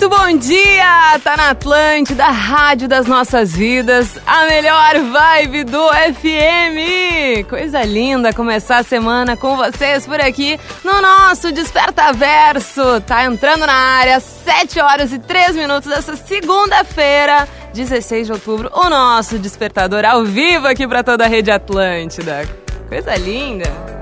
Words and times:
Muito 0.00 0.16
bom 0.16 0.38
dia! 0.38 1.20
Tá 1.22 1.36
na 1.36 1.50
Atlântida, 1.50 2.24
Rádio 2.24 2.88
das 2.88 3.06
Nossas 3.06 3.52
Vidas, 3.54 4.18
a 4.26 4.46
melhor 4.46 4.94
vibe 4.98 5.64
do 5.64 5.88
FM! 5.88 7.46
Coisa 7.46 7.82
linda 7.82 8.32
começar 8.32 8.78
a 8.78 8.82
semana 8.82 9.36
com 9.36 9.58
vocês 9.58 10.06
por 10.06 10.18
aqui 10.18 10.58
no 10.82 11.02
nosso 11.02 11.52
Desperta 11.52 12.14
Verso. 12.14 13.02
Tá 13.02 13.26
entrando 13.26 13.66
na 13.66 13.74
área, 13.74 14.20
7 14.20 14.80
horas 14.80 15.12
e 15.12 15.18
3 15.18 15.54
minutos 15.54 15.90
dessa 15.90 16.16
segunda-feira, 16.16 17.46
16 17.74 18.28
de 18.28 18.32
outubro, 18.32 18.70
o 18.72 18.88
nosso 18.88 19.38
despertador 19.38 20.06
ao 20.06 20.24
vivo 20.24 20.66
aqui 20.66 20.88
para 20.88 21.04
toda 21.04 21.26
a 21.26 21.28
rede 21.28 21.50
Atlântida. 21.50 22.48
Coisa 22.88 23.14
linda! 23.16 23.99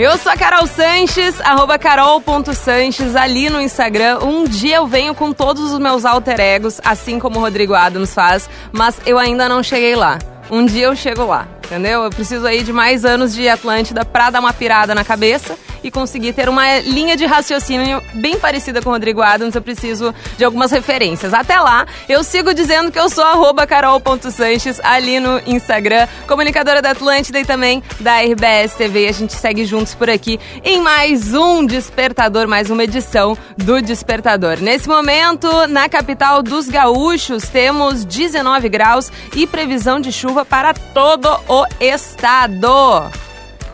Eu 0.00 0.16
sou 0.16 0.30
a 0.30 0.36
Carol 0.36 0.64
Sanches, 0.68 1.40
arroba 1.40 1.76
carol.sanches, 1.76 3.16
ali 3.16 3.50
no 3.50 3.60
Instagram. 3.60 4.20
Um 4.20 4.44
dia 4.44 4.76
eu 4.76 4.86
venho 4.86 5.12
com 5.12 5.32
todos 5.32 5.72
os 5.72 5.78
meus 5.80 6.04
alter 6.04 6.38
egos, 6.38 6.80
assim 6.84 7.18
como 7.18 7.40
o 7.40 7.40
Rodrigo 7.40 7.74
Adams 7.74 8.14
faz, 8.14 8.48
mas 8.70 8.96
eu 9.04 9.18
ainda 9.18 9.48
não 9.48 9.60
cheguei 9.60 9.96
lá. 9.96 10.20
Um 10.48 10.64
dia 10.64 10.84
eu 10.84 10.94
chego 10.94 11.26
lá, 11.26 11.48
entendeu? 11.68 12.02
Eu 12.02 12.10
preciso 12.10 12.46
aí 12.46 12.62
de 12.62 12.72
mais 12.72 13.04
anos 13.04 13.34
de 13.34 13.46
Atlântida 13.48 14.04
pra 14.04 14.30
dar 14.30 14.40
uma 14.40 14.52
pirada 14.52 14.94
na 14.94 15.04
cabeça 15.04 15.56
e 15.82 15.90
conseguir 15.90 16.32
ter 16.32 16.48
uma 16.48 16.80
linha 16.80 17.16
de 17.16 17.24
raciocínio 17.26 18.02
bem 18.14 18.38
parecida 18.38 18.82
com 18.82 18.88
o 18.88 18.92
Rodrigo 18.92 19.22
Adams, 19.22 19.54
eu 19.54 19.62
preciso 19.62 20.14
de 20.36 20.44
algumas 20.44 20.72
referências. 20.72 21.32
Até 21.32 21.60
lá, 21.60 21.86
eu 22.08 22.24
sigo 22.24 22.52
dizendo 22.52 22.90
que 22.90 22.98
eu 22.98 23.08
sou 23.08 23.24
carol.sanches 23.68 24.80
ali 24.82 25.20
no 25.20 25.40
Instagram, 25.46 26.06
comunicadora 26.26 26.80
da 26.80 26.90
Atlântida 26.90 27.38
e 27.38 27.44
também 27.44 27.82
da 28.00 28.20
RBS 28.20 28.74
TV. 28.76 29.08
A 29.08 29.12
gente 29.12 29.34
segue 29.34 29.64
juntos 29.64 29.94
por 29.94 30.08
aqui 30.08 30.40
em 30.64 30.80
mais 30.80 31.34
um 31.34 31.64
Despertador, 31.64 32.48
mais 32.48 32.70
uma 32.70 32.84
edição 32.84 33.36
do 33.56 33.80
Despertador. 33.82 34.58
Nesse 34.60 34.88
momento, 34.88 35.48
na 35.68 35.88
capital 35.88 36.42
dos 36.42 36.68
gaúchos, 36.68 37.48
temos 37.48 38.04
19 38.04 38.68
graus 38.68 39.12
e 39.36 39.46
previsão 39.46 40.00
de 40.00 40.10
chuva 40.10 40.44
para 40.44 40.72
todo 40.72 41.28
o 41.46 41.57
estado. 41.80 43.10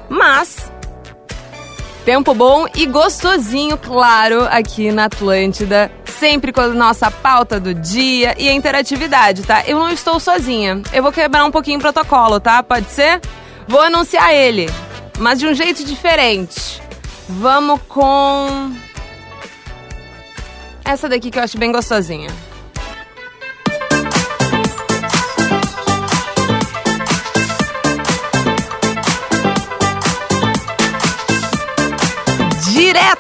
Mas 0.09 0.71
Tempo 2.05 2.35
bom 2.35 2.67
e 2.75 2.85
gostosinho, 2.85 3.79
claro, 3.79 4.45
aqui 4.51 4.93
na 4.93 5.07
Atlântida. 5.07 5.91
Sempre 6.05 6.53
com 6.53 6.61
a 6.61 6.69
nossa 6.69 7.11
pauta 7.11 7.59
do 7.59 7.73
dia 7.73 8.35
e 8.39 8.47
a 8.47 8.53
interatividade, 8.53 9.43
tá? 9.43 9.65
Eu 9.67 9.79
não 9.79 9.89
estou 9.89 10.21
sozinha. 10.21 10.83
Eu 10.93 11.03
vou 11.03 11.11
quebrar 11.11 11.47
um 11.47 11.51
pouquinho 11.51 11.79
o 11.79 11.81
protocolo, 11.81 12.39
tá? 12.39 12.63
Pode 12.63 12.91
ser? 12.91 13.23
Vou 13.67 13.81
anunciar 13.81 14.35
ele, 14.35 14.69
mas 15.19 15.39
de 15.39 15.47
um 15.47 15.55
jeito 15.55 15.83
diferente. 15.83 16.83
Vamos 17.27 17.81
com. 17.89 18.71
Essa 20.85 21.09
daqui 21.09 21.31
que 21.31 21.39
eu 21.39 21.43
acho 21.43 21.57
bem 21.57 21.73
gostosinha. 21.73 22.29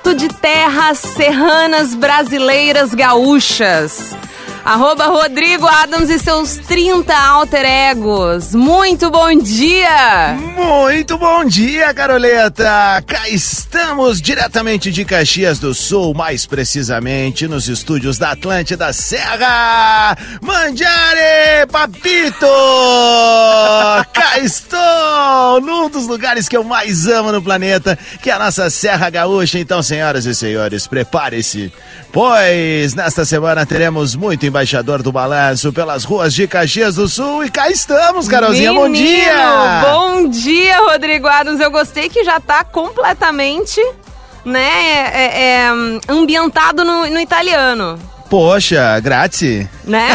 Direto 0.04 0.14
de 0.14 0.28
terras 0.28 0.98
serranas 0.98 1.94
brasileiras 1.94 2.94
gaúchas. 2.94 4.14
Arroba 4.64 5.08
Rodrigo 5.08 5.66
Adams 5.66 6.08
e 6.08 6.18
seus 6.18 6.56
30 6.56 7.14
alter 7.14 7.66
egos. 7.66 8.54
Muito 8.54 9.10
bom 9.10 9.36
dia! 9.36 10.38
Muito 10.56 11.18
bom 11.18 11.44
dia, 11.44 11.92
Caroleta! 11.92 13.04
Cá 13.06 13.28
estamos 13.28 14.22
diretamente 14.22 14.90
de 14.90 15.04
Caxias 15.04 15.58
do 15.58 15.74
Sul, 15.74 16.14
mais 16.14 16.46
precisamente 16.46 17.46
nos 17.46 17.68
estúdios 17.68 18.16
da 18.16 18.30
Atlântida 18.30 18.90
Serra! 18.94 20.16
Mandiare 20.40 21.66
Papito! 21.70 22.46
Cá 24.14 24.38
estou! 24.42 25.60
Num 25.60 25.90
dos 25.90 26.06
lugares 26.06 26.48
que 26.48 26.56
eu 26.56 26.64
mais 26.64 27.06
amo 27.06 27.30
no 27.30 27.42
planeta, 27.42 27.98
que 28.22 28.30
é 28.30 28.32
a 28.32 28.38
nossa 28.38 28.70
Serra 28.70 29.10
Gaúcha. 29.10 29.58
Então, 29.58 29.82
senhoras 29.82 30.24
e 30.24 30.34
senhores, 30.34 30.86
prepare-se, 30.86 31.70
pois 32.10 32.94
nesta 32.94 33.26
semana 33.26 33.66
teremos 33.66 34.14
muito 34.14 34.46
embaixador 34.54 35.02
do 35.02 35.10
balanço 35.10 35.72
pelas 35.72 36.04
ruas 36.04 36.32
de 36.32 36.46
Caxias 36.46 36.94
do 36.94 37.08
Sul 37.08 37.44
e 37.44 37.50
cá 37.50 37.68
estamos, 37.68 38.28
Carolzinha, 38.28 38.70
Menino, 38.72 38.86
bom 38.86 38.92
dia! 38.92 39.82
Bom 39.82 40.28
dia, 40.28 40.78
Rodrigo 40.78 41.26
Adams. 41.26 41.58
Eu 41.60 41.72
gostei 41.72 42.08
que 42.08 42.22
já 42.22 42.38
tá 42.38 42.62
completamente, 42.62 43.80
né, 44.44 45.10
é, 45.12 45.42
é, 45.42 45.68
ambientado 46.08 46.84
no, 46.84 47.04
no 47.10 47.18
italiano. 47.18 47.98
Poxa, 48.30 49.00
grazie. 49.00 49.68
Né? 49.84 50.14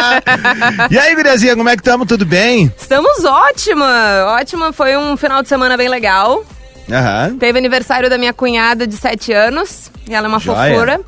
e 0.90 0.98
aí, 0.98 1.14
guriazinha, 1.14 1.54
como 1.54 1.68
é 1.68 1.76
que 1.76 1.82
estamos? 1.82 2.08
Tudo 2.08 2.24
bem? 2.24 2.72
Estamos 2.74 3.22
ótima. 3.22 4.34
Ótima, 4.40 4.72
foi 4.72 4.96
um 4.96 5.14
final 5.14 5.42
de 5.42 5.48
semana 5.48 5.76
bem 5.76 5.90
legal. 5.90 6.42
Aham. 6.90 7.36
Teve 7.38 7.58
aniversário 7.58 8.08
da 8.08 8.16
minha 8.16 8.32
cunhada 8.32 8.86
de 8.86 8.96
7 8.96 9.30
anos. 9.30 9.90
E 10.08 10.14
ela 10.14 10.26
é 10.26 10.28
uma 10.28 10.40
Joia. 10.40 10.72
fofura. 10.72 11.00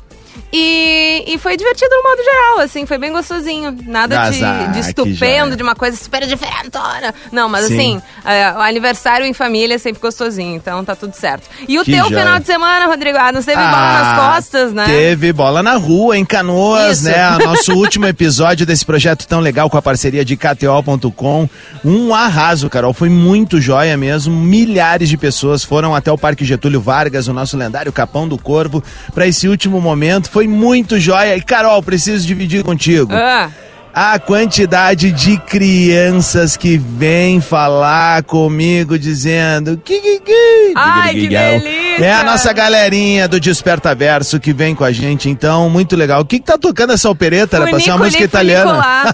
E, 0.51 1.23
e 1.27 1.37
foi 1.39 1.57
divertido 1.57 1.89
no 1.95 2.03
modo 2.09 2.23
geral, 2.23 2.59
assim, 2.59 2.85
foi 2.85 2.97
bem 2.97 3.11
gostosinho. 3.11 3.75
Nada 3.87 4.15
de, 4.29 4.37
Azar, 4.37 4.67
de 4.71 4.73
que 4.73 4.79
estupendo, 4.87 5.55
de 5.55 5.63
uma 5.63 5.75
coisa 5.75 5.97
super 5.97 6.25
diferentona. 6.27 7.13
Não, 7.31 7.49
mas 7.49 7.65
Sim. 7.65 7.73
assim, 7.75 8.01
é, 8.25 8.51
o 8.53 8.61
aniversário 8.61 9.25
em 9.25 9.33
família 9.33 9.75
é 9.75 9.77
sempre 9.77 10.01
gostosinho, 10.01 10.55
então 10.55 10.83
tá 10.85 10.95
tudo 10.95 11.13
certo. 11.15 11.49
E 11.67 11.79
o 11.79 11.83
Que 11.83 11.91
teu 11.93 12.05
joia. 12.07 12.19
final 12.19 12.39
de 12.39 12.45
semana, 12.45 12.85
Rodrigo 12.85 13.17
Adams, 13.17 13.45
teve 13.45 13.57
bola 13.57 13.71
Ah, 13.75 14.03
nas 14.03 14.35
costas, 14.35 14.73
né? 14.73 14.85
Teve 14.85 15.33
bola 15.33 15.63
na 15.63 15.75
rua, 15.75 16.17
em 16.17 16.25
Canoas, 16.25 16.99
Isso. 16.99 17.09
né? 17.09 17.37
Nosso 17.43 17.73
último 17.77 18.05
episódio 18.05 18.65
desse 18.65 18.85
projeto 18.85 19.27
tão 19.27 19.39
legal 19.39 19.69
com 19.69 19.77
a 19.77 19.81
parceria 19.81 20.23
de 20.23 20.37
KTO.com. 20.37 21.49
Um 21.83 22.13
arraso, 22.13 22.69
Carol. 22.69 22.93
Foi 22.93 23.09
muito 23.09 23.59
joia 23.59 23.97
mesmo. 23.97 24.33
Milhares 24.35 25.09
de 25.09 25.17
pessoas 25.17 25.63
foram 25.63 25.95
até 25.95 26.11
o 26.11 26.17
Parque 26.17 26.45
Getúlio 26.45 26.79
Vargas, 26.81 27.27
o 27.27 27.33
nosso 27.33 27.57
lendário 27.57 27.91
Capão 27.91 28.27
do 28.27 28.37
Corvo, 28.37 28.83
para 29.13 29.27
esse 29.27 29.47
último 29.47 29.81
momento. 29.81 30.22
Foi 30.29 30.47
muito 30.47 30.99
joia. 30.99 31.35
E, 31.35 31.41
Carol, 31.41 31.81
preciso 31.83 32.25
dividir 32.25 32.63
contigo. 32.63 33.13
Ah, 33.13 33.49
A 33.95 34.17
quantidade 34.17 35.11
de 35.11 35.37
crianças 35.37 36.57
que 36.57 36.77
vêm 36.77 37.39
falar 37.39 38.23
comigo 38.23 38.97
dizendo 38.97 39.77
que 39.85 39.99
que 40.01 40.19
que 40.21 40.73
Ai, 40.75 41.13
que 41.13 41.27
delícia! 41.27 42.03
É 42.03 42.11
a 42.11 42.23
nossa 42.23 42.51
galerinha 42.51 43.27
do 43.27 43.39
Desperta 43.39 43.93
Verso 43.93 44.39
que 44.39 44.51
vem 44.51 44.73
com 44.73 44.83
a 44.83 44.91
gente, 44.91 45.29
então, 45.29 45.69
muito 45.69 45.95
legal. 45.95 46.21
O 46.21 46.25
que 46.25 46.39
que 46.39 46.45
tá 46.45 46.57
tocando 46.57 46.93
essa 46.93 47.07
opereta? 47.07 47.57
Era 47.57 47.67
pra 47.67 47.79
ser 47.79 47.91
uma 47.91 47.99
música 48.05 48.23
italiana. 48.23 49.13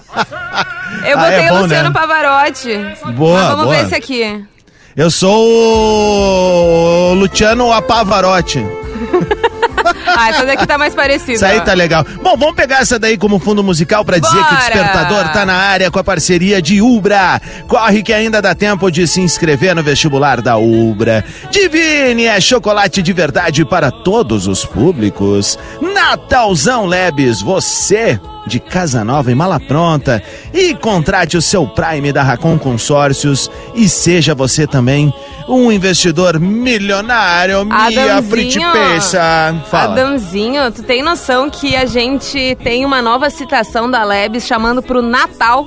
Eu 1.06 1.18
Ah, 1.18 1.26
é 1.30 1.36
botei 1.36 1.48
bom, 1.50 1.54
o 1.58 1.62
Luciano 1.62 1.88
né? 1.88 1.94
Pavarotti. 1.94 2.78
Boa, 3.16 3.38
Mas 3.38 3.48
vamos 3.50 3.64
boa. 3.66 3.76
ver 3.76 3.84
esse 3.86 3.94
aqui. 3.94 4.44
Eu 4.96 5.10
sou 5.10 5.46
o 7.10 7.14
Luciano 7.14 7.70
Apavarotti. 7.72 8.64
Ah, 10.16 10.30
essa 10.30 10.46
daqui 10.46 10.66
tá 10.66 10.78
mais 10.78 10.94
parecida. 10.94 11.32
Isso 11.32 11.44
aí 11.44 11.60
tá 11.60 11.74
legal. 11.74 12.04
Bom, 12.22 12.36
vamos 12.36 12.54
pegar 12.54 12.80
essa 12.80 12.98
daí 12.98 13.16
como 13.16 13.38
fundo 13.38 13.62
musical 13.62 14.04
pra 14.04 14.18
dizer 14.18 14.44
que 14.44 14.54
o! 14.54 14.56
Despertador 14.56 15.28
tá 15.32 15.44
na 15.46 15.54
área 15.54 15.90
com 15.90 15.98
a 15.98 16.04
parceria 16.04 16.60
de 16.60 16.80
Ubra. 16.80 17.40
Corre 17.66 18.02
que 18.02 18.12
ainda 18.12 18.40
dá 18.42 18.54
tempo 18.54 18.90
de 18.90 19.06
se 19.06 19.20
inscrever 19.20 19.74
no 19.74 19.82
vestibular 19.82 20.40
da 20.40 20.56
Ubra. 20.56 21.24
Divine 21.50 22.26
é 22.26 22.40
chocolate 22.40 23.02
de 23.02 23.12
verdade 23.12 23.64
para 23.64 23.90
todos 23.90 24.46
os 24.46 24.64
públicos. 24.64 25.58
Natalzão 25.80 26.86
Lebes, 26.86 27.40
você 27.40 28.20
de 28.46 28.58
Casa 28.58 29.04
Nova 29.04 29.30
e 29.30 29.34
Mala 29.34 29.60
Pronta 29.60 30.22
e 30.52 30.74
contrate 30.74 31.36
o 31.36 31.42
seu 31.42 31.66
Prime 31.66 32.12
da 32.12 32.22
Racon 32.22 32.58
Consórcios 32.58 33.50
e 33.74 33.88
seja 33.88 34.34
você 34.34 34.66
também 34.66 35.12
um 35.48 35.70
investidor 35.70 36.38
milionário, 36.38 37.66
Adamzinho, 37.70 38.30
principessa. 38.30 39.54
Fala. 39.70 39.92
Adamzinho, 39.92 40.70
tu 40.72 40.82
tem 40.82 41.02
noção 41.02 41.50
que 41.50 41.74
a 41.74 41.86
gente 41.86 42.56
tem 42.62 42.84
uma 42.84 43.02
nova 43.02 43.28
citação 43.30 43.90
da 43.90 44.04
Lebes 44.04 44.46
chamando 44.46 44.82
pro 44.82 45.02
Natal? 45.02 45.66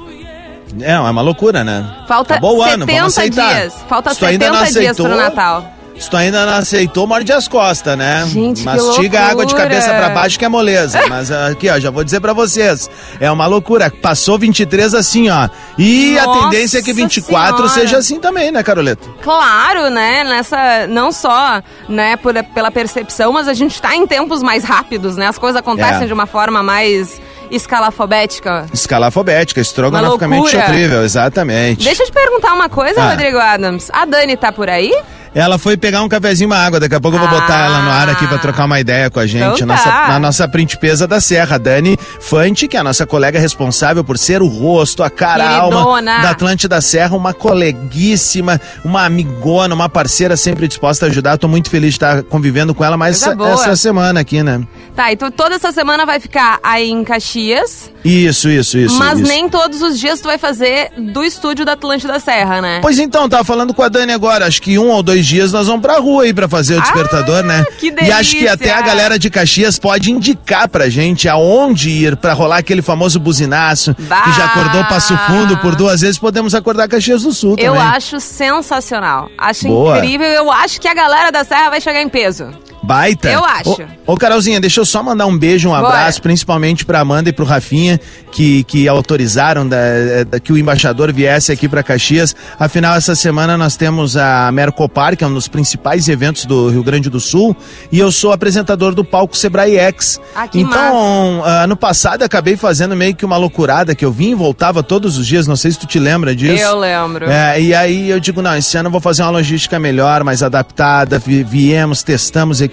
É, 0.82 0.92
é 0.92 1.00
uma 1.00 1.22
loucura, 1.22 1.64
né? 1.64 1.86
Falta 2.08 2.34
Acabou 2.36 2.58
o 2.58 2.62
ano, 2.62 2.86
70 2.86 2.94
vamos 2.94 3.18
aceitar. 3.18 3.56
dias. 3.56 3.86
Falta 3.88 4.14
Se 4.14 4.20
tu 4.20 4.26
ainda 4.26 4.50
não 4.50 4.66
70 4.66 4.80
dias 4.80 4.98
pro 4.98 5.16
Natal. 5.16 5.73
Se 5.98 6.10
tu 6.10 6.18
ainda 6.18 6.46
não 6.46 6.54
aceitou, 6.56 7.08
morde 7.08 7.32
as 7.32 7.48
costas, 7.48 7.98
né? 7.98 8.26
Gente, 8.28 8.60
que 8.60 8.66
Mastiga 8.66 9.20
a 9.22 9.28
água 9.28 9.46
de 9.46 9.56
cabeça 9.56 9.88
pra 9.94 10.10
baixo 10.10 10.38
que 10.38 10.44
é 10.44 10.50
moleza. 10.50 11.00
Mas 11.08 11.32
aqui, 11.32 11.70
ó, 11.70 11.80
já 11.80 11.90
vou 11.92 12.04
dizer 12.04 12.20
pra 12.20 12.34
vocês. 12.34 12.90
É 13.20 13.32
uma 13.32 13.46
loucura. 13.46 13.92
Passou 14.02 14.38
23 14.38 14.94
assim, 14.96 15.30
ó. 15.30 15.48
E 15.78 16.18
a 16.20 16.26
Nossa 16.26 16.50
tendência 16.50 16.80
é 16.80 16.82
que 16.82 16.92
24 16.92 17.56
Senhora. 17.56 17.70
seja 17.70 17.98
assim 17.98 18.20
também, 18.20 18.52
né, 18.52 18.62
Caroleta? 18.64 19.08
Claro, 19.22 19.90
né? 19.90 20.24
Nessa. 20.24 20.88
Não 20.88 21.12
só, 21.12 21.62
né, 21.88 22.18
por, 22.18 22.34
pela 22.54 22.72
percepção, 22.72 23.32
mas 23.32 23.48
a 23.48 23.54
gente 23.54 23.82
tá 23.82 23.96
em 23.96 24.06
tempos 24.08 24.44
mais 24.44 24.64
rápidos, 24.64 25.16
né? 25.16 25.28
As 25.28 25.38
coisas 25.38 25.58
acontecem 25.60 26.04
É. 26.04 26.06
de 26.08 26.14
uma 26.14 26.26
forma 26.26 26.62
mais 26.64 27.22
escalafobética. 27.52 28.66
Escala 28.74 29.06
alfabética, 29.08 29.62
estrogonoficamente 29.62 30.50
sofrível, 30.52 31.04
exatamente. 31.04 31.84
Deixa 31.86 32.04
eu 32.04 32.08
te 32.08 32.12
perguntar 32.14 32.54
uma 32.54 32.70
coisa, 32.70 33.02
Ah. 33.02 33.10
Rodrigo 33.12 33.38
Adams. 33.38 33.90
A 33.94 34.06
Dani 34.06 34.36
tá 34.38 34.52
por 34.52 34.70
aí? 34.70 34.94
Ela 35.36 35.58
foi 35.58 35.76
pegar 35.76 36.04
um 36.04 36.10
cafezinho 36.10 36.48
uma 36.50 36.58
água, 36.58 36.80
daqui 36.80 36.94
a 36.94 37.00
pouco 37.00 37.18
eu 37.18 37.22
vou 37.22 37.30
botar 37.30 37.64
Ah. 37.64 37.66
ela 37.66 37.82
no 37.82 37.90
ar 37.90 38.10
aqui 38.10 38.28
pra 38.28 38.38
trocar 38.38 38.66
uma 38.66 38.80
ideia 38.80 39.10
com 39.10 39.20
a 39.20 39.26
gente. 39.26 39.56
Então 39.56 39.68
nossa, 39.68 39.90
tá. 39.90 40.20
nossa 40.20 40.48
principesa 40.48 41.08
da 41.08 41.20
Serra, 41.20 41.58
Dani 41.58 41.98
Fante, 42.20 42.68
que 42.68 42.78
é 42.78 42.80
a 42.80 42.84
nossa 42.84 43.06
colega 43.06 43.40
responsável 43.40 44.04
por 44.04 44.18
ser 44.18 44.42
o 44.42 44.48
rosto, 44.48 45.02
a 45.04 45.10
cara, 45.10 45.44
a 45.44 45.58
alma 45.58 46.02
da 46.02 46.30
Atlântida 46.32 46.80
Serra, 46.82 47.16
uma 47.16 47.34
coleguíssima, 47.34 48.62
uma 48.86 49.06
amigona, 49.06 49.74
uma 49.74 49.90
parceira 49.90 50.38
sempre 50.38 50.68
disposta 50.68 51.06
a 51.06 51.10
ajudar. 51.10 51.38
Tô 51.38 51.48
muito 51.48 51.70
feliz 51.70 51.92
de 51.92 51.96
estar 51.96 52.24
convivendo 52.24 52.74
com 52.76 52.84
ela 52.84 52.96
mais 52.98 53.22
essa, 53.22 53.36
essa 53.52 53.76
semana 53.76 54.20
aqui, 54.20 54.44
né? 54.44 54.62
Tá, 54.96 55.12
então 55.12 55.32
toda 55.32 55.56
essa 55.56 55.72
semana 55.72 56.06
vai 56.06 56.20
ficar 56.20 56.60
aí 56.64 56.90
em 56.90 57.04
Caxias, 57.04 57.92
Isso, 58.04 58.50
isso, 58.50 58.78
isso. 58.78 58.98
mas 59.00 59.20
isso. 59.20 59.28
nem 59.28 59.48
todos 59.48 59.82
os 59.82 60.00
dias 60.00 60.20
tu 60.20 60.26
vai 60.26 60.38
fazer 60.38 60.92
do 60.98 61.24
estúdio 61.24 61.64
da 61.66 61.74
Atlântida 61.74 62.20
Serra, 62.20 62.62
né? 62.62 62.80
Pois 62.82 63.00
então, 63.00 63.30
tava 63.30 63.44
falando 63.44 63.74
com 63.74 63.82
a 63.82 63.88
Dani 63.90 64.12
agora. 64.12 64.46
Acho 64.46 64.62
que 64.62 64.78
um 64.78 64.90
ou 64.90 65.02
dois 65.02 65.26
dias 65.26 65.52
nós 65.54 65.68
vamos 65.68 65.82
pra 65.82 66.00
rua 66.00 66.24
aí 66.24 66.34
pra 66.34 66.48
fazer 66.50 66.78
o 66.78 66.82
despertador, 66.82 67.44
né? 67.44 67.64
Ah, 67.68 67.72
que 67.80 67.88
E 68.02 68.12
acho 68.12 68.32
que 68.32 68.44
delícia! 68.44 68.54
até 68.54 68.72
a 68.72 68.82
galera 68.82 69.18
de 69.18 69.30
Caxias 69.30 69.80
pode 69.80 70.12
indicar 70.12 70.68
pra 70.68 70.90
gente 70.90 71.30
aonde 71.30 71.90
ir 71.90 72.16
pra 72.18 72.34
rolar 72.34 72.58
aquele 72.58 72.82
famoso 72.82 73.20
buzinaço 73.20 73.96
Bah! 74.00 74.22
que 74.22 74.32
já 74.34 74.46
acordou 74.46 74.84
Passo 74.86 75.18
Fundo 75.20 75.58
por 75.58 75.76
duas 75.76 76.02
vezes. 76.02 76.18
Podemos 76.18 76.54
acordar 76.54 76.88
Caxias 76.88 77.24
do 77.24 77.32
Sul 77.34 77.56
Eu 77.58 77.74
também. 77.74 77.88
acho 77.88 78.20
sensacional. 78.20 79.30
Acho 79.38 79.68
Boa. 79.68 79.98
incrível. 80.00 80.28
Eu 80.28 80.52
acho 80.52 80.80
que 80.80 80.88
a 80.88 80.94
galera 80.94 81.32
da 81.32 81.44
Serra 81.44 81.70
vai 81.70 81.80
chegar 81.82 82.02
em 82.02 82.10
peso. 82.10 82.50
Baita. 82.84 83.30
Eu 83.32 83.44
acho. 83.44 83.82
Ô, 84.06 84.14
ô, 84.14 84.18
Carolzinha, 84.18 84.60
deixa 84.60 84.82
eu 84.82 84.86
só 84.86 85.02
mandar 85.02 85.26
um 85.26 85.38
beijo, 85.38 85.70
um 85.70 85.72
Bora. 85.72 85.88
abraço, 85.88 86.22
principalmente 86.22 86.86
pra 86.86 87.00
Amanda 87.00 87.30
e 87.30 87.34
pro 87.34 87.46
Rafinha, 87.46 88.00
que, 88.32 88.64
que 88.66 88.88
autorizaram 88.88 89.68
da- 89.68 90.24
da- 90.30 90.40
que 90.40 90.52
o 90.52 90.58
embaixador 90.58 91.12
viesse 91.14 91.52
aqui 91.52 91.70
pra 91.70 91.82
Caxias. 91.82 92.36
Afinal, 92.60 92.96
essa 92.96 93.16
semana 93.16 93.58
nós 93.58 93.78
temos 93.78 94.18
a 94.18 94.52
Mercopar, 94.52 95.16
que 95.16 95.24
é 95.24 95.28
um 95.28 95.34
dos 95.34 95.48
principais 95.48 96.08
eventos 96.10 96.46
do 96.46 96.70
Rio 96.70 96.84
Grande 96.84 97.10
do 97.10 97.20
Sul, 97.20 97.56
e 97.92 98.00
eu 98.00 98.12
sou 98.12 98.32
apresentador 98.34 98.94
do 98.94 99.04
palco 99.06 99.38
Sebrae 99.38 99.78
X. 99.78 100.20
Ah, 100.36 100.48
então, 100.54 101.42
ano 101.46 101.78
passado 101.78 102.24
acabei 102.24 102.58
fazendo 102.58 102.96
meio 102.96 103.16
que 103.16 103.24
uma 103.26 103.38
loucurada, 103.38 103.96
que 103.96 104.04
eu 104.04 104.12
vim 104.12 104.32
e 104.32 104.36
voltava 104.36 104.84
todos 104.84 105.18
os 105.18 105.26
dias, 105.26 105.48
não 105.48 105.56
sei 105.56 105.72
se 105.72 105.80
tu 105.80 105.88
te 105.88 106.00
lembra 106.00 106.36
disso. 106.36 106.62
Eu 106.64 106.78
lembro. 106.80 107.30
É, 107.30 107.62
e 107.62 107.74
aí 107.74 108.10
eu 108.10 108.20
digo, 108.20 108.42
não, 108.42 108.56
esse 108.58 108.76
ano 108.78 108.88
eu 108.88 108.92
vou 108.92 109.00
fazer 109.02 109.22
uma 109.24 109.32
logística 109.32 109.80
melhor, 109.80 110.24
mais 110.24 110.44
adaptada, 110.44 111.18
vi- 111.20 111.44
viemos, 111.44 112.04
testamos 112.04 112.60
equipamentos, 112.60 112.73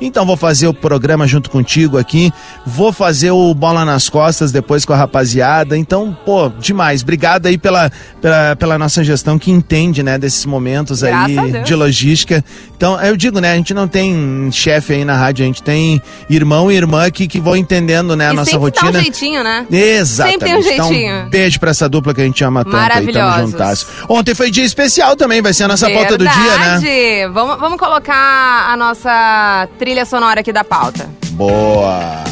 então 0.00 0.24
vou 0.24 0.36
fazer 0.36 0.66
o 0.66 0.74
programa 0.74 1.26
junto 1.26 1.50
contigo 1.50 1.98
aqui, 1.98 2.32
vou 2.66 2.92
fazer 2.92 3.30
o 3.30 3.54
Bola 3.54 3.84
nas 3.84 4.08
Costas 4.08 4.52
depois 4.52 4.84
com 4.84 4.92
a 4.92 4.96
rapaziada, 4.96 5.76
então, 5.76 6.16
pô, 6.24 6.48
demais, 6.48 7.02
obrigado 7.02 7.46
aí 7.46 7.56
pela, 7.58 7.90
pela, 8.20 8.56
pela 8.56 8.78
nossa 8.78 9.02
gestão 9.04 9.38
que 9.38 9.50
entende, 9.50 10.02
né, 10.02 10.18
desses 10.18 10.44
momentos 10.46 11.02
Graças 11.02 11.38
aí 11.38 11.62
de 11.62 11.74
logística, 11.74 12.44
então 12.76 13.00
eu 13.00 13.16
digo, 13.16 13.40
né, 13.40 13.52
a 13.52 13.56
gente 13.56 13.74
não 13.74 13.86
tem 13.86 14.50
chefe 14.50 14.94
aí 14.94 15.04
na 15.04 15.16
rádio, 15.16 15.44
a 15.44 15.46
gente 15.46 15.62
tem 15.62 16.00
irmão 16.28 16.70
e 16.70 16.74
irmã 16.74 17.10
que, 17.10 17.26
que 17.28 17.40
vão 17.40 17.56
entendendo, 17.56 18.16
né, 18.16 18.28
a 18.28 18.32
e 18.32 18.36
nossa 18.36 18.50
sempre 18.50 18.64
rotina. 18.64 18.92
dá 18.92 18.98
um 18.98 19.02
jeitinho, 19.02 19.44
né? 19.44 19.66
Exatamente. 19.70 20.32
Sempre 20.32 20.48
tem 20.48 20.58
um 20.58 20.62
jeitinho. 20.62 21.16
Então, 21.18 21.30
beijo 21.30 21.60
pra 21.60 21.70
essa 21.70 21.88
dupla 21.88 22.14
que 22.14 22.20
a 22.20 22.24
gente 22.24 22.42
ama 22.44 22.64
tanto 22.64 22.76
aí, 22.76 23.12
tamo 23.12 23.46
juntas. 23.46 23.86
Ontem 24.08 24.34
foi 24.34 24.50
dia 24.50 24.64
especial 24.64 25.16
também, 25.16 25.40
vai 25.40 25.52
ser 25.52 25.64
a 25.64 25.68
nossa 25.68 25.88
pauta 25.90 26.18
do 26.18 26.26
dia, 26.26 26.58
né? 26.58 26.78
Verdade. 26.78 27.32
Vamos, 27.32 27.58
vamos 27.58 27.78
colocar 27.78 28.72
a 28.72 28.76
nossa 28.76 28.91
trilha 29.78 30.04
sonora 30.04 30.40
aqui 30.40 30.52
da 30.52 30.64
pauta. 30.64 31.08
Boa. 31.30 32.22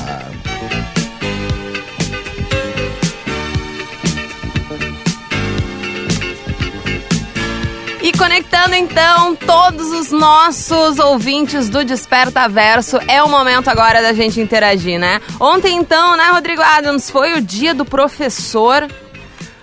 E 8.03 8.12
conectando 8.12 8.75
então 8.75 9.37
todos 9.37 9.91
os 9.93 10.11
nossos 10.11 10.99
ouvintes 10.99 11.69
do 11.69 11.85
Desperta 11.85 12.49
Verso, 12.49 12.99
é 13.06 13.23
o 13.23 13.29
momento 13.29 13.69
agora 13.69 14.01
da 14.01 14.13
gente 14.13 14.41
interagir, 14.41 14.99
né? 14.99 15.21
Ontem 15.39 15.77
então, 15.77 16.17
né, 16.17 16.31
Rodrigo 16.31 16.63
Adams, 16.63 17.11
foi 17.11 17.35
o 17.35 17.41
dia 17.41 17.75
do 17.75 17.85
professor, 17.85 18.89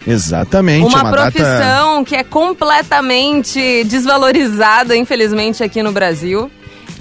Exatamente, 0.08 0.86
uma, 0.86 1.02
uma 1.02 1.12
data 1.12 1.32
profissão 1.32 2.06
que 2.06 2.16
é 2.16 2.24
completamente 2.24 3.84
desvalorizada, 3.84 4.96
infelizmente, 4.96 5.62
aqui 5.62 5.84
no 5.84 5.92
Brasil. 5.92 6.50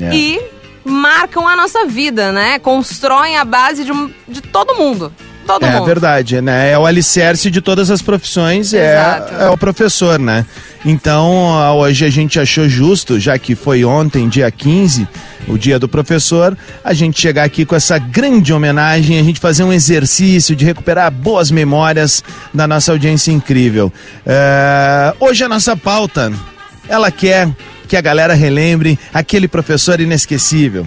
É. 0.00 0.14
E 0.14 0.40
marcam 0.84 1.46
a 1.46 1.56
nossa 1.56 1.86
vida, 1.86 2.30
né? 2.32 2.58
Constroem 2.58 3.36
a 3.36 3.44
base 3.44 3.84
de, 3.84 3.92
de 4.28 4.40
todo 4.40 4.74
mundo. 4.74 5.12
Todo 5.46 5.64
É 5.64 5.70
mundo. 5.70 5.84
verdade, 5.84 6.40
né? 6.40 6.72
É 6.72 6.78
o 6.78 6.84
alicerce 6.84 7.50
de 7.50 7.60
todas 7.60 7.88
as 7.88 8.02
profissões, 8.02 8.74
é, 8.74 8.92
Exato. 8.94 9.34
é 9.34 9.48
o 9.48 9.56
professor, 9.56 10.18
né? 10.18 10.44
Então, 10.84 11.76
hoje 11.78 12.04
a 12.04 12.10
gente 12.10 12.38
achou 12.38 12.68
justo, 12.68 13.18
já 13.18 13.38
que 13.38 13.54
foi 13.54 13.84
ontem, 13.84 14.28
dia 14.28 14.50
15, 14.50 15.06
o 15.48 15.56
dia 15.56 15.78
do 15.78 15.88
professor, 15.88 16.56
a 16.82 16.92
gente 16.92 17.20
chegar 17.20 17.44
aqui 17.44 17.64
com 17.64 17.76
essa 17.76 17.96
grande 17.98 18.52
homenagem, 18.52 19.18
a 19.18 19.22
gente 19.22 19.38
fazer 19.38 19.62
um 19.62 19.72
exercício 19.72 20.54
de 20.56 20.64
recuperar 20.64 21.10
boas 21.12 21.50
memórias 21.50 22.24
da 22.52 22.66
nossa 22.66 22.90
audiência 22.92 23.30
incrível. 23.30 23.92
É, 24.24 25.14
hoje 25.20 25.44
a 25.44 25.48
nossa 25.48 25.76
pauta, 25.76 26.32
ela 26.88 27.10
quer 27.10 27.48
que 27.86 27.96
a 27.96 28.00
galera 28.00 28.34
relembre 28.34 28.98
aquele 29.12 29.48
professor 29.48 30.00
inesquecível. 30.00 30.86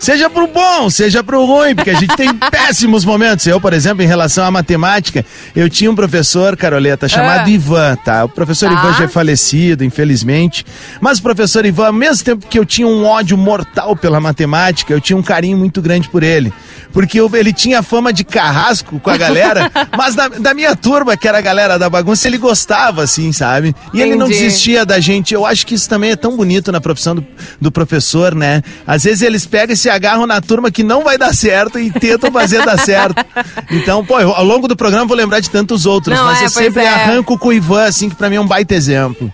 Seja 0.00 0.30
pro 0.30 0.46
bom, 0.46 0.88
seja 0.88 1.22
pro 1.22 1.44
ruim, 1.44 1.74
porque 1.74 1.90
a 1.90 1.94
gente 1.94 2.16
tem 2.16 2.32
péssimos 2.50 3.04
momentos. 3.04 3.46
Eu, 3.46 3.60
por 3.60 3.74
exemplo, 3.74 4.02
em 4.02 4.06
relação 4.06 4.44
à 4.46 4.50
matemática, 4.50 5.24
eu 5.54 5.68
tinha 5.68 5.90
um 5.90 5.94
professor, 5.94 6.56
Caroleta, 6.56 7.06
chamado 7.06 7.46
Ah. 7.46 7.50
Ivan, 7.50 7.96
tá? 8.02 8.24
O 8.24 8.28
professor 8.30 8.70
Tá. 8.70 8.74
Ivan 8.76 8.94
já 8.94 9.04
é 9.04 9.08
falecido, 9.08 9.84
infelizmente. 9.84 10.64
Mas 11.02 11.18
o 11.18 11.22
professor 11.22 11.66
Ivan, 11.66 11.88
ao 11.88 11.92
mesmo 11.92 12.24
tempo 12.24 12.46
que 12.48 12.58
eu 12.58 12.64
tinha 12.64 12.88
um 12.88 13.04
ódio 13.04 13.36
mortal 13.36 13.94
pela 13.94 14.18
matemática, 14.20 14.90
eu 14.90 15.00
tinha 15.02 15.16
um 15.18 15.22
carinho 15.22 15.58
muito 15.58 15.82
grande 15.82 16.08
por 16.08 16.22
ele. 16.22 16.50
Porque 16.94 17.20
eu- 17.20 17.30
ele 17.36 17.52
tinha 17.52 17.82
fama 17.82 18.10
de 18.10 18.24
carrasco 18.24 18.98
com 19.00 19.10
a 19.10 19.16
galera, 19.18 19.70
mas 19.96 20.14
da, 20.14 20.28
da 20.28 20.54
minha 20.54 20.74
turma, 20.74 21.14
que 21.14 21.28
era 21.28 21.36
a 21.38 21.42
galera 21.42 21.78
da 21.78 21.90
bagunça, 21.90 22.26
ele 22.26 22.38
gostava, 22.38 23.02
assim, 23.02 23.32
sabe? 23.32 23.74
E 23.92 24.00
ele 24.00 24.16
não 24.16 24.26
Entendi. 24.28 24.44
desistia 24.44 24.86
da 24.86 24.98
gente. 24.98 25.34
Eu 25.34 25.44
acho 25.44 25.66
que 25.66 25.74
isso 25.74 25.86
também 25.88 26.12
é 26.12 26.16
tão 26.16 26.36
bonito 26.38 26.72
na 26.72 26.80
profissão 26.80 27.14
do, 27.14 27.26
do 27.60 27.70
professor, 27.70 28.34
né? 28.34 28.62
Às 28.86 29.04
vezes 29.04 29.20
eles 29.22 29.44
pegam 29.46 29.74
e 29.74 29.76
se 29.76 29.89
agarram 29.90 30.26
na 30.26 30.40
turma 30.40 30.70
que 30.70 30.82
não 30.82 31.02
vai 31.04 31.18
dar 31.18 31.34
certo 31.34 31.78
e 31.78 31.90
tentam 31.90 32.30
fazer 32.32 32.64
dar 32.64 32.78
certo. 32.78 33.24
Então, 33.70 34.04
pô, 34.04 34.18
eu, 34.20 34.32
ao 34.34 34.44
longo 34.44 34.66
do 34.68 34.76
programa 34.76 35.04
eu 35.04 35.08
vou 35.08 35.16
lembrar 35.16 35.40
de 35.40 35.50
tantos 35.50 35.86
outros, 35.86 36.16
Não, 36.16 36.24
mas 36.26 36.40
é, 36.42 36.44
eu 36.46 36.50
sempre 36.50 36.82
é. 36.84 36.88
arranco 36.88 37.36
com 37.38 37.48
o 37.48 37.52
Ivan, 37.52 37.84
assim, 37.84 38.08
que 38.08 38.14
pra 38.16 38.30
mim 38.30 38.36
é 38.36 38.40
um 38.40 38.46
baita 38.46 38.74
exemplo. 38.74 39.32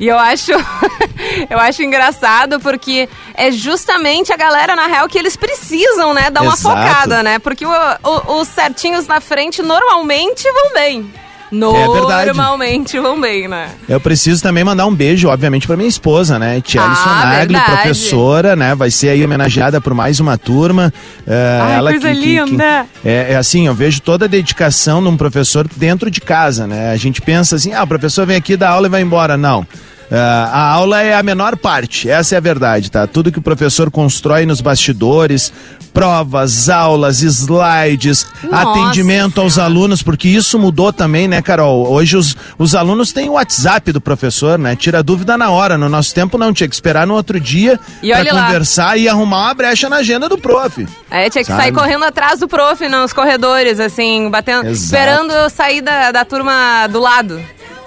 E 0.00 0.08
eu 0.08 0.18
acho, 0.18 0.50
eu 1.48 1.58
acho 1.58 1.82
engraçado 1.82 2.58
porque 2.60 3.08
é 3.34 3.50
justamente 3.52 4.32
a 4.32 4.36
galera, 4.36 4.74
na 4.74 4.86
real, 4.86 5.08
que 5.08 5.16
eles 5.18 5.36
precisam, 5.36 6.12
né? 6.12 6.30
Dar 6.30 6.42
uma 6.42 6.54
Exato. 6.54 6.76
focada, 6.76 7.22
né? 7.22 7.38
Porque 7.38 7.64
o- 7.64 7.70
o- 8.02 8.40
os 8.40 8.48
certinhos 8.48 9.06
na 9.06 9.20
frente 9.20 9.62
normalmente 9.62 10.42
vão 10.50 10.72
bem. 10.74 11.12
É. 11.52 12.24
Normalmente 12.26 12.98
vão 12.98 13.20
bem, 13.20 13.46
né? 13.46 13.68
Eu 13.88 14.00
preciso 14.00 14.42
também 14.42 14.64
mandar 14.64 14.86
um 14.86 14.94
beijo, 14.94 15.28
obviamente, 15.28 15.66
pra 15.66 15.76
minha 15.76 15.88
esposa, 15.88 16.38
né? 16.38 16.60
Tia 16.60 16.80
Ah, 16.80 16.86
Alison 16.86 17.08
Nagli, 17.10 17.36
verdade. 17.54 17.72
professora, 17.72 18.56
né? 18.56 18.74
Vai 18.74 18.90
ser 18.90 19.10
aí 19.10 19.24
homenageada 19.24 19.80
por 19.80 19.94
mais 19.94 20.18
uma 20.20 20.36
turma. 20.36 20.92
É, 21.26 21.60
Ai, 21.62 21.74
ela 21.76 21.90
coisa 21.92 22.08
que, 22.08 22.14
que- 22.14 22.20
que- 22.20 22.44
linda. 22.50 22.86
é, 23.04 23.32
é 23.32 23.36
assim, 23.36 23.66
eu 23.66 23.74
vejo 23.74 24.00
toda 24.00 24.24
a 24.24 24.28
dedicação 24.28 25.02
de 25.02 25.08
um 25.08 25.16
professor 25.16 25.66
dentro 25.76 26.10
de 26.10 26.20
casa, 26.20 26.66
né? 26.66 26.90
A 26.92 26.96
gente 26.96 27.20
pensa 27.20 27.56
assim, 27.56 27.72
ah, 27.72 27.82
o 27.82 27.86
professor 27.86 28.26
vem 28.26 28.36
aqui 28.36 28.56
dar 28.56 28.70
aula 28.70 28.86
e 28.86 28.90
vai 28.90 29.02
embora. 29.02 29.36
Não. 29.36 29.66
Ah, 30.10 30.50
a 30.52 30.70
aula 30.72 31.00
é 31.02 31.14
a 31.14 31.22
menor 31.22 31.56
parte, 31.56 32.08
essa 32.08 32.34
é 32.34 32.38
a 32.38 32.40
verdade, 32.40 32.90
tá? 32.90 33.06
Tudo 33.06 33.32
que 33.32 33.38
o 33.38 33.42
professor 33.42 33.90
constrói 33.90 34.44
nos 34.46 34.60
bastidores, 34.60 35.52
provas, 35.92 36.68
aulas, 36.68 37.22
slides, 37.22 38.26
Nossa 38.42 38.70
atendimento 38.70 39.40
aos 39.40 39.58
alunos, 39.58 40.02
porque 40.02 40.28
isso 40.28 40.58
mudou 40.58 40.92
também, 40.92 41.28
né, 41.28 41.40
Carol? 41.40 41.88
Hoje 41.90 42.16
os, 42.16 42.36
os 42.58 42.74
alunos 42.74 43.12
têm 43.12 43.28
o 43.28 43.32
WhatsApp 43.34 43.92
do 43.92 44.00
professor, 44.00 44.58
né? 44.58 44.74
Tira 44.76 45.02
dúvida 45.02 45.38
na 45.38 45.50
hora. 45.50 45.78
No 45.78 45.88
nosso 45.88 46.12
tempo 46.14 46.36
não, 46.36 46.52
tinha 46.52 46.68
que 46.68 46.74
esperar 46.74 47.06
no 47.06 47.14
outro 47.14 47.38
dia 47.38 47.78
E 48.02 48.10
pra 48.10 48.18
olha 48.18 48.34
lá. 48.34 48.46
conversar 48.46 48.98
e 48.98 49.08
arrumar 49.08 49.44
uma 49.46 49.54
brecha 49.54 49.88
na 49.88 49.96
agenda 49.96 50.28
do 50.28 50.36
prof. 50.36 50.86
É, 51.10 51.30
tinha 51.30 51.42
que 51.44 51.50
Sabe? 51.50 51.62
sair 51.62 51.72
correndo 51.72 52.04
atrás 52.04 52.40
do 52.40 52.48
prof 52.48 52.86
nos 52.88 53.12
corredores, 53.12 53.78
assim, 53.78 54.28
batendo, 54.30 54.66
Exato. 54.68 54.84
esperando 54.84 55.32
eu 55.32 55.48
sair 55.48 55.80
da, 55.80 56.10
da 56.10 56.24
turma 56.24 56.86
do 56.88 56.98
lado. 57.00 57.40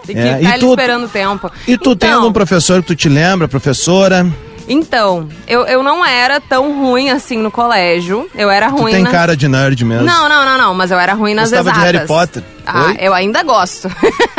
E 0.07 0.13
que 0.13 0.19
É, 0.19 0.39
e 0.41 0.43
tá 0.43 0.51
ali 0.53 0.59
tu- 0.59 0.69
esperando 0.69 1.05
o 1.05 1.09
tempo. 1.09 1.51
E 1.67 1.77
tu 1.77 1.95
tem 1.95 2.09
Então, 2.09 2.21
algum 2.21 2.33
professor 2.33 2.81
que 2.81 2.87
tu 2.87 2.95
te 2.95 3.09
lembra, 3.09 3.47
professora? 3.47 4.25
Então, 4.69 5.29
eu, 5.47 5.61
eu 5.65 5.81
não 5.81 6.05
era 6.05 6.41
tão 6.41 6.77
ruim 6.81 7.09
assim 7.09 7.37
no 7.37 7.49
colégio. 7.49 8.29
Eu 8.35 8.49
era 8.49 8.67
Tu 8.69 8.75
ruim 8.75 8.91
tem 8.91 9.03
nas- 9.03 9.11
cara 9.13 9.35
de 9.37 9.47
nerd 9.47 9.85
mesmo. 9.85 10.03
Não, 10.05 10.27
não, 10.27 10.43
não, 10.45 10.57
não, 10.57 10.73
mas 10.73 10.91
eu 10.91 10.99
era 10.99 11.13
ruim 11.13 11.33
nas 11.33 11.49
Gostava 11.51 11.71
de 11.71 11.77
exatas. 11.79 11.93
Harry 11.95 12.07
Potter? 12.07 12.43
Ah, 12.65 12.87
Oi? 12.87 12.97
eu 12.99 13.13
ainda 13.13 13.43
gosto. 13.43 13.89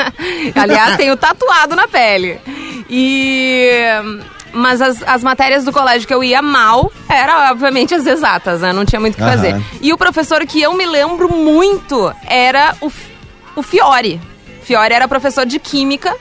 Aliás, 0.55 0.97
tenho 0.97 1.17
tatuado 1.17 1.75
na 1.75 1.89
pele. 1.89 2.39
E... 2.91 3.71
Mas 4.53 4.81
as, 4.81 5.03
as 5.07 5.23
matérias 5.23 5.63
do 5.65 5.73
colégio 5.73 6.09
que 6.09 6.13
eu 6.15 6.25
ia 6.25 6.41
mal 6.41 6.91
era, 7.09 7.51
obviamente, 7.51 7.95
as 7.95 8.07
exatas, 8.07 8.63
né? 8.63 8.73
Não 8.73 8.85
tinha 8.85 8.99
muito 8.99 9.15
o 9.15 9.17
que 9.19 9.23
Aham. 9.23 9.33
fazer. 9.33 9.63
E 9.81 9.93
o 9.93 9.99
professor 9.99 10.41
que 10.47 10.61
eu 10.61 10.73
me 10.75 10.87
lembro 10.87 11.31
muito 11.35 12.13
era 12.27 12.75
o, 12.81 12.91
o 13.57 13.63
Fiore. 13.63 14.19
Fiore 14.69 14.93
era 14.93 15.09
professor 15.09 15.47
de 15.47 15.59
química 15.59 16.15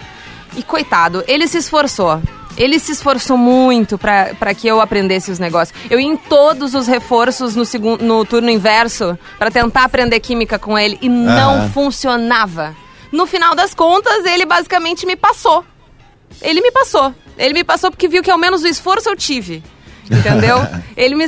e, 0.56 0.64
coitado, 0.64 1.22
ele 1.28 1.50
se 1.50 1.58
esforçou. 1.58 2.22
Ele 2.56 2.80
se 2.80 2.94
esforçou 2.94 3.38
muito 3.38 3.98
pra 3.98 4.54
que 4.56 4.66
eu 4.66 4.80
aprendesse 4.80 5.30
os 5.30 5.38
negócios. 5.38 5.78
Eu 5.90 6.00
ia 6.00 6.08
em 6.08 6.16
todos 6.16 6.74
os 6.74 6.88
reforços 6.88 7.58
no, 7.58 7.66
segundo, 7.66 8.04
no 8.04 8.24
turno 8.24 8.50
inverso 8.50 9.20
pra 9.38 9.52
tentar 9.52 9.84
aprender 9.84 10.20
química 10.22 10.58
com 10.58 10.80
ele 10.80 10.98
e 11.02 11.10
não 11.10 11.70
funcionava. 11.72 12.74
No 13.12 13.28
final 13.28 13.54
das 13.54 13.74
contas, 13.74 14.26
ele 14.26 14.46
basicamente 14.46 15.06
me 15.06 15.18
passou. 15.18 15.66
Ele 16.42 16.62
me 16.62 16.72
passou. 16.72 17.14
Ele 17.38 17.54
me 17.54 17.64
passou 17.66 17.92
porque 17.92 18.08
viu 18.08 18.24
que 18.24 18.32
ao 18.32 18.38
menos 18.38 18.64
o 18.64 18.68
esforço 18.68 19.10
eu 19.10 19.16
tive. 19.16 19.62
Entendeu? 20.10 20.58
ele 20.96 21.16
me, 21.16 21.26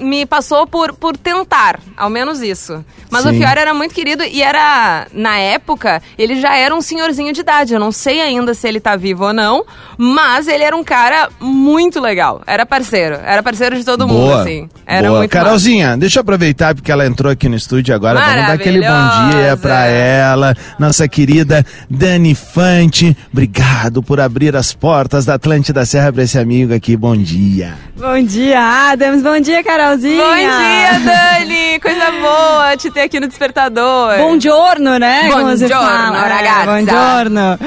me 0.00 0.26
passou 0.26 0.66
por, 0.66 0.92
por 0.94 1.16
tentar, 1.16 1.78
ao 1.96 2.10
menos 2.10 2.40
isso. 2.40 2.84
Mas 3.10 3.26
o 3.26 3.30
Sim. 3.30 3.38
Fiore 3.38 3.58
era 3.58 3.74
muito 3.74 3.92
querido 3.92 4.22
e 4.22 4.40
era, 4.40 5.06
na 5.12 5.36
época, 5.36 6.00
ele 6.16 6.40
já 6.40 6.56
era 6.56 6.74
um 6.74 6.80
senhorzinho 6.80 7.32
de 7.32 7.40
idade. 7.40 7.74
Eu 7.74 7.80
não 7.80 7.90
sei 7.90 8.20
ainda 8.20 8.54
se 8.54 8.66
ele 8.68 8.78
tá 8.78 8.94
vivo 8.94 9.24
ou 9.24 9.32
não, 9.32 9.64
mas 9.98 10.46
ele 10.46 10.62
era 10.62 10.76
um 10.76 10.84
cara 10.84 11.28
muito 11.40 12.00
legal. 12.00 12.40
Era 12.46 12.64
parceiro. 12.64 13.16
Era 13.24 13.42
parceiro 13.42 13.76
de 13.76 13.84
todo 13.84 14.06
mundo, 14.06 14.26
Boa. 14.26 14.42
assim. 14.42 14.68
Era 14.86 15.08
boa. 15.08 15.18
muito 15.18 15.34
massa. 15.34 15.44
Carolzinha, 15.44 15.96
deixa 15.96 16.18
eu 16.18 16.22
aproveitar 16.22 16.74
porque 16.74 16.90
ela 16.90 17.04
entrou 17.04 17.32
aqui 17.32 17.48
no 17.48 17.56
estúdio 17.56 17.94
agora. 17.94 18.20
Vamos 18.20 18.46
dar 18.46 18.52
aquele 18.52 18.80
bom 18.80 19.30
dia 19.30 19.56
pra 19.56 19.86
ela, 19.86 20.54
nossa 20.78 21.08
querida 21.08 21.66
Dani 21.88 22.34
Fante. 22.34 23.16
Obrigado 23.32 24.02
por 24.02 24.20
abrir 24.20 24.54
as 24.54 24.72
portas 24.72 25.24
da 25.24 25.34
Atlântida 25.34 25.84
Serra 25.84 26.12
pra 26.12 26.22
esse 26.22 26.38
amigo 26.38 26.72
aqui. 26.72 26.96
Bom 26.96 27.16
dia. 27.16 27.74
Bom 27.96 28.22
dia, 28.22 28.60
Adams. 28.92 29.22
Bom 29.22 29.38
dia, 29.40 29.62
Carolzinha. 29.90 30.22
Bom 30.22 30.34
dia, 30.36 31.00
Dani! 31.00 31.80
Coisa 31.80 32.10
boa 32.20 32.76
te 32.76 32.90
ter 32.90 33.00
aqui 33.02 33.18
no 33.18 33.26
Despertador. 33.26 34.16
Bom 34.18 34.38
giorno, 34.38 34.98
né? 34.98 35.24
Bom 35.28 35.40
Como 35.40 35.56
giorno, 35.56 35.74
fala. 35.74 36.28
ragazza. 36.28 36.66
bom 36.66 36.90
giorno. 36.90 37.58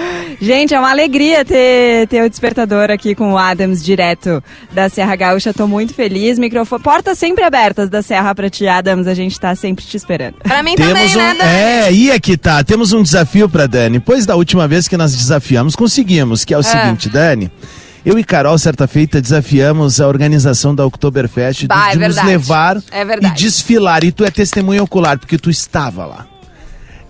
Gente, 0.41 0.73
é 0.73 0.79
uma 0.79 0.91
alegria 0.91 1.43
ter, 1.43 2.07
ter 2.07 2.23
o 2.23 2.29
Despertador 2.29 2.89
aqui 2.91 3.13
com 3.15 3.33
o 3.33 3.37
Adams, 3.37 3.83
direto 3.83 4.41
da 4.71 4.87
Serra 4.89 5.15
Gaúcha. 5.15 5.53
Tô 5.53 5.67
muito 5.67 5.93
feliz. 5.93 6.39
Microfone, 6.39 6.81
portas 6.81 7.17
sempre 7.17 7.43
abertas 7.43 7.89
da 7.89 8.01
Serra 8.01 8.33
pra 8.33 8.49
ti, 8.49 8.67
Adams. 8.67 9.07
A 9.07 9.13
gente 9.13 9.39
tá 9.39 9.53
sempre 9.55 9.83
te 9.83 9.97
esperando. 9.97 10.35
Pra 10.43 10.63
mim 10.63 10.75
Temos 10.75 10.93
também, 10.93 11.15
um, 11.15 11.17
né, 11.17 11.35
Dani? 11.37 11.49
é, 11.49 11.91
e 11.91 12.11
aqui 12.11 12.37
tá, 12.37 12.63
temos 12.63 12.93
um 12.93 13.03
desafio 13.03 13.49
pra 13.49 13.67
Dani. 13.67 13.99
Pois 13.99 14.25
da 14.25 14.35
última 14.35 14.67
vez 14.67 14.87
que 14.87 14.95
nós 14.95 15.15
desafiamos, 15.15 15.75
conseguimos, 15.75 16.45
que 16.45 16.53
é 16.53 16.57
o 16.57 16.63
seguinte, 16.63 17.09
Dani. 17.09 17.51
Eu 18.05 18.19
e 18.19 18.23
Carol, 18.23 18.57
certa 18.57 18.85
feita, 18.85 19.21
desafiamos 19.21 20.01
a 20.01 20.07
organização 20.07 20.75
da 20.75 20.85
Oktoberfest 20.85 21.67
Bah, 21.67 21.75
de, 21.75 21.89
é 21.89 21.91
de 21.91 21.97
nos 21.99 22.15
verdade. 22.15 22.27
levar 22.27 22.83
É 22.91 23.05
e 23.05 23.31
desfilar. 23.31 24.03
E 24.03 24.11
tu 24.11 24.25
é 24.25 24.31
testemunha 24.31 24.83
ocular, 24.83 25.17
porque 25.17 25.37
tu 25.37 25.49
estava 25.49 26.05
lá. 26.05 26.27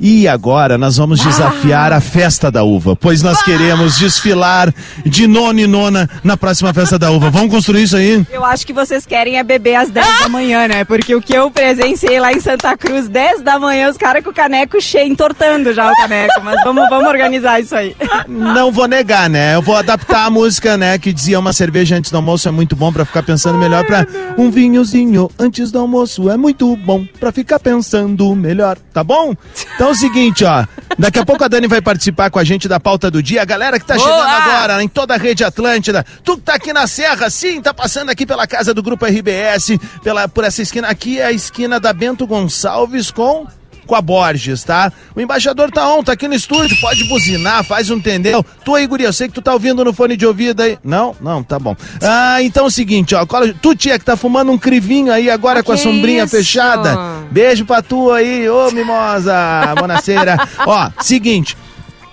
E 0.06 0.28
agora 0.28 0.78
nós 0.78 0.98
vamos 0.98 1.22
desafiar 1.22 1.94
a 1.94 2.02
festa 2.02 2.52
da 2.52 2.62
uva, 2.62 2.94
pois 2.94 3.22
nós 3.22 3.42
queremos 3.42 3.98
desfilar 3.98 4.74
de 5.06 5.26
nona 5.28 5.62
e 5.62 5.66
nona 5.66 6.10
na 6.22 6.36
próxima 6.36 6.74
festa 6.74 7.00
da 7.00 7.10
uva. 7.10 7.30
Vamos 7.30 7.50
construir 7.50 7.84
isso 7.84 7.96
aí? 7.96 8.22
Eu 8.30 8.44
acho 8.44 8.68
que 8.68 8.74
vocês 8.74 9.06
querem 9.06 9.38
é 9.38 9.44
beber 9.44 9.76
às 9.76 9.90
10 9.90 10.20
da 10.20 10.28
manhã, 10.28 10.68
né? 10.68 10.84
Porque 10.84 11.16
o 11.16 11.22
que 11.22 11.34
eu 11.34 11.50
presenciei 11.50 12.20
lá 12.20 12.34
em 12.34 12.42
Santa 12.42 12.76
Cruz, 12.76 13.08
10 13.08 13.44
da 13.44 13.58
manhã, 13.58 13.90
os 13.90 13.96
caras 13.96 14.22
com 14.22 14.32
o 14.32 14.34
caneco 14.34 14.82
cheio, 14.82 15.10
entortando 15.10 15.74
já 15.74 15.90
o 15.90 15.96
caneco. 15.96 16.42
Mas 16.44 16.62
vamos, 16.66 16.90
vamos 16.90 17.08
organizar 17.08 17.62
isso 17.62 17.74
aí. 17.74 17.96
Não 18.28 18.74
vou 18.74 18.90
negar, 18.90 19.30
né? 19.30 19.56
Eu 19.56 19.62
vou 19.62 19.78
adaptar 19.78 20.26
a 20.26 20.30
música, 20.30 20.76
né? 20.76 20.98
Que 20.98 21.14
dizia 21.14 21.40
uma 21.40 21.54
cerveja 21.54 21.96
antes 21.96 22.12
do 22.12 22.18
almoço 22.18 22.50
é 22.50 22.52
muito 22.52 22.76
bom 22.76 22.92
pra 22.92 23.06
ficar 23.06 23.24
pensando 23.24 23.58
melhor 23.58 23.86
pra 23.86 24.06
um 24.38 24.52
vinhozinho 24.52 25.32
antes 25.40 25.72
do 25.72 25.80
almoço 25.80 26.30
é 26.30 26.36
muito 26.36 26.76
bom 26.76 27.06
pra 27.22 27.32
ficar 27.32 27.58
pensando 27.58 28.36
melhor, 28.36 28.78
tá 28.92 29.02
bom? 29.02 29.34
Então 29.76 29.93
o 29.94 29.96
seguinte, 29.96 30.44
ó. 30.44 30.66
Daqui 30.98 31.20
a 31.20 31.26
pouco 31.26 31.44
a 31.44 31.48
Dani 31.48 31.68
vai 31.68 31.82
participar 31.82 32.30
com 32.30 32.40
a 32.40 32.44
gente 32.44 32.68
da 32.68 32.80
pauta 32.80 33.10
do 33.10 33.22
dia. 33.22 33.42
A 33.42 33.46
galera 33.46 33.80
que 33.80 33.86
tá 33.86 33.96
Boa! 33.96 34.08
chegando 34.08 34.30
agora 34.30 34.84
em 34.84 34.88
toda 34.88 35.14
a 35.14 35.18
rede 35.18 35.44
Atlântida. 35.44 36.06
Tu 36.24 36.36
que 36.38 36.44
tá 36.44 36.56
aqui 36.56 36.74
na 36.74 36.88
Serra, 36.88 37.30
sim, 37.30 37.62
tá 37.62 37.74
passando 37.74 38.10
aqui 38.10 38.26
pela 38.26 38.46
casa 38.46 38.74
do 38.74 38.84
Grupo 38.84 39.06
RBS, 39.06 39.78
pela, 40.04 40.28
por 40.28 40.44
essa 40.44 40.62
esquina. 40.62 40.88
Aqui 40.88 41.20
é 41.20 41.26
a 41.26 41.32
esquina 41.32 41.80
da 41.80 41.94
Bento 41.94 42.28
Gonçalves 42.28 43.12
com 43.12 43.48
com 43.86 43.96
a 43.96 44.02
Borges, 44.02 44.64
tá? 44.64 44.92
O 45.16 45.22
embaixador 45.22 45.72
tá 45.72 45.88
on, 45.94 46.04
tá 46.04 46.14
aqui 46.14 46.28
no 46.28 46.34
estúdio, 46.34 46.78
pode 46.80 47.04
buzinar, 47.06 47.64
faz 47.64 47.90
um 47.90 48.00
tendel. 48.00 48.46
Tu 48.64 48.76
aí, 48.76 48.88
guri, 48.88 49.04
eu 49.04 49.14
sei 49.14 49.28
que 49.28 49.34
tu 49.34 49.42
tá 49.42 49.54
ouvindo 49.54 49.84
no 49.84 49.94
fone 49.94 50.16
de 50.18 50.26
ouvido 50.26 50.62
aí. 50.62 50.78
Não? 50.84 51.16
Não, 51.22 51.44
tá 51.44 51.60
bom. 51.60 51.76
Ah, 52.02 52.42
então 52.42 52.66
é 52.66 52.68
o 52.68 52.72
seguinte, 52.72 53.14
ó, 53.16 53.26
cola- 53.26 53.54
tu, 53.62 53.76
tia, 53.76 54.00
que 54.00 54.06
tá 54.06 54.16
fumando 54.16 54.52
um 54.52 54.58
crivinho 54.58 55.12
aí 55.12 55.30
agora 55.30 55.60
Ah, 55.60 55.64
com 55.64 55.72
a 55.72 55.78
sombrinha 55.78 56.24
isso? 56.24 56.36
fechada. 56.36 56.98
Beijo 57.32 57.66
pra 57.66 57.82
tu 57.82 58.12
aí, 58.12 58.50
ô 58.50 58.72
mimosa, 58.72 59.34
bonaceira. 59.78 60.38
ó, 60.66 60.90
seguinte, 61.02 61.58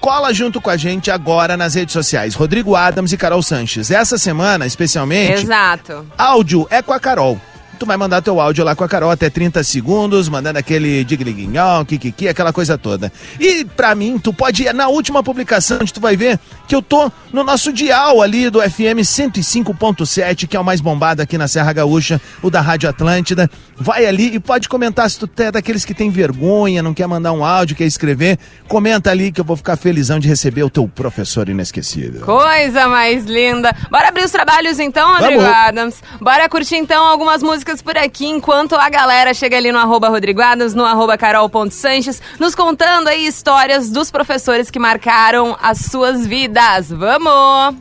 cola 0.01 0.33
junto 0.33 0.61
com 0.61 0.71
a 0.71 0.77
gente 0.77 1.11
agora 1.11 1.57
nas 1.57 1.75
redes 1.75 1.93
sociais, 1.93 2.35
Rodrigo 2.35 2.75
Adams 2.75 3.13
e 3.13 3.17
Carol 3.17 3.43
Sanches. 3.43 3.91
Essa 3.91 4.17
semana, 4.19 4.67
especialmente, 4.67 5.43
Exato. 5.43 6.07
Áudio 6.17 6.67
é 6.71 6.81
com 6.83 6.93
a 6.93 6.99
Carol. 7.01 7.41
Tu 7.81 7.87
vai 7.87 7.97
mandar 7.97 8.21
teu 8.21 8.39
áudio 8.39 8.63
lá 8.63 8.77
com 8.77 8.85
a 8.85 8.89
Carol 8.89 9.11
até 9.11 9.31
30 9.31 9.65
segundos, 9.65 10.29
mandando 10.29 10.59
aquele 10.59 11.03
digliguinhão, 11.03 11.83
kikiki, 11.83 12.29
aquela 12.29 12.53
coisa 12.53 12.77
toda. 12.77 13.11
E 13.41 13.65
pra 13.65 13.95
mim, 13.95 14.19
tu 14.19 14.35
pode 14.35 14.65
ir 14.65 14.75
na 14.75 14.89
última 14.89 15.23
publicação, 15.23 15.79
onde 15.81 15.91
tu 15.91 15.99
vai 15.99 16.15
ver 16.15 16.39
que 16.69 16.77
eu 16.77 16.83
tô 16.83 17.11
no 17.33 17.43
nosso 17.43 17.73
dial 17.73 18.21
ali 18.21 18.51
do 18.51 18.61
FM 18.61 19.01
105.7, 19.01 20.47
que 20.47 20.59
é 20.59 20.61
o 20.61 20.65
mais 20.65 20.83
bombado 20.83 21.23
aqui 21.23 21.39
na 21.39 21.49
Serra 21.49 21.73
Gaúcha, 21.73 22.21
o 22.43 22.51
da 22.51 22.61
Rádio 22.61 22.87
Atlântida. 22.87 23.51
Vai 23.75 24.05
ali 24.05 24.35
e 24.35 24.39
pode 24.39 24.69
comentar 24.69 25.09
se 25.09 25.19
tu 25.19 25.43
é 25.43 25.51
daqueles 25.51 25.83
que 25.87 25.95
tem 25.95 26.11
vergonha, 26.11 26.83
não 26.83 26.93
quer 26.93 27.07
mandar 27.07 27.33
um 27.33 27.43
áudio, 27.43 27.75
quer 27.77 27.87
escrever. 27.87 28.39
Comenta 28.69 29.11
ali 29.11 29.33
que 29.33 29.41
eu 29.41 29.45
vou 29.45 29.57
ficar 29.57 29.77
felizão 29.77 30.19
de 30.19 30.29
receber 30.29 30.65
o 30.65 30.69
teu 30.69 30.87
professor 30.87 31.49
inesquecível. 31.49 32.27
Coisa 32.27 32.89
mais 32.89 33.25
linda. 33.25 33.75
Bora 33.91 34.09
abrir 34.09 34.25
os 34.25 34.31
trabalhos 34.31 34.79
então, 34.79 35.15
Rodrigo 35.15 35.41
Vamos. 35.41 35.57
Adams. 35.57 36.03
Bora 36.21 36.47
curtir 36.47 36.77
então 36.77 37.07
algumas 37.07 37.43
músicas 37.43 37.70
por 37.81 37.97
aqui, 37.97 38.27
enquanto 38.27 38.75
a 38.75 38.89
galera 38.89 39.33
chega 39.33 39.57
ali 39.57 39.71
no 39.71 39.79
arroba 39.79 40.09
Rodrigo 40.09 40.43
Adams, 40.43 40.75
no 40.75 40.85
arroba 40.85 41.17
carol.sanches, 41.17 42.21
nos 42.39 42.55
contando 42.55 43.09
aí 43.09 43.27
histórias 43.27 43.91
dos 43.91 44.11
professores 44.11 44.71
que 44.71 44.79
marcaram 44.79 45.57
as 45.63 45.79
suas 45.79 46.27
vidas. 46.27 46.91
Vamos! 46.91 47.77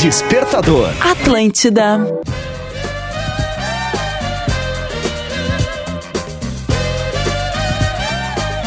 Despertador. 0.00 0.88
Atlântida. 1.00 1.98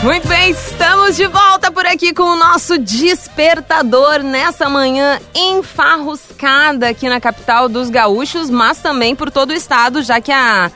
Muito 0.03 0.27
bem, 0.27 0.51
estamos 0.51 1.15
de 1.15 1.25
volta 1.25 1.71
por 1.71 1.85
aqui 1.87 2.13
com 2.13 2.23
o 2.23 2.35
nosso 2.35 2.77
despertador 2.77 4.21
nessa 4.21 4.69
manhã 4.69 5.19
enfarruscada 5.33 6.34
aqui 6.83 7.09
na 7.09 7.19
capital 7.19 7.67
dos 7.67 7.89
gaúchos, 7.89 8.49
mas 8.49 8.79
também 8.79 9.15
por 9.15 9.31
todo 9.31 9.49
o 9.49 9.53
estado, 9.53 10.03
já 10.03 10.21
que 10.21 10.31
a 10.31 10.71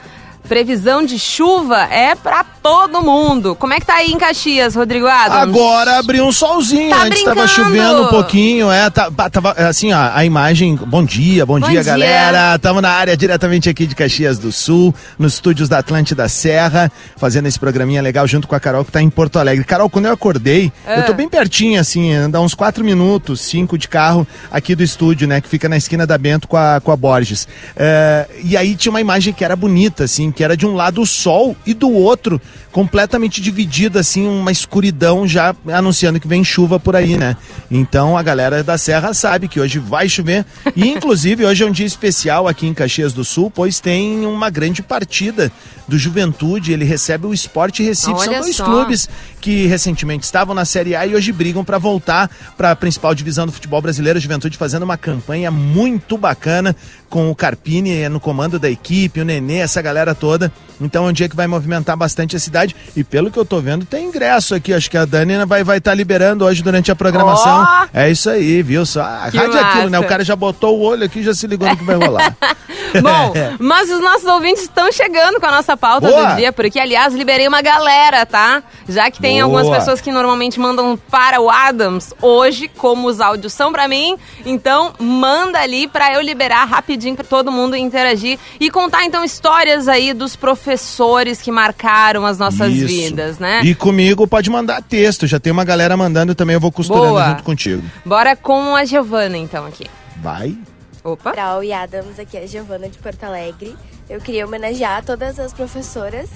previsão 0.49 1.05
de 1.05 1.19
chuva 1.19 1.83
é 1.91 2.15
pra 2.15 2.43
todo 2.43 3.01
mundo. 3.03 3.55
Como 3.55 3.71
é 3.71 3.79
que 3.79 3.85
tá 3.85 3.93
aí 3.97 4.11
em 4.11 4.17
Caxias, 4.17 4.73
Rodrigo 4.75 5.05
Adams? 5.05 5.43
Agora 5.55 5.99
abriu 5.99 6.25
um 6.25 6.31
solzinho, 6.31 6.89
Tá 6.89 7.03
antes 7.03 7.23
tava 7.23 7.45
brincando? 7.45 7.47
chovendo 7.69 8.03
um 8.03 8.07
pouquinho, 8.07 8.71
é, 8.71 8.89
tá- 8.89 9.11
tava 9.29 9.51
assim, 9.51 9.93
ó, 9.93 10.09
a 10.13 10.25
imagem, 10.25 10.75
bom 10.75 11.05
dia, 11.05 11.45
bom, 11.45 11.59
Bom 11.59 11.67
dia, 11.69 11.81
dia. 11.81 11.83
galera, 11.83 12.55
estamos 12.55 12.81
na 12.81 12.89
área 12.89 13.15
diretamente 13.15 13.69
aqui 13.69 13.85
de 13.85 13.93
Caxias 13.93 14.39
do 14.39 14.51
Sul, 14.51 14.93
nos 15.19 15.35
estúdios 15.35 15.69
da 15.69 15.77
Atlântida 15.77 16.27
Serra, 16.27 16.91
fazendo 17.15 17.45
esse 17.47 17.59
programinha 17.59 18.01
legal 18.01 18.27
junto 18.27 18.47
com 18.47 18.55
a 18.55 18.59
Carol 18.59 18.83
que 18.83 18.91
tá 18.91 19.01
em 19.01 19.09
Porto 19.09 19.37
Alegre. 19.37 19.63
Carol, 19.63 19.89
quando 19.89 20.05
eu 20.07 20.11
acordei, 20.13 20.71
Ah. 20.85 20.95
eu 20.95 21.05
tô 21.05 21.13
bem 21.13 21.29
pertinho, 21.29 21.79
assim, 21.79 22.11
dá 22.31 22.41
uns 22.41 22.55
quatro 22.55 22.83
minutos, 22.83 23.39
cinco 23.41 23.77
de 23.77 23.87
carro 23.87 24.27
aqui 24.51 24.73
do 24.73 24.81
estúdio, 24.83 25.27
né, 25.27 25.39
que 25.41 25.47
fica 25.47 25.69
na 25.69 25.77
esquina 25.77 26.07
da 26.07 26.17
Bento 26.17 26.47
com 26.47 26.57
a, 26.57 26.81
com 26.83 26.91
a 26.91 26.95
Borges. 26.95 27.47
É, 27.77 28.27
e 28.43 28.57
aí 28.57 28.75
tinha 28.75 28.89
uma 28.91 28.99
imagem 29.01 29.31
que 29.31 29.45
era 29.45 29.55
bonita, 29.55 30.05
assim, 30.05 30.31
que 30.39 30.43
era 30.45 30.55
de 30.55 30.65
um 30.65 30.73
lado 30.73 31.01
o 31.01 31.05
sol 31.05 31.53
e 31.65 31.73
do 31.73 31.91
outro 31.91 32.39
completamente 32.71 33.41
dividida, 33.41 33.99
assim, 33.99 34.25
uma 34.25 34.53
escuridão 34.53 35.27
já 35.27 35.53
anunciando 35.67 36.17
que 36.17 36.29
vem 36.29 36.45
chuva 36.45 36.79
por 36.79 36.95
aí, 36.95 37.17
né? 37.17 37.35
Então 37.69 38.17
a 38.17 38.23
galera 38.23 38.63
da 38.63 38.77
Serra 38.77 39.13
sabe 39.13 39.49
que 39.49 39.59
hoje 39.59 39.79
vai 39.79 40.07
chover 40.07 40.45
e 40.77 40.87
inclusive 40.87 41.45
hoje 41.45 41.63
é 41.63 41.67
um 41.67 41.71
dia 41.73 41.85
especial 41.85 42.47
aqui 42.47 42.65
em 42.65 42.73
Caxias 42.73 43.11
do 43.11 43.25
Sul, 43.25 43.51
pois 43.51 43.81
tem 43.81 44.25
uma 44.25 44.49
grande 44.49 44.81
partida 44.81 45.51
do 45.89 45.97
Juventude, 45.97 46.71
ele 46.71 46.85
recebe 46.85 47.25
o 47.25 47.33
Esporte 47.33 47.83
Recife, 47.83 48.11
Olha 48.13 48.33
são 48.35 48.41
dois 48.41 48.55
só. 48.55 48.63
clubes 48.63 49.09
que 49.41 49.65
recentemente 49.65 50.23
estavam 50.23 50.53
na 50.53 50.63
Série 50.63 50.95
A 50.95 51.05
e 51.05 51.15
hoje 51.15 51.31
brigam 51.31 51.65
para 51.65 51.77
voltar 51.77 52.29
para 52.55 52.71
a 52.71 52.75
principal 52.75 53.13
divisão 53.15 53.45
do 53.45 53.51
futebol 53.51 53.81
brasileiro. 53.81 54.19
Juventude 54.19 54.57
fazendo 54.57 54.83
uma 54.83 54.97
campanha 54.97 55.49
muito 55.49 56.17
bacana 56.17 56.75
com 57.09 57.29
o 57.29 57.35
Carpini 57.35 58.01
eh, 58.01 58.09
no 58.09 58.19
comando 58.19 58.59
da 58.59 58.69
equipe, 58.69 59.19
o 59.19 59.25
Nenê, 59.25 59.57
essa 59.57 59.81
galera 59.81 60.13
toda. 60.13 60.51
Então 60.81 61.05
é 61.05 61.09
um 61.09 61.13
dia 61.13 61.27
que 61.27 61.35
vai 61.35 61.47
movimentar 61.47 61.97
bastante 61.97 62.35
a 62.35 62.39
cidade 62.39 62.75
e 62.95 63.03
pelo 63.03 63.29
que 63.29 63.37
eu 63.37 63.43
tô 63.43 63.59
vendo 63.59 63.85
tem 63.85 64.05
ingresso 64.05 64.55
aqui. 64.55 64.73
Acho 64.73 64.89
que 64.89 64.97
a 64.97 65.03
Dani 65.03 65.43
vai 65.45 65.63
vai 65.63 65.77
estar 65.77 65.93
liberando 65.93 66.45
hoje 66.45 66.63
durante 66.63 66.91
a 66.91 66.95
programação. 66.95 67.67
Ó! 67.67 67.87
É 67.93 68.09
isso 68.09 68.29
aí, 68.29 68.61
viu? 68.61 68.85
Só 68.85 69.01
a 69.01 69.29
Que 69.29 69.37
rádio 69.37 69.57
é 69.57 69.61
aquilo, 69.61 69.89
né? 69.89 69.99
O 69.99 70.07
cara 70.07 70.23
já 70.23 70.35
botou 70.35 70.77
o 70.77 70.81
olho 70.81 71.03
aqui, 71.03 71.21
já 71.21 71.33
se 71.33 71.47
ligou 71.47 71.67
no 71.67 71.75
que 71.75 71.83
vai 71.83 71.95
rolar. 71.95 72.35
Bom, 73.01 73.33
mas 73.59 73.89
os 73.89 73.99
nossos 73.99 74.25
ouvintes 74.25 74.63
estão 74.63 74.91
chegando 74.91 75.39
com 75.39 75.45
a 75.45 75.51
nossa 75.51 75.75
pauta 75.75 76.07
Boa. 76.07 76.25
do 76.27 76.35
dia, 76.37 76.51
porque, 76.51 76.79
aliás, 76.79 77.13
liberei 77.13 77.47
uma 77.47 77.61
galera, 77.61 78.25
tá? 78.25 78.63
Já 78.87 79.11
que 79.11 79.19
tem 79.19 79.43
Boa. 79.43 79.43
algumas 79.43 79.77
pessoas 79.77 80.01
que 80.01 80.11
normalmente 80.11 80.59
mandam 80.59 80.97
para 81.09 81.39
o 81.39 81.49
Adams, 81.49 82.13
hoje, 82.21 82.67
como 82.67 83.07
os 83.07 83.19
áudios 83.19 83.53
são 83.53 83.71
pra 83.71 83.87
mim, 83.87 84.17
então 84.45 84.93
manda 84.97 85.59
ali 85.59 85.87
pra 85.87 86.13
eu 86.13 86.21
liberar 86.21 86.65
rapidinho 86.65 86.98
pra 87.15 87.23
todo 87.23 87.51
mundo 87.51 87.75
interagir 87.75 88.37
e 88.59 88.69
contar, 88.69 89.05
então, 89.05 89.23
histórias 89.23 89.87
aí 89.87 90.13
dos 90.13 90.35
professores 90.35 91.41
que 91.41 91.51
marcaram 91.51 92.25
as 92.25 92.37
nossas 92.37 92.73
Isso. 92.73 92.87
vidas, 92.87 93.39
né? 93.39 93.61
E 93.63 93.73
comigo 93.73 94.27
pode 94.27 94.49
mandar 94.49 94.81
texto, 94.81 95.25
já 95.25 95.39
tem 95.39 95.51
uma 95.51 95.63
galera 95.63 95.95
mandando 95.97 96.35
também, 96.35 96.53
eu 96.55 96.59
vou 96.59 96.71
costurando 96.71 97.07
Boa. 97.09 97.29
junto 97.29 97.43
contigo. 97.43 97.83
Bora 98.05 98.35
com 98.35 98.75
a 98.75 98.85
Giovana, 98.85 99.37
então, 99.37 99.65
aqui. 99.65 99.87
Vai. 100.21 100.55
Opa. 101.03 101.31
Carol 101.31 101.63
e 101.63 101.71
Adams, 101.71 102.19
aqui 102.19 102.37
é 102.37 102.43
a 102.43 102.47
Giovana 102.47 102.89
de 102.89 102.97
Porto 102.97 103.23
Alegre. 103.23 103.75
Eu 104.09 104.19
queria 104.19 104.45
homenagear 104.45 105.03
todas 105.05 105.39
as 105.39 105.53
professoras, 105.53 106.29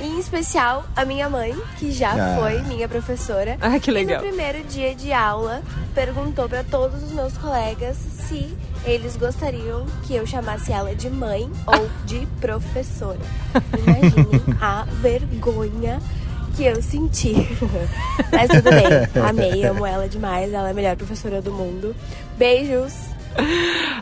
em 0.00 0.18
especial 0.18 0.84
a 0.96 1.04
minha 1.04 1.28
mãe, 1.28 1.54
que 1.78 1.92
já 1.92 2.12
Ah. 2.12 2.36
foi 2.40 2.62
minha 2.62 2.88
professora. 2.88 3.56
Ah, 3.60 3.78
que 3.78 3.90
E 3.90 3.94
legal. 3.94 4.22
no 4.22 4.28
primeiro 4.28 4.62
dia 4.64 4.94
de 4.94 5.12
aula, 5.12 5.62
perguntou 5.94 6.48
para 6.48 6.64
todos 6.64 7.02
os 7.02 7.12
meus 7.12 7.36
colegas 7.36 7.96
se 8.28 8.56
eles 8.84 9.16
gostariam 9.16 9.86
que 10.04 10.14
eu 10.14 10.26
chamasse 10.26 10.72
ela 10.72 10.94
de 10.94 11.08
mãe 11.08 11.50
ou 11.66 11.90
de 12.04 12.26
professora. 12.40 13.18
Imaginem 13.78 14.42
a 14.60 14.84
vergonha 15.00 16.00
que 16.56 16.64
eu 16.64 16.82
senti. 16.82 17.34
Mas 18.30 18.48
tudo 18.48 18.70
bem, 18.70 19.22
amei, 19.26 19.64
amo 19.64 19.86
ela 19.86 20.08
demais, 20.08 20.52
ela 20.52 20.68
é 20.68 20.70
a 20.70 20.74
melhor 20.74 20.96
professora 20.96 21.40
do 21.40 21.52
mundo. 21.52 21.94
Beijos! 22.36 22.92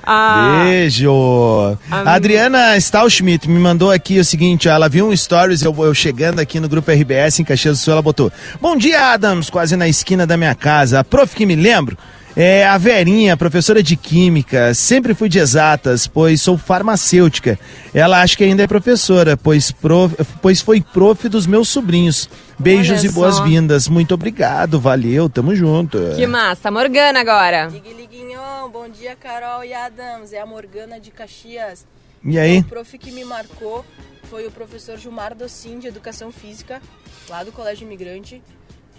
Ah, 0.05 0.65
Beijo! 0.65 1.79
A 1.89 2.15
Adriana 2.15 2.77
Stahlschmidt 2.77 3.49
me 3.49 3.61
mandou 3.61 3.91
aqui 3.91 4.19
o 4.19 4.25
seguinte: 4.25 4.69
ó, 4.69 4.73
ela 4.73 4.89
viu 4.89 5.09
um 5.09 5.17
stories, 5.17 5.63
eu, 5.63 5.73
eu 5.85 5.95
chegando 5.95 6.41
aqui 6.41 6.59
no 6.59 6.69
grupo 6.69 6.91
RBS 6.91 7.39
em 7.39 7.45
Caxias 7.45 7.79
do 7.79 7.83
Sul, 7.83 7.93
ela 7.93 8.03
botou: 8.03 8.33
Bom 8.61 8.77
dia, 8.77 9.13
Adams, 9.13 9.49
quase 9.49 9.77
na 9.77 9.87
esquina 9.87 10.27
da 10.27 10.37
minha 10.37 10.55
casa. 10.55 10.99
A 10.99 11.05
prof 11.05 11.35
que 11.35 11.47
me 11.47 11.55
lembro 11.55 11.97
é 12.42 12.64
a 12.64 12.78
Verinha, 12.78 13.37
professora 13.37 13.82
de 13.82 13.97
Química. 13.97 14.73
Sempre 14.73 15.12
fui 15.12 15.28
de 15.28 15.38
exatas, 15.38 16.06
pois 16.06 16.40
sou 16.40 16.56
farmacêutica. 16.56 17.59
Ela 17.92 18.23
acha 18.23 18.35
que 18.35 18.44
ainda 18.44 18.62
é 18.62 18.66
professora, 18.66 19.37
pois, 19.37 19.70
prof, 19.70 20.16
pois 20.40 20.62
foi 20.62 20.80
prof 20.80 21.28
dos 21.28 21.47
meus 21.47 21.68
sobrinhos. 21.68 22.30
Beijos 22.59 23.00
Olha 23.00 23.06
e 23.06 23.12
boas-vindas. 23.12 23.88
Muito 23.88 24.14
obrigado, 24.14 24.80
valeu, 24.80 25.28
tamo 25.28 25.54
junto. 25.54 25.99
que 26.16 26.26
massa. 26.26 26.70
Morgana 26.70 27.20
agora. 27.20 27.66
Ligue, 27.66 27.92
liguinhão, 27.92 28.70
bom 28.70 28.88
dia 28.88 29.14
Carol 29.14 29.62
e 29.62 29.75
Adams, 29.75 30.32
é 30.32 30.40
a 30.40 30.47
Morgana 30.47 30.99
de 30.99 31.11
Caxias. 31.11 31.87
E 32.25 32.38
aí? 32.38 32.61
O 32.61 32.64
prof 32.64 32.97
que 32.97 33.12
me 33.12 33.25
marcou 33.25 33.85
foi 34.30 34.47
o 34.47 34.50
professor 34.50 34.97
Gilmar 34.97 35.35
Docin 35.35 35.78
de 35.78 35.88
Educação 35.88 36.32
Física, 36.32 36.80
lá 37.28 37.44
do 37.44 37.52
Colégio 37.52 37.85
Imigrante, 37.85 38.42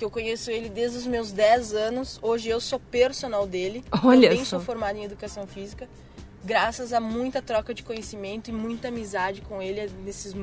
que 0.01 0.05
eu 0.05 0.09
conheço 0.09 0.49
ele 0.49 0.67
desde 0.67 0.97
os 0.97 1.05
meus 1.05 1.31
10 1.31 1.75
anos. 1.75 2.17
Hoje 2.23 2.49
eu 2.49 2.59
sou 2.59 2.79
personal 2.79 3.45
dele, 3.45 3.85
Olha 4.03 4.29
também 4.29 4.43
só. 4.43 4.57
sou 4.57 4.59
formada 4.59 4.97
em 4.97 5.03
Educação 5.03 5.45
Física. 5.45 5.87
Graças 6.43 6.91
a 6.91 6.99
muita 6.99 7.39
troca 7.39 7.71
de 7.71 7.83
conhecimento 7.83 8.49
e 8.49 8.51
muita 8.51 8.87
amizade 8.87 9.41
com 9.41 9.61
ele 9.61 9.91
nesses 10.03 10.33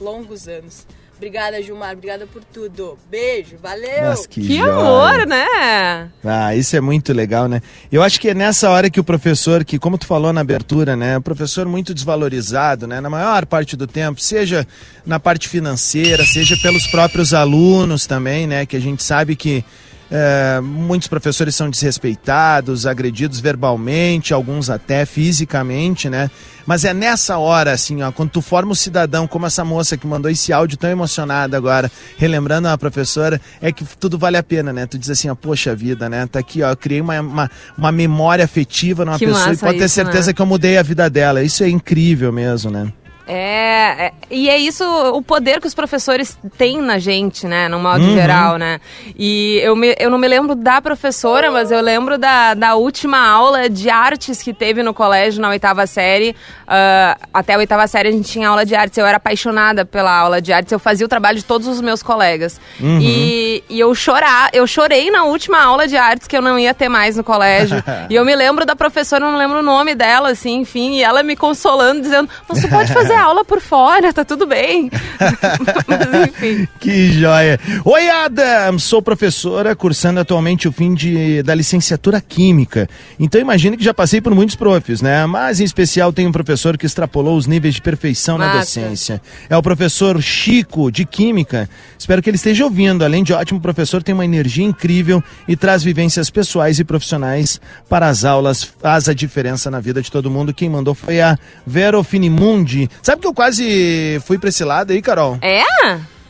longos 0.00 0.46
anos. 0.46 0.86
Obrigada, 1.18 1.60
Gilmar. 1.60 1.94
Obrigada 1.94 2.28
por 2.28 2.44
tudo. 2.44 2.96
Beijo. 3.10 3.56
Valeu. 3.60 4.10
Mas 4.10 4.24
que, 4.24 4.40
Que 4.40 4.58
amor, 4.60 5.26
né? 5.26 6.10
Ah, 6.24 6.54
isso 6.54 6.76
é 6.76 6.80
muito 6.80 7.12
legal, 7.12 7.48
né? 7.48 7.60
Eu 7.90 8.04
acho 8.04 8.20
que 8.20 8.28
é 8.28 8.34
nessa 8.34 8.70
hora 8.70 8.88
que 8.88 9.00
o 9.00 9.04
professor, 9.04 9.64
que 9.64 9.80
como 9.80 9.98
tu 9.98 10.06
falou 10.06 10.32
na 10.32 10.40
abertura, 10.40 10.94
né, 10.94 11.18
o 11.18 11.20
professor 11.20 11.66
muito 11.66 11.92
desvalorizado, 11.92 12.86
né, 12.86 13.00
na 13.00 13.10
maior 13.10 13.44
parte 13.46 13.76
do 13.76 13.86
tempo, 13.86 14.20
seja 14.20 14.64
na 15.04 15.18
parte 15.18 15.48
financeira, 15.48 16.24
seja 16.24 16.56
pelos 16.62 16.86
próprios 16.86 17.34
alunos 17.34 18.06
também, 18.06 18.46
né, 18.46 18.64
que 18.64 18.76
a 18.76 18.80
gente 18.80 19.02
sabe 19.02 19.34
que 19.34 19.64
é, 20.10 20.60
muitos 20.60 21.06
professores 21.08 21.54
são 21.54 21.68
desrespeitados, 21.68 22.86
agredidos 22.86 23.40
verbalmente, 23.40 24.32
alguns 24.32 24.70
até 24.70 25.04
fisicamente, 25.04 26.08
né? 26.08 26.30
Mas 26.66 26.84
é 26.84 26.92
nessa 26.92 27.38
hora, 27.38 27.72
assim, 27.72 28.02
ó, 28.02 28.12
quando 28.12 28.30
tu 28.30 28.42
forma 28.42 28.72
um 28.72 28.74
cidadão, 28.74 29.26
como 29.26 29.46
essa 29.46 29.64
moça 29.64 29.96
que 29.96 30.06
mandou 30.06 30.30
esse 30.30 30.52
áudio 30.52 30.76
tão 30.76 30.90
emocionada 30.90 31.56
agora, 31.56 31.90
relembrando 32.16 32.68
a 32.68 32.76
professora, 32.76 33.40
é 33.60 33.72
que 33.72 33.84
tudo 33.96 34.18
vale 34.18 34.36
a 34.36 34.42
pena, 34.42 34.72
né? 34.72 34.86
Tu 34.86 34.98
diz 34.98 35.10
assim, 35.10 35.28
ó, 35.28 35.34
poxa 35.34 35.74
vida, 35.74 36.08
né? 36.08 36.26
Tá 36.26 36.38
aqui, 36.38 36.62
ó, 36.62 36.70
eu 36.70 36.76
criei 36.76 37.00
uma, 37.00 37.20
uma, 37.20 37.50
uma 37.76 37.92
memória 37.92 38.44
afetiva 38.44 39.04
numa 39.04 39.18
Que 39.18 39.26
pessoa 39.26 39.52
e 39.52 39.56
pode 39.56 39.78
ter 39.78 39.84
isso, 39.86 39.94
certeza 39.94 40.28
né? 40.28 40.32
que 40.32 40.42
eu 40.42 40.46
mudei 40.46 40.78
a 40.78 40.82
vida 40.82 41.08
dela. 41.08 41.42
Isso 41.42 41.62
é 41.64 41.68
incrível 41.68 42.32
mesmo, 42.32 42.70
né? 42.70 42.92
É, 43.28 44.06
é, 44.06 44.12
e 44.30 44.48
é 44.48 44.56
isso 44.56 44.82
o 45.12 45.20
poder 45.20 45.60
que 45.60 45.66
os 45.66 45.74
professores 45.74 46.38
têm 46.56 46.80
na 46.80 46.98
gente, 46.98 47.46
né, 47.46 47.68
no 47.68 47.78
modo 47.78 48.02
Uhum. 48.02 48.14
geral, 48.14 48.56
né? 48.56 48.80
E 49.18 49.60
eu, 49.62 49.76
me, 49.76 49.94
eu 49.98 50.08
não 50.10 50.16
me 50.16 50.26
lembro 50.26 50.54
da 50.54 50.80
professora, 50.80 51.50
mas 51.50 51.70
eu 51.70 51.80
lembro 51.82 52.16
da, 52.16 52.54
da 52.54 52.74
última 52.74 53.18
aula 53.18 53.68
de 53.68 53.90
artes 53.90 54.42
que 54.42 54.54
teve 54.54 54.82
no 54.82 54.94
colégio 54.94 55.42
na 55.42 55.50
oitava 55.50 55.86
série. 55.86 56.34
Ah, 56.66 57.18
até 57.32 57.54
a 57.54 57.58
oitava 57.58 57.86
série 57.86 58.08
a 58.08 58.12
gente 58.12 58.30
tinha 58.30 58.48
aula 58.48 58.64
de 58.64 58.74
artes, 58.74 58.96
eu 58.96 59.06
era 59.06 59.18
apaixonada 59.18 59.84
pela 59.84 60.16
aula 60.16 60.40
de 60.40 60.52
artes, 60.52 60.72
eu 60.72 60.78
fazia 60.78 61.04
o 61.04 61.08
trabalho 61.08 61.36
de 61.36 61.44
todos 61.44 61.68
os 61.68 61.80
meus 61.82 62.02
colegas. 62.02 62.58
Uhum. 62.80 62.98
E, 63.00 63.62
e 63.68 63.78
eu 63.78 63.94
chorar, 63.94 64.48
eu 64.54 64.66
chorei 64.66 65.10
na 65.10 65.24
última 65.24 65.60
aula 65.62 65.86
de 65.86 65.96
artes 65.96 66.26
que 66.26 66.36
eu 66.36 66.42
não 66.42 66.58
ia 66.58 66.72
ter 66.72 66.88
mais 66.88 67.16
no 67.16 67.24
colégio. 67.24 67.82
e 68.08 68.14
eu 68.14 68.24
me 68.24 68.34
lembro 68.34 68.64
da 68.64 68.74
professora, 68.74 69.24
eu 69.26 69.30
não 69.30 69.38
lembro 69.38 69.58
o 69.58 69.62
nome 69.62 69.94
dela, 69.94 70.30
assim, 70.30 70.60
enfim, 70.60 70.94
e 70.94 71.02
ela 71.02 71.22
me 71.22 71.36
consolando, 71.36 72.00
dizendo, 72.00 72.28
você 72.48 72.66
pode 72.68 72.90
fazer 72.92 73.17
aula 73.20 73.44
por 73.44 73.60
fora, 73.60 74.12
tá 74.12 74.24
tudo 74.24 74.46
bem. 74.46 74.90
Mas 75.86 76.28
enfim. 76.28 76.68
Que 76.80 77.12
joia! 77.12 77.58
Oi, 77.84 78.08
Adam! 78.08 78.78
Sou 78.78 79.02
professora, 79.02 79.74
cursando 79.74 80.20
atualmente 80.20 80.68
o 80.68 80.72
fim 80.72 80.94
de, 80.94 81.42
da 81.42 81.54
licenciatura 81.54 82.20
Química. 82.20 82.88
Então 83.18 83.40
imagino 83.40 83.76
que 83.76 83.84
já 83.84 83.92
passei 83.92 84.20
por 84.20 84.34
muitos 84.34 84.56
profs, 84.56 85.02
né? 85.02 85.26
Mas 85.26 85.60
em 85.60 85.64
especial 85.64 86.12
tem 86.12 86.26
um 86.26 86.32
professor 86.32 86.76
que 86.76 86.86
extrapolou 86.86 87.36
os 87.36 87.46
níveis 87.46 87.74
de 87.74 87.82
perfeição 87.82 88.38
na 88.38 88.58
docência. 88.58 89.20
É 89.48 89.56
o 89.56 89.62
professor 89.62 90.20
Chico, 90.22 90.90
de 90.90 91.04
Química. 91.04 91.68
Espero 91.98 92.22
que 92.22 92.30
ele 92.30 92.36
esteja 92.36 92.64
ouvindo. 92.64 93.04
Além 93.04 93.22
de 93.22 93.32
ótimo 93.32 93.60
professor, 93.60 94.02
tem 94.02 94.14
uma 94.14 94.24
energia 94.24 94.64
incrível 94.64 95.22
e 95.46 95.56
traz 95.56 95.82
vivências 95.82 96.30
pessoais 96.30 96.78
e 96.78 96.84
profissionais 96.84 97.60
para 97.88 98.08
as 98.08 98.24
aulas. 98.24 98.62
Faz 98.62 99.08
a 99.08 99.14
diferença 99.14 99.70
na 99.70 99.80
vida 99.80 100.00
de 100.00 100.10
todo 100.10 100.30
mundo. 100.30 100.54
Quem 100.54 100.68
mandou 100.68 100.94
foi 100.94 101.20
a 101.20 101.36
Vero 101.66 102.02
Finimundi. 102.02 102.88
Sabe 103.08 103.22
que 103.22 103.26
eu 103.26 103.32
quase 103.32 104.20
fui 104.26 104.36
pra 104.36 104.50
esse 104.50 104.62
lado 104.62 104.92
aí, 104.92 105.00
Carol? 105.00 105.38
É? 105.40 105.62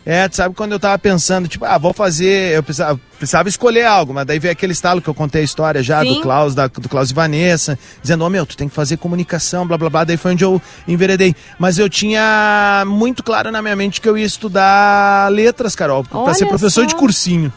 É, 0.06 0.28
tu 0.28 0.36
sabe 0.36 0.54
quando 0.54 0.70
eu 0.70 0.78
tava 0.78 0.96
pensando, 0.96 1.48
tipo, 1.48 1.64
ah, 1.64 1.76
vou 1.76 1.92
fazer. 1.92 2.54
Eu 2.54 2.62
precisava, 2.62 3.00
precisava 3.18 3.48
escolher 3.48 3.84
algo, 3.84 4.14
mas 4.14 4.24
daí 4.24 4.38
veio 4.38 4.52
aquele 4.52 4.74
estalo 4.74 5.02
que 5.02 5.08
eu 5.08 5.12
contei 5.12 5.40
a 5.40 5.44
história 5.44 5.82
já 5.82 6.02
Sim. 6.02 6.14
do 6.14 6.20
Klaus, 6.20 6.54
da, 6.54 6.68
do 6.68 6.88
Klaus 6.88 7.10
e 7.10 7.14
Vanessa, 7.14 7.76
dizendo, 8.00 8.24
ô 8.24 8.30
meu, 8.30 8.46
tu 8.46 8.56
tem 8.56 8.68
que 8.68 8.74
fazer 8.76 8.96
comunicação, 8.96 9.66
blá 9.66 9.76
blá 9.76 9.90
blá. 9.90 10.04
Daí 10.04 10.16
foi 10.16 10.34
onde 10.34 10.44
eu 10.44 10.62
enveredei. 10.86 11.34
Mas 11.58 11.80
eu 11.80 11.90
tinha 11.90 12.84
muito 12.86 13.24
claro 13.24 13.50
na 13.50 13.60
minha 13.60 13.74
mente 13.74 14.00
que 14.00 14.08
eu 14.08 14.16
ia 14.16 14.24
estudar 14.24 15.32
letras, 15.32 15.74
Carol, 15.74 16.04
pra 16.04 16.20
Olha 16.20 16.34
ser 16.34 16.46
professor 16.46 16.82
só. 16.82 16.86
de 16.86 16.94
cursinho. 16.94 17.52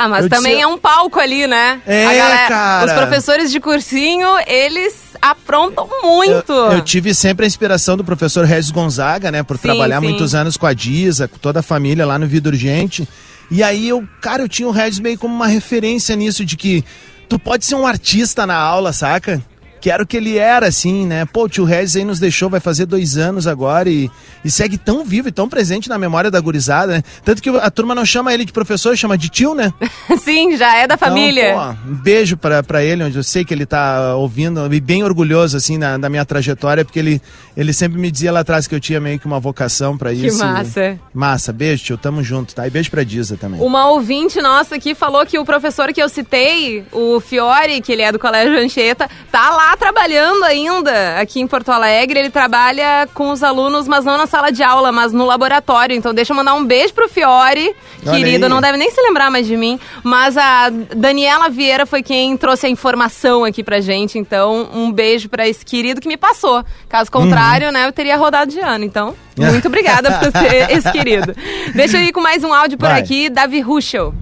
Ah, 0.00 0.08
mas 0.08 0.24
Eu 0.24 0.30
também 0.30 0.52
disse- 0.52 0.62
é 0.62 0.66
um 0.68 0.78
palco 0.78 1.18
ali, 1.18 1.46
né? 1.48 1.82
É, 1.84 2.04
galera- 2.04 2.48
cara. 2.48 2.86
Os 2.86 2.92
professores 2.92 3.50
de 3.50 3.58
cursinho, 3.58 4.28
eles 4.46 4.94
aprontam 5.20 5.88
muito. 6.02 6.52
Eu, 6.52 6.72
eu 6.74 6.80
tive 6.82 7.12
sempre 7.12 7.44
a 7.44 7.48
inspiração 7.48 7.96
do 7.96 8.04
professor 8.04 8.44
Regis 8.44 8.70
Gonzaga, 8.70 9.32
né? 9.32 9.42
Por 9.42 9.56
Sim, 9.56 9.62
trabalhar 9.64 9.98
sim. 10.00 10.06
muitos 10.06 10.36
anos 10.36 10.56
com 10.56 10.66
a 10.66 10.72
Disa, 10.72 11.26
com 11.26 11.36
toda 11.38 11.58
a 11.58 11.62
família 11.64 12.06
lá 12.06 12.16
no 12.16 12.28
Vida 12.28 12.48
Urgente. 12.48 13.08
E 13.50 13.60
aí 13.60 13.88
eu, 13.88 14.06
cara, 14.20 14.42
eu 14.44 14.48
tinha 14.48 14.68
o 14.68 14.70
Regis 14.70 15.00
meio 15.00 15.18
como 15.18 15.34
uma 15.34 15.48
referência 15.48 16.14
nisso, 16.14 16.44
de 16.44 16.56
que 16.56 16.84
tu 17.28 17.36
pode 17.36 17.64
ser 17.66 17.74
um 17.74 17.84
artista 17.86 18.46
na 18.46 18.54
aula, 18.56 18.92
saca? 18.92 19.42
Que 19.80 19.90
era 19.90 20.02
o 20.02 20.06
que 20.06 20.16
ele 20.16 20.36
era, 20.38 20.66
assim, 20.66 21.06
né? 21.06 21.24
Pô, 21.24 21.44
o 21.44 21.48
tio 21.48 21.64
Regis 21.64 21.96
aí 21.96 22.04
nos 22.04 22.18
deixou, 22.18 22.50
vai 22.50 22.60
fazer 22.60 22.86
dois 22.86 23.16
anos 23.16 23.46
agora 23.46 23.88
e, 23.88 24.10
e 24.44 24.50
segue 24.50 24.76
tão 24.76 25.04
vivo 25.04 25.28
e 25.28 25.32
tão 25.32 25.48
presente 25.48 25.88
na 25.88 25.96
memória 25.98 26.30
da 26.30 26.40
gurizada, 26.40 26.94
né? 26.94 27.02
Tanto 27.24 27.40
que 27.42 27.48
a 27.48 27.70
turma 27.70 27.94
não 27.94 28.04
chama 28.04 28.32
ele 28.34 28.44
de 28.44 28.52
professor, 28.52 28.96
chama 28.96 29.16
de 29.16 29.28
tio, 29.28 29.54
né? 29.54 29.72
Sim, 30.22 30.56
já 30.56 30.76
é 30.76 30.86
da 30.86 30.96
família. 30.96 31.50
Então, 31.50 31.76
pô, 31.84 31.90
um 31.90 31.94
beijo 31.94 32.36
pra, 32.36 32.62
pra 32.62 32.82
ele, 32.82 33.04
onde 33.04 33.16
eu 33.16 33.22
sei 33.22 33.44
que 33.44 33.54
ele 33.54 33.66
tá 33.66 34.14
ouvindo, 34.16 34.72
e 34.72 34.80
bem 34.80 35.04
orgulhoso, 35.04 35.56
assim, 35.56 35.78
na, 35.78 35.96
da 35.96 36.08
minha 36.08 36.24
trajetória, 36.24 36.84
porque 36.84 36.98
ele, 36.98 37.22
ele 37.56 37.72
sempre 37.72 37.98
me 37.98 38.10
dizia 38.10 38.32
lá 38.32 38.40
atrás 38.40 38.66
que 38.66 38.74
eu 38.74 38.80
tinha 38.80 39.00
meio 39.00 39.18
que 39.18 39.26
uma 39.26 39.38
vocação 39.40 39.96
pra 39.96 40.10
Que 40.10 40.26
isso. 40.26 40.42
e- 40.42 40.46
massa. 40.46 40.98
Massa, 41.14 41.52
beijo, 41.52 41.84
tio, 41.84 41.98
tamo 41.98 42.22
junto, 42.22 42.54
tá? 42.54 42.66
E 42.66 42.70
beijo 42.70 42.90
pra 42.90 43.04
Diza 43.04 43.36
também. 43.36 43.60
Uma 43.60 43.88
ouvinte 43.90 44.40
nossa 44.40 44.74
aqui 44.76 44.94
falou 44.94 45.24
que 45.24 45.38
o 45.38 45.44
professor 45.44 45.92
que 45.92 46.02
eu 46.02 46.08
citei, 46.08 46.84
o 46.92 47.20
Fiore, 47.20 47.80
que 47.80 47.92
ele 47.92 48.02
é 48.02 48.10
do 48.12 48.18
Colégio 48.18 48.58
Anchieta, 48.58 49.08
tá 49.30 49.50
lá 49.50 49.67
trabalhando 49.76 50.44
ainda 50.44 51.18
aqui 51.18 51.40
em 51.40 51.46
Porto 51.46 51.70
Alegre. 51.70 52.18
Ele 52.18 52.30
trabalha 52.30 53.08
com 53.12 53.30
os 53.30 53.42
alunos, 53.42 53.86
mas 53.88 54.04
não 54.04 54.16
na 54.16 54.26
sala 54.26 54.50
de 54.50 54.62
aula, 54.62 54.90
mas 54.92 55.12
no 55.12 55.24
laboratório. 55.24 55.94
Então 55.96 56.14
deixa 56.14 56.32
eu 56.32 56.36
mandar 56.36 56.54
um 56.54 56.64
beijo 56.64 56.94
pro 56.94 57.08
Fiore, 57.08 57.74
Olha 58.06 58.16
querido. 58.16 58.46
aí. 58.46 58.50
Não 58.50 58.60
deve 58.60 58.78
nem 58.78 58.90
se 58.90 59.00
lembrar 59.00 59.30
mais 59.30 59.46
de 59.46 59.56
mim. 59.56 59.78
Mas 60.02 60.36
a 60.36 60.70
Daniela 60.70 61.48
Vieira 61.48 61.84
foi 61.86 62.02
quem 62.02 62.36
trouxe 62.36 62.66
a 62.66 62.68
informação 62.70 63.44
aqui 63.44 63.62
pra 63.62 63.80
gente. 63.80 64.18
Então, 64.18 64.68
um 64.72 64.90
beijo 64.92 65.28
pra 65.28 65.46
esse 65.46 65.64
querido 65.64 66.00
que 66.00 66.08
me 66.08 66.16
passou. 66.16 66.64
Caso 66.88 67.10
contrário, 67.10 67.70
né, 67.72 67.86
eu 67.86 67.92
teria 67.92 68.16
rodado 68.16 68.50
de 68.50 68.60
ano. 68.60 68.84
Então, 68.84 69.14
muito 69.36 69.66
obrigada 69.68 70.10
por 70.18 70.32
ter 70.32 70.70
esse 70.70 70.90
querido. 70.92 71.34
Deixa 71.74 71.98
eu 71.98 72.04
ir 72.04 72.12
com 72.12 72.20
mais 72.20 72.42
um 72.44 72.52
áudio 72.52 72.78
por 72.78 72.88
Vai. 72.88 73.00
aqui. 73.00 73.28
Davi 73.28 73.60
Ruschel. 73.60 74.14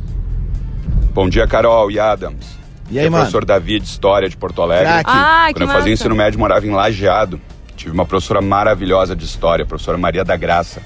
Bom 1.12 1.28
dia, 1.28 1.46
Carol 1.46 1.90
e 1.90 1.98
Adams. 1.98 2.55
E 2.90 2.98
aí, 2.98 3.06
é 3.06 3.10
mano? 3.10 3.22
professor 3.24 3.44
Davi 3.44 3.78
de 3.80 3.86
História 3.86 4.28
de 4.28 4.36
Porto 4.36 4.62
Alegre. 4.62 4.84
Craque. 4.86 5.10
Ah, 5.12 5.44
que 5.48 5.54
Quando 5.54 5.62
eu 5.62 5.66
massa. 5.66 5.78
fazia 5.80 5.92
ensino 5.94 6.14
médio, 6.14 6.38
morava 6.38 6.66
em 6.66 6.70
Lajeado. 6.70 7.40
Tive 7.76 7.90
uma 7.92 8.06
professora 8.06 8.40
maravilhosa 8.40 9.14
de 9.14 9.24
História, 9.24 9.64
a 9.64 9.66
professora 9.66 9.98
Maria 9.98 10.24
da 10.24 10.36
Graça. 10.36 10.80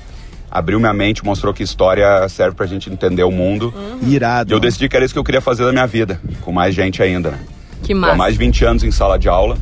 Abriu 0.51 0.81
minha 0.81 0.93
mente, 0.93 1.25
mostrou 1.25 1.55
que 1.55 1.63
História 1.63 2.29
serve 2.29 2.57
pra 2.57 2.67
gente 2.67 2.91
entender 2.91 3.23
o 3.23 3.31
mundo. 3.31 3.73
Irado. 4.03 4.53
E 4.53 4.55
eu 4.55 4.59
decidi 4.59 4.89
que 4.89 4.97
era 4.97 5.05
isso 5.05 5.15
que 5.15 5.19
eu 5.21 5.25
queria 5.25 5.41
fazer 5.41 5.65
da 5.65 5.71
minha 5.73 5.87
vida, 5.87 6.21
com 6.41 6.51
mais 6.51 6.75
gente 6.75 7.03
ainda, 7.03 7.31
né? 7.31 7.39
Que 7.83 7.93
Tô 7.95 7.99
há 7.99 8.01
massa. 8.01 8.17
mais 8.17 8.33
de 8.35 8.39
20 8.41 8.65
anos 8.65 8.83
em 8.85 8.91
sala 8.91 9.19
de 9.19 9.29
aula. 9.29 9.57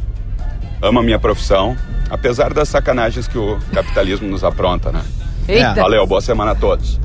Amo 0.81 1.01
a 1.01 1.03
minha 1.03 1.19
profissão, 1.19 1.77
apesar 2.09 2.55
das 2.55 2.69
sacanagens 2.69 3.29
que 3.29 3.37
o 3.37 3.59
capitalismo 3.75 4.29
nos 4.29 4.43
apronta, 4.45 4.91
né? 4.91 5.03
Eita. 5.47 5.75
Valeu, 5.75 6.07
boa 6.07 6.21
semana 6.21 6.53
a 6.53 6.55
todos. 6.55 6.99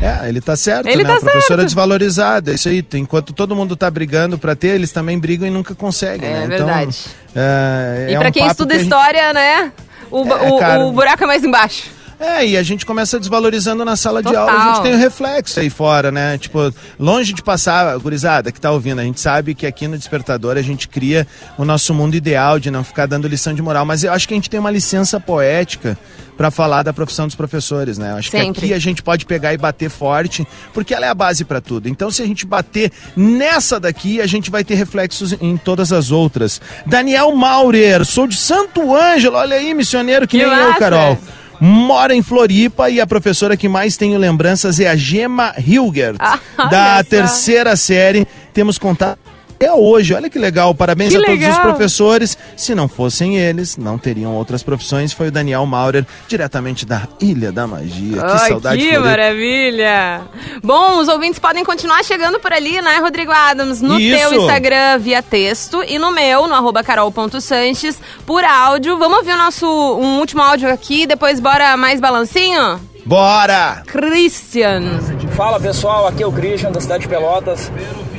É, 0.00 0.28
ele 0.28 0.40
tá 0.40 0.54
certo, 0.56 0.86
Ele 0.86 1.02
né? 1.02 1.08
tá 1.08 1.16
a 1.16 1.20
professora 1.20 1.46
certo. 1.60 1.64
desvalorizada, 1.64 2.50
é 2.52 2.54
isso 2.54 2.68
aí. 2.68 2.84
Enquanto 2.94 3.32
todo 3.32 3.56
mundo 3.56 3.74
tá 3.76 3.90
brigando 3.90 4.36
pra 4.38 4.54
ter, 4.54 4.68
eles 4.68 4.92
também 4.92 5.18
brigam 5.18 5.48
e 5.48 5.50
nunca 5.50 5.74
conseguem, 5.74 6.28
É 6.28 6.40
né? 6.40 6.46
verdade. 6.46 6.96
Então, 7.30 7.42
é, 7.42 8.06
E 8.10 8.14
é 8.14 8.18
pra 8.18 8.28
um 8.28 8.32
quem 8.32 8.46
estuda 8.46 8.74
que 8.74 8.80
gente- 8.80 8.92
história, 8.92 9.32
né? 9.32 9.72
O, 10.10 10.18
É, 10.26 10.50
o- 10.52 10.58
cara. 10.58 10.80
o 10.84 10.92
buraco 10.92 11.24
é 11.24 11.26
mais 11.26 11.42
embaixo. 11.42 11.90
É, 12.18 12.46
e 12.46 12.56
a 12.56 12.62
gente 12.62 12.86
começa 12.86 13.18
desvalorizando 13.18 13.84
na 13.84 13.94
sala 13.94 14.22
de 14.22 14.34
aula, 14.34 14.50
a 14.50 14.54
Total. 14.54 14.74
gente 14.74 14.82
tem 14.84 14.94
o 14.94 14.98
reflexo 14.98 15.60
aí 15.60 15.68
fora, 15.68 16.10
né? 16.10 16.38
Tipo, 16.38 16.72
longe 16.98 17.34
de 17.34 17.42
passar, 17.42 17.96
gurizada 17.98 18.50
que 18.50 18.58
tá 18.60 18.70
ouvindo, 18.70 19.00
a 19.00 19.04
gente 19.04 19.20
sabe 19.20 19.54
que 19.54 19.66
aqui 19.66 19.86
no 19.86 19.98
Despertador 19.98 20.56
a 20.56 20.62
gente 20.62 20.88
cria 20.88 21.26
o 21.58 21.64
nosso 21.64 21.92
mundo 21.92 22.14
ideal 22.14 22.58
de 22.58 22.70
não 22.70 22.82
ficar 22.82 23.06
dando 23.06 23.28
lição 23.28 23.52
de 23.52 23.60
moral, 23.60 23.84
mas 23.84 24.02
eu 24.02 24.12
acho 24.12 24.26
que 24.26 24.32
a 24.32 24.36
gente 24.36 24.48
tem 24.48 24.58
uma 24.58 24.70
licença 24.70 25.20
poética 25.20 25.98
pra 26.38 26.50
falar 26.50 26.82
da 26.82 26.92
profissão 26.92 27.26
dos 27.26 27.34
professores, 27.34 27.98
né? 27.98 28.12
Eu 28.12 28.16
acho 28.16 28.30
Sempre. 28.30 28.52
que 28.60 28.66
aqui 28.66 28.74
a 28.74 28.78
gente 28.78 29.02
pode 29.02 29.26
pegar 29.26 29.52
e 29.52 29.58
bater 29.58 29.90
forte, 29.90 30.46
porque 30.72 30.94
ela 30.94 31.06
é 31.06 31.08
a 31.10 31.14
base 31.14 31.44
pra 31.44 31.60
tudo. 31.60 31.88
Então, 31.88 32.10
se 32.10 32.22
a 32.22 32.26
gente 32.26 32.46
bater 32.46 32.92
nessa 33.16 33.78
daqui, 33.80 34.20
a 34.20 34.26
gente 34.26 34.50
vai 34.50 34.62
ter 34.64 34.74
reflexos 34.74 35.34
em 35.40 35.56
todas 35.56 35.92
as 35.92 36.10
outras. 36.10 36.60
Daniel 36.86 37.34
Maurer, 37.34 38.04
sou 38.04 38.26
de 38.26 38.36
Santo 38.36 38.94
Ângelo, 38.94 39.36
olha 39.36 39.56
aí, 39.56 39.74
missioneiro 39.74 40.26
que, 40.26 40.38
Que 40.38 40.44
nem 40.44 40.52
eu, 40.52 40.66
massa. 40.68 40.78
Carol 40.78 41.18
mora 41.60 42.14
em 42.14 42.22
Floripa 42.22 42.90
e 42.90 43.00
a 43.00 43.06
professora 43.06 43.56
que 43.56 43.68
mais 43.68 43.96
tenho 43.96 44.18
lembranças 44.18 44.78
é 44.80 44.88
a 44.88 44.96
Gema 44.96 45.54
Hilgert, 45.58 46.16
Ah, 46.18 46.38
da 46.70 47.04
terceira 47.04 47.76
série. 47.76 48.26
Temos 48.52 48.78
contato 48.78 49.18
até 49.56 49.72
hoje. 49.72 50.14
Olha 50.14 50.28
que 50.30 50.38
legal. 50.38 50.74
Parabéns 50.74 51.10
Que 51.10 51.16
a 51.16 51.20
todos 51.20 51.34
os 51.34 51.40
legal. 51.40 51.62
professores. 51.62 52.38
Se 52.56 52.74
não 52.74 52.86
fossem 52.86 53.36
eles, 53.36 53.76
não 53.76 53.98
teriam 53.98 54.34
outras 54.34 54.62
profissões. 54.62 55.12
Foi 55.12 55.28
o 55.28 55.30
Daniel 55.32 55.64
Maurer, 55.66 56.06
diretamente 56.28 56.84
da 56.84 57.08
Ilha 57.20 57.50
da 57.50 57.66
Magia. 57.66 58.18
que 58.18 58.24
Ai, 58.24 58.48
saudade 58.50 58.82
que 58.82 58.98
maravilha! 58.98 60.22
Bom, 60.62 60.98
os 60.98 61.08
ouvintes 61.08 61.38
podem 61.38 61.64
continuar 61.64 62.04
chegando 62.04 62.38
por 62.38 62.52
ali, 62.52 62.80
né, 62.82 62.98
Rodrigo 62.98 63.32
Adams? 63.32 63.80
No 63.80 63.98
Isso. 63.98 64.18
teu 64.18 64.40
Instagram 64.42 64.98
via 64.98 65.22
texto 65.22 65.82
e 65.86 65.98
no 65.98 66.12
meu, 66.12 66.46
no 66.46 66.54
arroba 66.54 66.82
carol.sanches, 66.84 67.98
por 68.26 68.44
áudio. 68.44 68.98
Vamos 68.98 69.18
ouvir 69.18 69.32
o 69.32 69.38
nosso 69.38 69.66
um 69.66 70.18
último 70.18 70.42
áudio 70.42 70.70
aqui, 70.70 71.06
depois 71.06 71.40
bora 71.40 71.76
mais 71.76 71.98
balancinho? 72.00 72.80
Bora! 73.06 73.82
Christian. 73.86 74.98
Fala 75.36 75.60
pessoal, 75.60 76.08
aqui 76.08 76.24
é 76.24 76.26
o 76.26 76.32
Christian 76.32 76.72
da 76.72 76.80
cidade 76.80 77.02
de 77.04 77.08
Pelotas. 77.08 77.70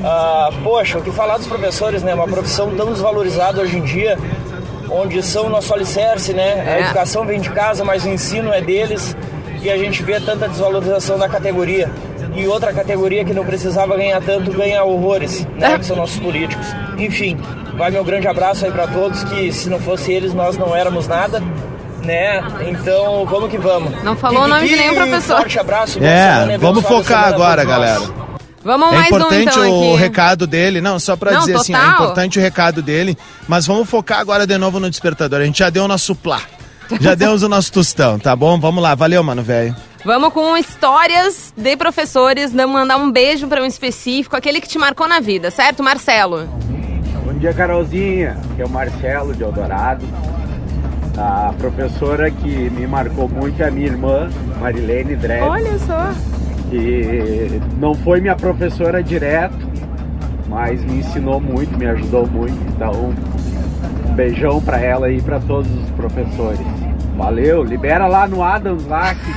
Ah, 0.01 0.49
poxa, 0.63 0.97
o 0.97 1.01
que 1.01 1.11
falar 1.11 1.37
dos 1.37 1.45
professores, 1.45 2.01
né? 2.03 2.13
Uma 2.13 2.25
profissão 2.27 2.73
tão 2.73 2.93
desvalorizada 2.93 3.61
hoje 3.61 3.77
em 3.77 3.81
dia, 3.81 4.17
onde 4.89 5.21
são 5.21 5.49
nosso 5.49 5.73
alicerce, 5.73 6.31
né? 6.31 6.63
A 6.65 6.71
É. 6.77 6.81
educação 6.85 7.25
vem 7.25 7.41
de 7.41 7.49
casa, 7.49 7.83
mas 7.83 8.05
o 8.05 8.09
ensino 8.09 8.53
é 8.53 8.61
deles 8.61 9.13
e 9.61 9.69
a 9.69 9.77
gente 9.77 10.01
vê 10.03 10.21
tanta 10.21 10.47
desvalorização 10.47 11.19
da 11.19 11.27
categoria. 11.27 11.91
E 12.33 12.47
outra 12.47 12.71
categoria 12.71 13.25
que 13.25 13.33
não 13.33 13.43
precisava 13.45 13.97
ganhar 13.97 14.21
tanto 14.21 14.51
ganha 14.51 14.85
horrores, 14.85 15.45
né? 15.57 15.77
Que 15.77 15.85
são 15.85 15.97
nossos 15.97 16.19
políticos. 16.19 16.65
Enfim, 16.97 17.37
vai 17.75 17.91
meu 17.91 18.05
grande 18.05 18.27
abraço 18.29 18.63
aí 18.63 18.71
para 18.71 18.87
todos, 18.87 19.21
que 19.25 19.51
se 19.51 19.69
não 19.69 19.79
fosse 19.79 20.13
eles 20.13 20.33
nós 20.33 20.57
não 20.57 20.73
éramos 20.73 21.09
nada. 21.09 21.43
Né? 22.07 22.41
Então 22.69 23.25
vamos 23.25 23.49
que 23.51 23.57
vamos. 23.57 24.01
Não 24.03 24.15
falou 24.15 24.43
o 24.43 24.47
nome 24.47 24.67
de 24.67 24.75
nenhum 24.75 24.95
professor. 24.95 25.37
Forte 25.37 25.59
abraço. 25.59 25.99
É, 26.01 26.57
vamos 26.57 26.83
focar 26.85 27.25
agora, 27.25 27.65
galera. 27.65 28.01
Vamos 28.63 28.87
É 28.91 28.95
mais 28.95 29.11
um 29.11 29.15
importante 29.17 29.49
então 29.59 29.69
o 29.81 29.93
aqui. 29.93 30.01
recado 30.03 30.47
dele, 30.47 30.81
não, 30.81 30.99
só 30.99 31.15
pra 31.15 31.31
Não, 31.31 31.39
dizer 31.41 31.55
assim, 31.55 31.73
é 31.73 31.77
total. 31.77 31.93
importante 31.93 32.39
o 32.39 32.41
recado 32.41 32.81
dele, 32.81 33.17
mas 33.47 33.65
vamos 33.67 33.89
focar 33.89 34.19
agora 34.19 34.45
de 34.47 34.57
novo 34.57 34.79
no 34.79 34.89
despertador. 34.89 35.39
A 35.41 35.45
gente 35.45 35.59
já 35.59 35.69
deu 35.69 35.83
o 35.85 35.87
nosso 35.87 36.15
plá. 36.15 36.41
Já 37.01 37.13
demos 37.15 37.43
o 37.43 37.49
nosso 37.49 37.71
tostão, 37.71 38.17
tá 38.17 38.33
bom? 38.35 38.57
Vamos 38.59 38.81
lá, 38.81 38.95
valeu, 38.95 39.21
mano, 39.23 39.43
velho. 39.43 39.75
Vamos 40.05 40.31
com 40.33 40.55
histórias 40.55 41.53
de 41.57 41.75
professores, 41.75 42.53
né, 42.53 42.65
mandar 42.65 42.95
um 42.97 43.11
beijo 43.11 43.47
para 43.47 43.61
um 43.61 43.65
específico, 43.65 44.35
aquele 44.37 44.61
que 44.61 44.67
te 44.69 44.77
marcou 44.77 45.07
na 45.07 45.19
vida, 45.19 45.51
certo, 45.51 45.83
Marcelo? 45.83 46.47
Bom 47.25 47.33
dia, 47.33 47.53
Carolzinha. 47.53 48.37
Aqui 48.53 48.61
é 48.61 48.65
o 48.65 48.69
Marcelo 48.69 49.33
de 49.35 49.43
Eldorado. 49.43 50.05
A 51.17 51.51
professora 51.57 52.29
que 52.29 52.69
me 52.69 52.85
marcou 52.85 53.27
muito 53.27 53.61
é 53.61 53.67
a 53.67 53.71
minha 53.71 53.87
irmã, 53.87 54.29
Marilene 54.59 55.15
Dredd, 55.15 55.43
Olha 55.43 55.77
só. 55.79 56.11
que 56.69 57.59
não 57.79 57.95
foi 57.95 58.21
minha 58.21 58.35
professora 58.35 59.01
direto, 59.01 59.57
mas 60.47 60.83
me 60.83 60.99
ensinou 60.99 61.41
muito, 61.41 61.75
me 61.77 61.87
ajudou 61.87 62.27
muito. 62.27 62.55
Então, 62.69 63.13
um 64.07 64.13
beijão 64.13 64.61
pra 64.61 64.79
ela 64.79 65.11
e 65.11 65.19
pra 65.21 65.39
todos 65.39 65.71
os 65.71 65.89
professores. 65.91 66.59
Valeu, 67.17 67.63
libera 67.63 68.05
lá 68.05 68.27
no 68.27 68.43
Adams 68.43 68.85
lá, 68.85 69.15
que 69.15 69.31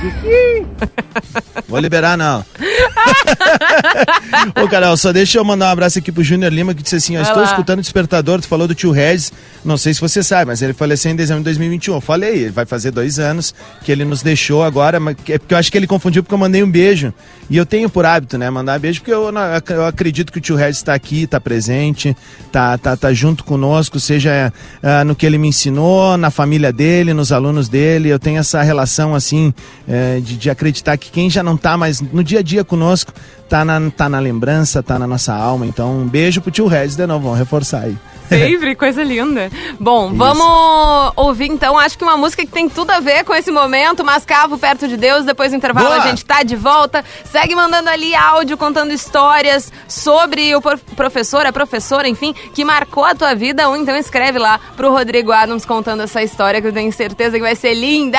Vou 1.67 1.79
liberar, 1.79 2.17
não. 2.17 2.45
Ô, 4.61 4.67
Carol, 4.67 4.95
só 4.95 5.11
deixa 5.11 5.39
eu 5.39 5.43
mandar 5.43 5.67
um 5.67 5.71
abraço 5.71 5.97
aqui 5.97 6.11
pro 6.11 6.23
Júnior 6.23 6.53
Lima, 6.53 6.75
que 6.75 6.83
disse 6.83 6.97
assim, 6.97 7.15
ó, 7.15 7.21
Vai 7.21 7.29
estou 7.29 7.43
lá. 7.43 7.49
escutando 7.49 7.79
o 7.79 7.81
Despertador, 7.81 8.39
tu 8.39 8.47
falou 8.47 8.67
do 8.67 8.75
tio 8.75 8.91
Regis, 8.91 9.33
não 9.65 9.77
sei 9.77 9.93
se 9.93 10.01
você 10.01 10.21
sabe, 10.21 10.47
mas 10.47 10.61
ele 10.61 10.73
faleceu 10.73 11.11
em 11.11 11.15
dezembro 11.15 11.41
de 11.41 11.45
2021. 11.45 11.95
Eu 11.95 12.01
falei, 12.01 12.41
ele 12.41 12.51
vai 12.51 12.65
fazer 12.65 12.91
dois 12.91 13.19
anos 13.19 13.55
que 13.83 13.91
ele 13.91 14.05
nos 14.05 14.21
deixou 14.21 14.63
agora, 14.63 14.99
mas 14.99 15.15
é 15.27 15.39
porque 15.39 15.53
eu 15.53 15.57
acho 15.57 15.71
que 15.71 15.77
ele 15.77 15.87
confundiu 15.87 16.23
porque 16.23 16.33
eu 16.33 16.39
mandei 16.39 16.63
um 16.63 16.69
beijo. 16.69 17.13
E 17.49 17.57
eu 17.57 17.65
tenho 17.65 17.89
por 17.89 18.05
hábito, 18.05 18.37
né, 18.37 18.49
mandar 18.49 18.79
beijo, 18.79 19.01
porque 19.01 19.13
eu, 19.13 19.31
eu 19.69 19.85
acredito 19.85 20.31
que 20.31 20.37
o 20.37 20.41
tio 20.41 20.55
Regis 20.55 20.77
está 20.77 20.93
aqui, 20.93 21.23
está 21.23 21.39
presente, 21.39 22.15
tá, 22.51 22.77
tá, 22.77 22.95
tá 22.95 23.11
junto 23.11 23.43
conosco, 23.43 23.99
seja 23.99 24.53
ah, 24.83 25.03
no 25.03 25.15
que 25.15 25.25
ele 25.25 25.37
me 25.37 25.47
ensinou, 25.47 26.17
na 26.17 26.29
família 26.29 26.71
dele, 26.71 27.13
nos 27.13 27.31
alunos 27.31 27.67
dele. 27.71 28.09
Eu 28.09 28.19
tenho 28.19 28.37
essa 28.37 28.61
relação, 28.61 29.15
assim, 29.15 29.53
eh, 29.87 30.19
de, 30.21 30.37
de 30.37 30.49
acreditar 30.49 30.97
que 30.97 31.09
quem 31.09 31.29
já 31.29 31.41
não 31.41 31.55
tá 31.55 31.77
mais 31.77 32.01
no 32.01 32.23
dia 32.23 32.39
a 32.39 32.43
dia 32.43 32.63
conosco, 32.63 33.13
tá 33.51 33.65
na, 33.65 33.91
tá 33.91 34.07
na 34.07 34.19
lembrança, 34.19 34.81
tá 34.81 34.97
na 34.97 35.05
nossa 35.05 35.33
alma. 35.33 35.65
Então, 35.65 35.91
um 35.91 36.07
beijo 36.07 36.39
pro 36.39 36.49
tio 36.49 36.67
Regis 36.67 36.95
de 36.95 37.05
novo, 37.05 37.25
vamos 37.25 37.37
reforçar 37.37 37.81
aí. 37.81 37.97
Sempre, 38.29 38.75
coisa 38.75 39.03
linda. 39.03 39.51
Bom, 39.77 40.07
Isso. 40.07 40.15
vamos 40.15 41.11
ouvir 41.17 41.51
então, 41.51 41.77
acho 41.77 41.97
que 41.97 42.03
uma 42.05 42.15
música 42.15 42.45
que 42.45 42.51
tem 42.51 42.69
tudo 42.69 42.91
a 42.91 43.01
ver 43.01 43.25
com 43.25 43.35
esse 43.35 43.51
momento, 43.51 44.05
Mascavo 44.05 44.57
perto 44.57 44.87
de 44.87 44.95
Deus, 44.95 45.25
depois 45.25 45.51
do 45.51 45.57
intervalo 45.57 45.89
Boa. 45.89 46.01
a 46.01 46.07
gente 46.07 46.23
tá 46.23 46.43
de 46.43 46.55
volta. 46.55 47.03
Segue 47.25 47.53
mandando 47.53 47.89
ali 47.89 48.15
áudio, 48.15 48.57
contando 48.57 48.93
histórias 48.93 49.69
sobre 49.85 50.55
o 50.55 50.61
professor, 50.95 51.45
a 51.45 51.51
professora, 51.51 52.07
enfim, 52.07 52.33
que 52.53 52.63
marcou 52.63 53.03
a 53.03 53.13
tua 53.13 53.35
vida, 53.35 53.67
ou 53.67 53.75
então 53.75 53.97
escreve 53.97 54.39
lá 54.39 54.61
pro 54.77 54.91
Rodrigo 54.91 55.33
Adams 55.33 55.65
contando 55.65 56.03
essa 56.03 56.23
história 56.23 56.61
que 56.61 56.67
eu 56.67 56.73
tenho 56.73 56.93
certeza 56.93 57.35
que 57.35 57.43
vai 57.43 57.55
ser 57.57 57.73
linda. 57.73 58.17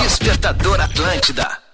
Despertador 0.00 0.80
Atlântida. 0.80 1.67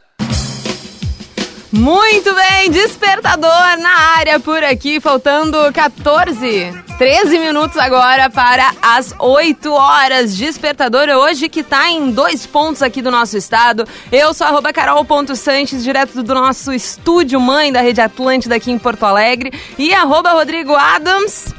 Muito 1.76 2.32
bem, 2.32 2.70
despertador 2.70 3.76
na 3.80 3.98
área 4.16 4.38
por 4.38 4.62
aqui, 4.62 5.00
faltando 5.00 5.58
14, 5.72 6.72
13 6.96 7.38
minutos 7.40 7.76
agora 7.76 8.30
para 8.30 8.70
as 8.80 9.12
8 9.18 9.72
horas. 9.72 10.36
Despertador 10.36 11.08
hoje 11.08 11.48
que 11.48 11.64
tá 11.64 11.90
em 11.90 12.12
dois 12.12 12.46
pontos 12.46 12.80
aqui 12.80 13.02
do 13.02 13.10
nosso 13.10 13.36
estado. 13.36 13.88
Eu 14.12 14.32
sou 14.32 14.46
arroba 14.46 14.72
carol.sanches, 14.72 15.82
direto 15.82 16.22
do 16.22 16.32
nosso 16.32 16.72
estúdio 16.72 17.40
mãe 17.40 17.72
da 17.72 17.80
Rede 17.80 18.00
Atlântida 18.00 18.54
aqui 18.54 18.70
em 18.70 18.78
Porto 18.78 19.04
Alegre. 19.04 19.52
E 19.76 19.92
arroba 19.92 20.30
Rodrigo 20.30 20.76
Adams. 20.76 21.52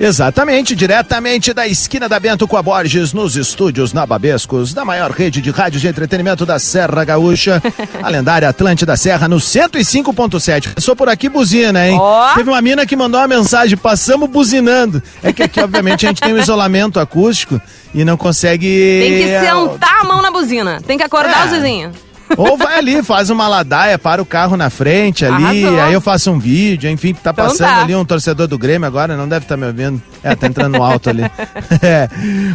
Exatamente, 0.00 0.76
diretamente 0.76 1.52
da 1.52 1.66
esquina 1.66 2.08
da 2.08 2.20
Bento 2.20 2.46
com 2.46 2.56
a 2.56 2.62
Borges, 2.62 3.12
nos 3.12 3.34
estúdios 3.34 3.92
Nababescos, 3.92 4.72
da 4.72 4.84
maior 4.84 5.10
rede 5.10 5.40
de 5.40 5.50
rádio 5.50 5.80
de 5.80 5.88
entretenimento 5.88 6.46
da 6.46 6.56
Serra 6.60 7.04
Gaúcha, 7.04 7.60
a 8.00 8.08
lendária 8.08 8.48
Atlântida 8.48 8.96
Serra, 8.96 9.26
no 9.26 9.38
105.7. 9.38 10.74
Passou 10.74 10.94
por 10.94 11.08
aqui 11.08 11.28
buzina, 11.28 11.88
hein? 11.88 11.98
Ó. 12.00 12.34
Teve 12.34 12.48
uma 12.48 12.62
mina 12.62 12.86
que 12.86 12.94
mandou 12.94 13.20
uma 13.20 13.26
mensagem, 13.26 13.76
passamos 13.76 14.30
buzinando. 14.30 15.02
É 15.20 15.32
que 15.32 15.42
aqui, 15.42 15.60
obviamente, 15.60 16.06
a 16.06 16.10
gente 16.10 16.20
tem 16.20 16.32
um 16.32 16.38
isolamento 16.38 17.00
acústico 17.00 17.60
e 17.92 18.04
não 18.04 18.16
consegue... 18.16 18.68
Tem 19.02 19.12
que 19.22 19.28
sentar 19.40 20.00
a 20.00 20.04
mão 20.04 20.22
na 20.22 20.30
buzina. 20.30 20.80
Tem 20.86 20.96
que 20.96 21.02
acordar 21.02 21.42
É. 21.42 21.44
os 21.46 21.50
vizinhos. 21.50 22.07
Ou 22.36 22.56
vai 22.56 22.78
ali, 22.78 23.02
faz 23.02 23.30
uma 23.30 23.48
ladaia, 23.48 23.98
para 23.98 24.20
o 24.22 24.26
carro 24.26 24.56
na 24.56 24.70
frente 24.70 25.24
ali, 25.24 25.64
Arrasou. 25.64 25.80
aí 25.80 25.92
eu 25.92 26.00
faço 26.00 26.30
um 26.30 26.38
vídeo, 26.38 26.90
enfim, 26.90 27.14
tá 27.14 27.30
Então 27.30 27.46
passando 27.46 27.68
tá. 27.68 27.80
ali 27.82 27.94
um 27.96 28.04
torcedor 28.04 28.46
do 28.46 28.58
Grêmio 28.58 28.86
agora, 28.86 29.16
não 29.16 29.28
deve 29.28 29.44
estar 29.44 29.56
me 29.56 29.66
ouvindo. 29.66 30.00
É, 30.22 30.34
tá 30.34 30.46
entrando 30.46 30.76
no 30.78 30.82
alto 30.84 31.08
ali. 31.10 31.22
É. 31.82 32.08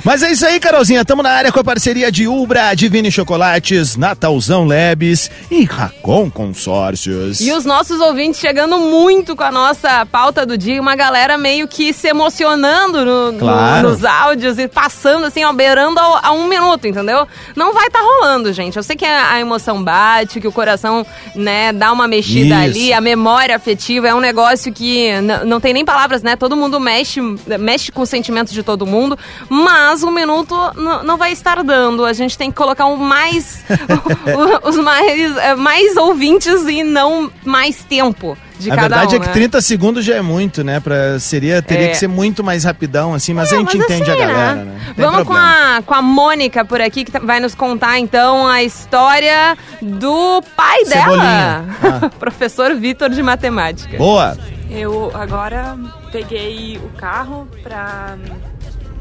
Mas 0.03 0.21
é 0.23 0.31
isso 0.31 0.45
aí, 0.45 0.59
Carolzinha, 0.59 1.05
tamo 1.05 1.23
na 1.23 1.29
área 1.31 1.51
com 1.51 1.59
a 1.59 1.63
parceria 1.63 2.11
de 2.11 2.27
Ubra, 2.27 2.73
Divine 2.73 3.09
Chocolates, 3.11 3.95
Natalzão 3.95 4.65
Labs 4.65 5.29
e 5.49 5.63
Racon 5.63 6.29
Consórcios. 6.29 7.39
E 7.41 7.51
os 7.51 7.63
nossos 7.63 7.99
ouvintes 7.99 8.39
chegando 8.39 8.77
muito 8.79 9.35
com 9.35 9.43
a 9.43 9.51
nossa 9.51 10.05
pauta 10.05 10.45
do 10.45 10.57
dia, 10.57 10.81
uma 10.81 10.95
galera 10.95 11.37
meio 11.37 11.67
que 11.67 11.93
se 11.93 12.07
emocionando 12.07 13.05
no- 13.05 13.31
no- 13.33 13.39
Claro. 13.39 13.89
nos 13.89 14.03
áudios 14.03 14.57
e 14.57 14.67
passando 14.67 15.25
assim, 15.25 15.43
ó, 15.43 15.53
beirando 15.53 15.99
ao- 15.99 16.19
a 16.25 16.31
um 16.31 16.47
minuto, 16.47 16.87
entendeu? 16.87 17.27
Não 17.55 17.73
vai 17.73 17.87
estar 17.87 18.01
rolando, 18.01 18.51
gente. 18.51 18.75
Eu 18.75 18.83
sei 18.83 18.95
que 18.95 19.05
a, 19.05 19.31
a 19.33 19.39
emoção 19.39 19.62
bate, 19.83 20.41
que 20.41 20.47
o 20.47 20.51
coração, 20.51 21.05
né, 21.35 21.71
dá 21.71 21.91
uma 21.91 22.07
mexida 22.07 22.55
Isso. 22.65 22.79
ali, 22.79 22.93
a 22.93 22.99
memória 22.99 23.55
afetiva 23.55 24.07
é 24.07 24.15
um 24.15 24.19
negócio 24.19 24.73
que 24.73 25.09
não 25.45 25.59
tem 25.59 25.73
nem 25.73 25.85
palavras, 25.85 26.21
né? 26.21 26.35
Todo 26.35 26.55
mundo 26.55 26.79
mexe, 26.79 27.21
mexe 27.59 27.91
com 27.91 28.01
os 28.01 28.09
sentimentos 28.09 28.53
de 28.53 28.63
todo 28.63 28.85
mundo, 28.85 29.17
mas 29.49 30.03
um 30.03 30.11
minuto 30.11 30.55
não 31.03 31.17
vai 31.17 31.31
estar 31.31 31.63
dando. 31.63 32.05
A 32.05 32.13
gente 32.13 32.37
tem 32.37 32.51
que 32.51 32.57
colocar 32.57 32.85
um 32.85 32.97
mais, 32.97 33.63
os 34.63 34.77
mais, 34.77 35.37
eh, 35.37 35.55
mais 35.55 35.95
ouvintes 35.95 36.63
e 36.67 36.83
não 36.83 37.31
mais 37.45 37.83
tempo 37.83 38.37
de 38.63 38.71
a 38.71 38.75
cada 38.75 38.87
verdade 38.89 39.13
um, 39.13 39.17
é 39.17 39.19
que 39.21 39.27
né? 39.27 39.33
30 39.33 39.61
segundos 39.61 40.03
já 40.05 40.15
é 40.15 40.21
muito, 40.21 40.63
né? 40.63 40.79
Pra, 40.79 41.19
seria, 41.19 41.61
teria 41.61 41.85
É. 41.87 41.89
que 41.89 41.97
ser 41.97 42.07
muito 42.07 42.43
mais 42.43 42.63
rapidão, 42.63 43.13
assim, 43.13 43.33
mas 43.33 43.51
a 43.53 43.57
gente 43.57 43.77
Mas 43.77 43.85
entende 43.85 44.09
assim, 44.09 44.21
a 44.21 44.25
galera, 44.27 44.55
né? 44.55 44.63
né? 44.63 44.93
Vamos 44.97 45.23
com 45.27 45.33
a, 45.33 45.81
com 45.85 45.93
a 45.93 46.01
Mônica 46.01 46.65
por 46.65 46.81
aqui, 46.81 47.03
que 47.05 47.11
tá- 47.11 47.19
vai 47.19 47.39
nos 47.39 47.53
contar 47.55 47.99
então 47.99 48.47
a 48.47 48.63
história 48.63 49.57
do 49.81 50.41
pai 50.55 50.83
dela, 50.85 51.03
Cebolinha. 51.03 52.09
professor 52.19 52.75
Vitor 52.75 53.09
de 53.09 53.21
matemática. 53.21 53.97
Boa! 53.97 54.37
Eu 54.69 55.11
agora 55.13 55.77
peguei 56.11 56.77
o 56.83 56.89
carro 56.97 57.47
pra 57.61 58.15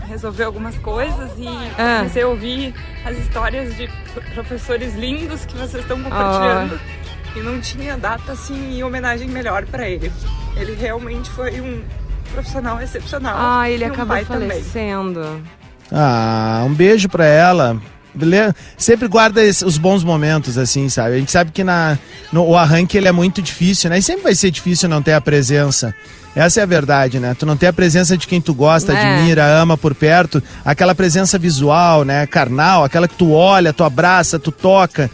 resolver 0.09 0.44
algumas 0.44 0.77
coisas 0.79 1.31
e 1.38 1.46
Ah. 1.79 1.98
comecei 2.01 2.22
a 2.22 2.29
ouvir 2.29 2.75
as 3.05 3.16
histórias 3.16 3.75
de 3.77 3.88
pro- 4.12 4.22
professores 4.35 4.94
lindos 4.94 5.44
que 5.46 5.57
vocês 5.57 5.83
estão 5.83 6.03
compartilhando. 6.03 6.79
E 7.35 7.40
não 7.40 7.61
tinha 7.61 7.97
data 7.97 8.33
assim 8.33 8.77
em 8.79 8.83
homenagem 8.83 9.29
melhor 9.29 9.64
pra 9.66 9.88
ele. 9.88 10.12
Ele 10.57 10.75
realmente 10.75 11.31
foi 11.31 11.61
um 11.61 11.81
profissional 12.33 12.81
excepcional. 12.81 13.35
Ah, 13.38 13.71
ele 13.71 13.85
e 13.85 13.88
um 13.88 13.92
acabou 13.92 14.16
pai 14.16 14.25
também. 14.25 14.49
falecendo. 14.51 15.40
Ah, 15.90 16.62
um 16.66 16.75
beijo 16.75 17.09
pra 17.09 17.25
ela. 17.25 17.81
Beleza? 18.14 18.55
Sempre 18.77 19.09
guarda 19.09 19.40
os 19.42 19.79
bons 19.79 20.05
momentos, 20.05 20.59
assim, 20.59 20.90
sabe? 20.90 21.14
A 21.14 21.18
gente 21.18 21.33
sabe 21.33 21.51
que 21.51 21.64
na, 21.64 21.99
no, 22.31 22.45
o 22.47 22.57
arranque 22.59 22.99
ele 22.99 23.09
é 23.09 23.12
muito 23.12 23.40
difícil, 23.40 23.88
né? 23.88 23.99
E 23.99 24.03
sempre 24.03 24.23
vai 24.25 24.35
ser 24.35 24.51
difícil 24.51 24.87
não 24.87 25.01
ter 25.03 25.14
a 25.14 25.21
presença. 25.21 25.95
Essa 26.37 26.61
é 26.61 26.62
a 26.62 26.66
verdade, 26.66 27.18
né? 27.18 27.35
Tu 27.38 27.47
não 27.47 27.57
ter 27.57 27.68
a 27.68 27.73
presença 27.73 28.16
de 28.16 28.27
quem 28.27 28.38
tu 28.40 28.53
gosta, 28.55 28.92
É. 28.92 29.16
admira, 29.16 29.47
ama 29.47 29.79
por 29.79 29.95
perto, 29.95 30.42
aquela 30.62 30.95
presença 30.95 31.38
visual, 31.38 32.05
né? 32.05 32.27
Carnal, 32.27 32.85
aquela 32.85 33.09
que 33.09 33.14
tu 33.14 33.33
olha, 33.33 33.73
tu 33.73 33.83
abraça, 33.83 34.38
tu 34.38 34.53
toca. 34.53 35.11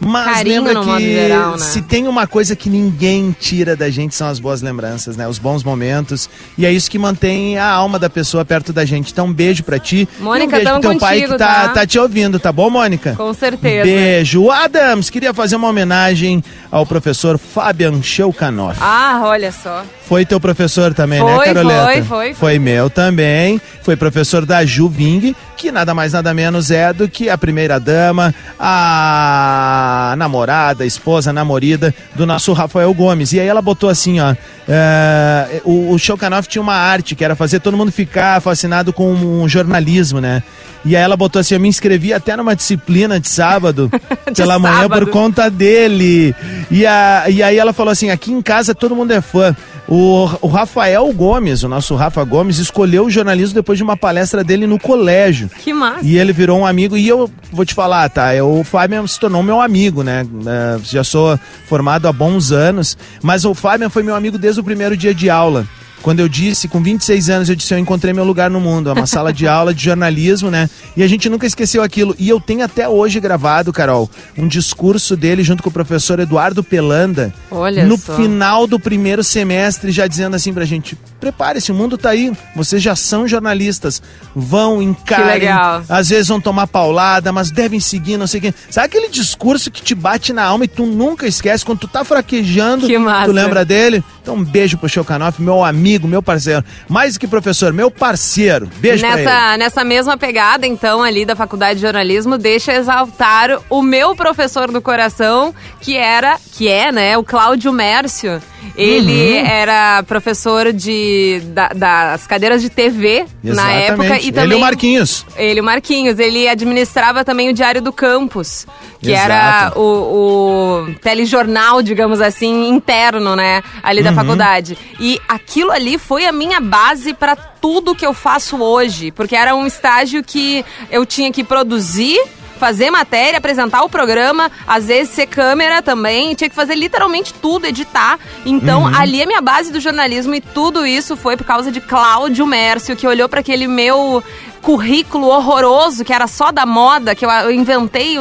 Mas 0.00 0.38
Carinho 0.38 0.64
lembra 0.64 0.96
que 0.96 1.12
geral, 1.12 1.52
né? 1.52 1.58
se 1.58 1.82
tem 1.82 2.08
uma 2.08 2.26
coisa 2.26 2.56
que 2.56 2.70
ninguém 2.70 3.34
tira 3.38 3.76
da 3.76 3.90
gente 3.90 4.14
são 4.14 4.28
as 4.28 4.38
boas 4.38 4.62
lembranças, 4.62 5.16
né? 5.16 5.28
Os 5.28 5.38
bons 5.38 5.62
momentos. 5.62 6.28
E 6.56 6.64
é 6.64 6.72
isso 6.72 6.90
que 6.90 6.98
mantém 6.98 7.58
a 7.58 7.70
alma 7.70 7.98
da 7.98 8.08
pessoa 8.08 8.44
perto 8.44 8.72
da 8.72 8.84
gente. 8.84 9.12
Então, 9.12 9.26
um 9.26 9.32
beijo 9.32 9.62
pra 9.62 9.78
ti. 9.78 10.08
Mônica, 10.18 10.56
e 10.56 10.60
um 10.60 10.64
beijo 10.64 10.80
pro 10.80 10.90
teu 10.90 10.98
pai 10.98 11.14
contigo, 11.16 11.32
que 11.32 11.38
tá, 11.38 11.68
tá? 11.68 11.68
tá 11.68 11.86
te 11.86 11.98
ouvindo, 11.98 12.40
tá 12.40 12.50
bom, 12.50 12.70
Mônica? 12.70 13.14
Com 13.14 13.32
certeza. 13.34 13.84
Beijo. 13.84 14.50
Adams, 14.50 15.10
queria 15.10 15.34
fazer 15.34 15.56
uma 15.56 15.68
homenagem 15.68 16.42
ao 16.70 16.86
professor 16.86 17.38
Fabian 17.38 18.02
Shelkanoff. 18.02 18.78
Ah, 18.80 19.20
olha 19.24 19.52
só. 19.52 19.84
Foi 20.10 20.26
teu 20.26 20.40
professor 20.40 20.92
também, 20.92 21.22
né, 21.22 21.36
Foi, 21.36 21.44
Caroleta? 21.44 21.84
foi, 21.84 22.02
foi, 22.02 22.34
Foi 22.34 22.58
meu 22.58 22.90
também. 22.90 23.60
Foi 23.80 23.94
professor 23.94 24.44
da 24.44 24.64
Ju 24.66 24.88
Ving, 24.88 25.36
que 25.56 25.70
nada 25.70 25.94
mais 25.94 26.14
nada 26.14 26.34
menos 26.34 26.72
é 26.72 26.92
do 26.92 27.08
que 27.08 27.30
a 27.30 27.38
primeira 27.38 27.78
dama, 27.78 28.34
a 28.58 30.12
namorada, 30.18 30.84
esposa, 30.84 31.32
namorida 31.32 31.94
do 32.16 32.26
nosso 32.26 32.52
Rafael 32.52 32.92
Gomes. 32.92 33.32
E 33.32 33.38
aí 33.38 33.46
ela 33.46 33.62
botou 33.62 33.88
assim, 33.88 34.18
ó, 34.18 34.34
é, 34.68 35.60
o, 35.64 35.92
o 35.92 35.98
Shelkanoff 35.98 36.48
tinha 36.48 36.60
uma 36.60 36.74
arte 36.74 37.14
que 37.14 37.24
era 37.24 37.36
fazer 37.36 37.60
todo 37.60 37.76
mundo 37.76 37.92
ficar 37.92 38.40
fascinado 38.40 38.92
com 38.92 39.42
o 39.42 39.48
jornalismo, 39.48 40.20
né? 40.20 40.42
E 40.84 40.96
aí 40.96 41.02
ela 41.02 41.16
botou 41.16 41.38
assim, 41.38 41.54
eu 41.54 41.60
me 41.60 41.68
inscrevi 41.68 42.12
até 42.12 42.36
numa 42.36 42.56
disciplina 42.56 43.20
de 43.20 43.28
sábado, 43.28 43.90
pela 44.34 44.58
manhã 44.58 44.82
sábado. 44.82 45.06
por 45.06 45.12
conta 45.12 45.50
dele. 45.50 46.34
E, 46.70 46.86
a, 46.86 47.26
e 47.28 47.42
aí 47.42 47.58
ela 47.58 47.72
falou 47.72 47.92
assim, 47.92 48.10
aqui 48.10 48.32
em 48.32 48.42
casa 48.42 48.74
todo 48.74 48.96
mundo 48.96 49.12
é 49.12 49.20
fã. 49.20 49.54
O, 49.90 50.30
o 50.40 50.46
Rafael 50.46 51.12
Gomes, 51.12 51.64
o 51.64 51.68
nosso 51.68 51.96
Rafa 51.96 52.22
Gomes, 52.22 52.58
escolheu 52.58 53.06
o 53.06 53.10
jornalismo 53.10 53.56
depois 53.56 53.76
de 53.76 53.82
uma 53.82 53.96
palestra 53.96 54.44
dele 54.44 54.64
no 54.64 54.78
colégio. 54.78 55.50
Que 55.58 55.74
massa. 55.74 56.06
E 56.06 56.16
ele 56.16 56.32
virou 56.32 56.60
um 56.60 56.66
amigo, 56.66 56.96
e 56.96 57.08
eu 57.08 57.28
vou 57.50 57.64
te 57.64 57.74
falar, 57.74 58.08
tá? 58.08 58.32
Eu, 58.32 58.60
o 58.60 58.62
Fabian 58.62 59.04
se 59.04 59.18
tornou 59.18 59.42
meu 59.42 59.60
amigo, 59.60 60.04
né? 60.04 60.24
É, 60.46 60.78
já 60.84 61.02
sou 61.02 61.36
formado 61.66 62.06
há 62.06 62.12
bons 62.12 62.52
anos, 62.52 62.96
mas 63.20 63.44
o 63.44 63.52
Fabian 63.52 63.90
foi 63.90 64.04
meu 64.04 64.14
amigo 64.14 64.38
desde 64.38 64.60
o 64.60 64.64
primeiro 64.64 64.96
dia 64.96 65.12
de 65.12 65.28
aula. 65.28 65.66
Quando 66.02 66.20
eu 66.20 66.28
disse, 66.28 66.68
com 66.68 66.82
26 66.82 67.30
anos, 67.30 67.48
eu 67.48 67.54
disse, 67.54 67.74
eu 67.74 67.78
encontrei 67.78 68.12
meu 68.12 68.24
lugar 68.24 68.50
no 68.50 68.60
mundo. 68.60 68.90
É 68.90 68.92
uma 68.92 69.06
sala 69.08 69.32
de 69.32 69.46
aula 69.46 69.74
de 69.74 69.84
jornalismo, 69.84 70.50
né? 70.50 70.68
E 70.96 71.02
a 71.02 71.08
gente 71.08 71.28
nunca 71.28 71.46
esqueceu 71.46 71.82
aquilo. 71.82 72.14
E 72.18 72.28
eu 72.28 72.40
tenho 72.40 72.64
até 72.64 72.88
hoje 72.88 73.20
gravado, 73.20 73.72
Carol, 73.72 74.10
um 74.36 74.48
discurso 74.48 75.16
dele 75.16 75.42
junto 75.42 75.62
com 75.62 75.68
o 75.68 75.72
professor 75.72 76.18
Eduardo 76.18 76.62
Pelanda. 76.62 77.32
Olha 77.50 77.84
no 77.84 77.98
só. 77.98 78.14
final 78.14 78.66
do 78.66 78.78
primeiro 78.78 79.22
semestre, 79.22 79.90
já 79.90 80.06
dizendo 80.06 80.36
assim 80.36 80.52
pra 80.52 80.64
gente: 80.64 80.96
prepare-se, 81.20 81.70
o 81.70 81.74
mundo 81.74 81.98
tá 81.98 82.10
aí. 82.10 82.32
Vocês 82.56 82.82
já 82.82 82.96
são 82.96 83.28
jornalistas. 83.28 84.02
Vão, 84.34 84.82
encarem. 84.82 85.40
legal. 85.40 85.82
Às 85.88 86.08
vezes 86.08 86.28
vão 86.28 86.40
tomar 86.40 86.66
paulada, 86.66 87.32
mas 87.32 87.50
devem 87.50 87.80
seguir, 87.80 88.16
não 88.16 88.26
sei 88.26 88.38
o 88.38 88.42
quê. 88.42 88.54
Sabe 88.70 88.86
aquele 88.86 89.08
discurso 89.08 89.70
que 89.70 89.82
te 89.82 89.94
bate 89.94 90.32
na 90.32 90.44
alma 90.44 90.64
e 90.64 90.68
tu 90.68 90.86
nunca 90.86 91.26
esquece? 91.26 91.64
Quando 91.64 91.80
tu 91.80 91.88
tá 91.88 92.04
fraquejando, 92.04 92.86
Que 92.86 92.94
tu 93.26 93.32
lembra 93.32 93.64
dele? 93.64 94.02
Então 94.30 94.40
um 94.40 94.44
beijo 94.44 94.78
pro 94.78 94.88
Chocanoff, 94.88 95.42
meu 95.42 95.64
amigo, 95.64 96.06
meu 96.06 96.22
parceiro. 96.22 96.64
Mais 96.88 97.18
que 97.18 97.26
professor, 97.26 97.72
meu 97.72 97.90
parceiro. 97.90 98.70
Beijo 98.76 99.04
pra 99.04 99.18
ele. 99.18 99.24
Nessa, 99.24 99.56
nessa 99.56 99.84
mesma 99.84 100.16
pegada, 100.16 100.68
então, 100.68 101.02
ali 101.02 101.24
da 101.24 101.34
Faculdade 101.34 101.80
de 101.80 101.80
Jornalismo, 101.80 102.38
deixa 102.38 102.72
exaltar 102.72 103.60
o 103.68 103.82
meu 103.82 104.14
professor 104.14 104.70
do 104.70 104.80
coração, 104.80 105.52
que 105.80 105.96
era, 105.96 106.38
que 106.52 106.68
é, 106.68 106.92
né, 106.92 107.18
o 107.18 107.24
Cláudio 107.24 107.72
Mércio. 107.72 108.40
Ele 108.76 109.38
Uhum. 109.40 109.46
era 109.46 110.02
professor 110.04 110.72
de, 110.72 111.40
da- 111.46 111.68
das 111.74 112.26
cadeiras 112.26 112.62
de 112.62 112.68
TV 112.70 113.24
na 113.42 113.52
Exatamente. 113.52 113.84
época. 113.90 114.18
E 114.18 114.22
Ele 114.28 114.32
também, 114.32 114.52
e 114.52 114.54
o 114.54 114.60
Marquinhos. 114.60 115.26
Ele, 115.36 115.60
o 115.60 115.64
Marquinhos. 115.64 116.18
Ele 116.18 116.48
administrava 116.48 117.24
também 117.24 117.48
o 117.48 117.52
Diário 117.52 117.82
do 117.82 117.92
Campus, 117.92 118.66
que 119.00 119.10
Exato. 119.12 119.24
era 119.32 119.72
o, 119.76 120.86
o 120.88 120.94
telejornal, 121.02 121.82
digamos 121.82 122.20
assim, 122.20 122.68
interno, 122.68 123.34
né, 123.36 123.62
ali 123.82 124.02
da 124.02 124.10
Uhum. 124.10 124.16
faculdade. 124.16 124.76
E 124.98 125.20
aquilo 125.28 125.70
ali 125.70 125.98
foi 125.98 126.26
a 126.26 126.32
minha 126.32 126.60
base 126.60 127.12
para 127.14 127.34
tudo 127.36 127.94
que 127.94 128.06
eu 128.06 128.14
faço 128.14 128.56
hoje, 128.62 129.10
porque 129.10 129.36
era 129.36 129.54
um 129.54 129.66
estágio 129.66 130.22
que 130.22 130.64
eu 130.90 131.04
tinha 131.04 131.30
que 131.32 131.44
produzir 131.44 132.18
fazer 132.60 132.90
matéria, 132.90 133.38
apresentar 133.38 133.82
o 133.82 133.88
programa, 133.88 134.50
às 134.66 134.86
vezes 134.86 135.14
ser 135.14 135.26
câmera 135.26 135.80
também, 135.82 136.34
tinha 136.34 136.48
que 136.50 136.54
fazer 136.54 136.74
literalmente 136.74 137.32
tudo, 137.34 137.66
editar. 137.66 138.18
Então, 138.44 138.82
Uhum. 138.84 138.94
ali 138.94 139.22
é 139.22 139.26
minha 139.26 139.40
base 139.40 139.72
do 139.72 139.80
jornalismo 139.80 140.34
e 140.34 140.40
tudo 140.40 140.86
isso 140.86 141.16
foi 141.16 141.36
por 141.36 141.44
causa 141.44 141.72
de 141.72 141.80
Cláudio 141.80 142.46
Mércio, 142.46 142.94
que 142.94 143.06
olhou 143.06 143.28
para 143.28 143.40
aquele 143.40 143.66
meu 143.66 144.22
currículo 144.62 145.26
horroroso, 145.28 146.04
que 146.04 146.12
era 146.12 146.26
só 146.26 146.52
da 146.52 146.66
moda, 146.66 147.14
que 147.14 147.24
eu, 147.24 147.50
inventei, 147.50 148.16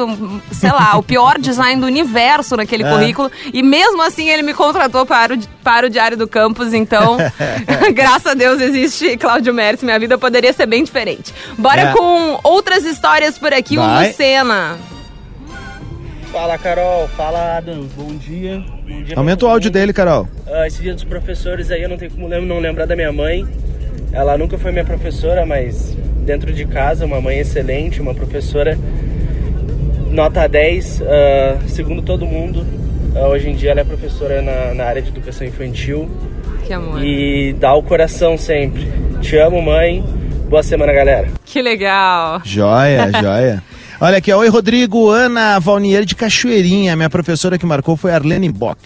sei 0.51 0.71
lá, 0.71 0.97
o 0.97 1.03
pior 1.03 1.37
design 1.39 1.79
do 1.81 1.87
universo 1.87 2.55
naquele 2.55 2.83
É. 2.83 2.89
currículo, 2.89 3.31
e 3.53 3.61
mesmo 3.61 4.01
assim 4.01 4.29
ele 4.29 4.41
me 4.41 4.53
contratou 4.53 5.05
para 5.05 5.33
o, 5.35 5.39
para 5.63 5.87
o 5.87 5.89
Diário 5.89 6.15
do 6.17 6.27
Campus, 6.27 6.73
então, 6.73 7.17
graças 7.93 8.27
a 8.27 8.33
Deus 8.33 8.61
existe 8.61 9.17
Cláudio 9.17 9.53
Mércio, 9.53 9.85
minha 9.85 9.99
vida 9.99 10.17
poderia 10.17 10.53
ser 10.53 10.65
bem 10.65 10.83
diferente. 10.83 11.33
Bora 11.57 11.81
É. 11.81 11.93
com 11.93 12.39
outras 12.43 12.85
histórias 12.85 13.37
por 13.37 13.53
aqui, 13.53 13.77
o 13.77 13.81
Vai. 13.81 14.07
Lucena. 14.07 14.77
Fala 16.31 16.57
Carol, 16.59 17.07
fala 17.17 17.57
Adam, 17.57 17.87
bom 17.97 18.15
dia. 18.17 18.63
Bom 18.87 19.01
dia 19.01 19.17
Aumenta 19.17 19.45
o 19.45 19.49
áudio 19.49 19.71
dele, 19.71 19.91
Carol. 19.91 20.27
Ah, 20.47 20.67
esse 20.67 20.79
dia 20.81 20.93
dos 20.93 21.03
professores 21.03 21.71
aí 21.71 21.81
eu 21.81 21.89
não 21.89 21.97
tenho 21.97 22.11
como 22.11 22.29
não 22.29 22.59
lembrar 22.59 22.85
da 22.85 22.95
minha 22.95 23.11
mãe. 23.11 23.47
Ela 24.13 24.37
nunca 24.37 24.55
foi 24.57 24.71
minha 24.71 24.85
professora, 24.85 25.43
mas 25.45 25.95
dentro 26.25 26.53
de 26.53 26.65
casa, 26.65 27.05
uma 27.05 27.19
mãe 27.21 27.39
excelente, 27.39 28.01
uma 28.01 28.13
professora 28.13 28.77
nota 30.09 30.47
10, 30.47 31.01
ah, 31.01 31.57
segundo 31.67 32.01
todo 32.01 32.25
mundo. 32.25 32.65
Ah, 33.15 33.27
hoje 33.27 33.49
em 33.49 33.55
dia 33.55 33.71
ela 33.71 33.81
é 33.81 33.83
professora 33.83 34.41
na, 34.41 34.73
na 34.73 34.83
área 34.85 35.01
de 35.01 35.09
educação 35.09 35.45
infantil 35.45 36.09
Que 36.65 36.73
amor. 36.73 37.03
e 37.03 37.53
dá 37.53 37.73
o 37.73 37.81
coração 37.83 38.37
sempre. 38.37 38.87
Te 39.21 39.37
amo, 39.37 39.61
mãe. 39.61 40.03
Boa 40.49 40.63
semana, 40.63 40.91
galera. 40.93 41.27
Que 41.45 41.61
legal. 41.61 42.41
Joia, 42.43 43.11
joia. 43.21 43.63
Olha 44.01 44.17
aqui, 44.17 44.31
ó. 44.31 44.37
oi 44.39 44.47
Rodrigo, 44.47 45.09
Ana 45.09 45.59
Valnier 45.59 46.05
de 46.05 46.15
Cachoeirinha. 46.15 46.95
Minha 46.95 47.09
professora 47.09 47.57
que 47.57 47.65
marcou 47.65 47.97
foi 47.97 48.13
Arlene 48.13 48.49
Bock. 48.49 48.79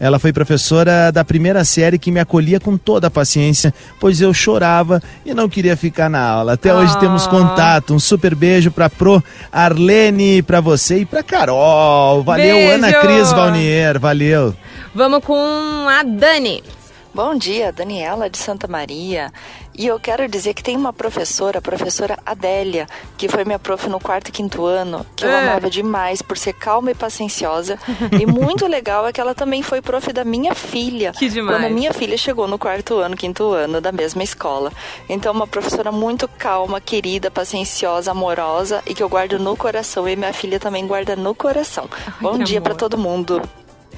Ela 0.00 0.18
foi 0.18 0.32
professora 0.32 1.12
da 1.12 1.24
primeira 1.24 1.64
série 1.64 2.00
que 2.00 2.10
me 2.10 2.18
acolhia 2.18 2.58
com 2.58 2.76
toda 2.76 3.06
a 3.06 3.10
paciência, 3.10 3.72
pois 4.00 4.20
eu 4.20 4.34
chorava 4.34 5.00
e 5.24 5.32
não 5.32 5.48
queria 5.48 5.76
ficar 5.76 6.10
na 6.10 6.20
aula. 6.20 6.54
Até 6.54 6.74
hoje 6.74 6.92
Ah. 6.96 6.98
temos 6.98 7.28
contato. 7.28 7.94
Um 7.94 8.00
super 8.00 8.34
beijo 8.34 8.72
pra 8.72 8.90
Pro 8.90 9.22
Arlene, 9.52 10.42
pra 10.42 10.60
você 10.60 10.98
e 10.98 11.06
pra 11.06 11.22
Carol. 11.22 12.24
Valeu, 12.24 12.56
Beijo. 12.56 12.72
Ana 12.74 12.92
Cris 12.94 13.30
Valnier, 13.30 14.00
valeu. 14.00 14.52
Vamos 14.92 15.22
com 15.24 15.86
a 15.88 16.02
Dani. 16.02 16.64
Bom 17.14 17.34
dia, 17.38 17.72
Daniela 17.72 18.28
de 18.28 18.36
Santa 18.36 18.66
Maria. 18.68 19.32
E 19.78 19.86
eu 19.86 20.00
quero 20.00 20.26
dizer 20.26 20.54
que 20.54 20.62
tem 20.62 20.76
uma 20.76 20.92
professora, 20.92 21.58
a 21.58 21.62
professora 21.62 22.18
Adélia, 22.24 22.86
que 23.18 23.28
foi 23.28 23.44
minha 23.44 23.58
prof 23.58 23.88
no 23.88 24.00
quarto 24.00 24.28
e 24.28 24.32
quinto 24.32 24.64
ano, 24.64 25.04
que 25.14 25.24
eu 25.24 25.28
É. 25.30 25.42
amava 25.50 25.68
demais 25.68 26.22
por 26.22 26.38
ser 26.38 26.54
calma 26.54 26.90
e 26.90 26.94
pacienciosa. 26.94 27.78
e 28.18 28.24
muito 28.24 28.66
legal 28.68 29.06
é 29.06 29.12
que 29.12 29.20
ela 29.20 29.34
também 29.34 29.62
foi 29.62 29.82
prof 29.82 30.12
da 30.12 30.24
minha 30.24 30.54
filha. 30.54 31.12
Que 31.12 31.28
demais. 31.28 31.56
Quando 31.58 31.66
a 31.66 31.70
minha 31.74 31.92
filha 31.92 32.16
chegou 32.16 32.48
no 32.48 32.58
quarto 32.58 32.96
ano, 32.98 33.16
quinto 33.16 33.52
ano 33.52 33.80
da 33.80 33.92
mesma 33.92 34.22
escola. 34.22 34.72
Então, 35.08 35.32
uma 35.32 35.46
professora 35.46 35.92
muito 35.92 36.26
calma, 36.26 36.80
querida, 36.80 37.30
pacienciosa, 37.30 38.10
amorosa 38.12 38.82
e 38.86 38.94
que 38.94 39.02
eu 39.02 39.08
guardo 39.08 39.38
no 39.38 39.56
coração. 39.56 40.08
E 40.08 40.16
minha 40.16 40.32
filha 40.32 40.58
também 40.58 40.86
guarda 40.86 41.14
no 41.16 41.34
coração. 41.34 41.88
Bom 42.20 42.38
que 42.38 42.44
dia 42.44 42.60
pra 42.62 42.74
todo 42.74 42.96
mundo. 42.96 43.42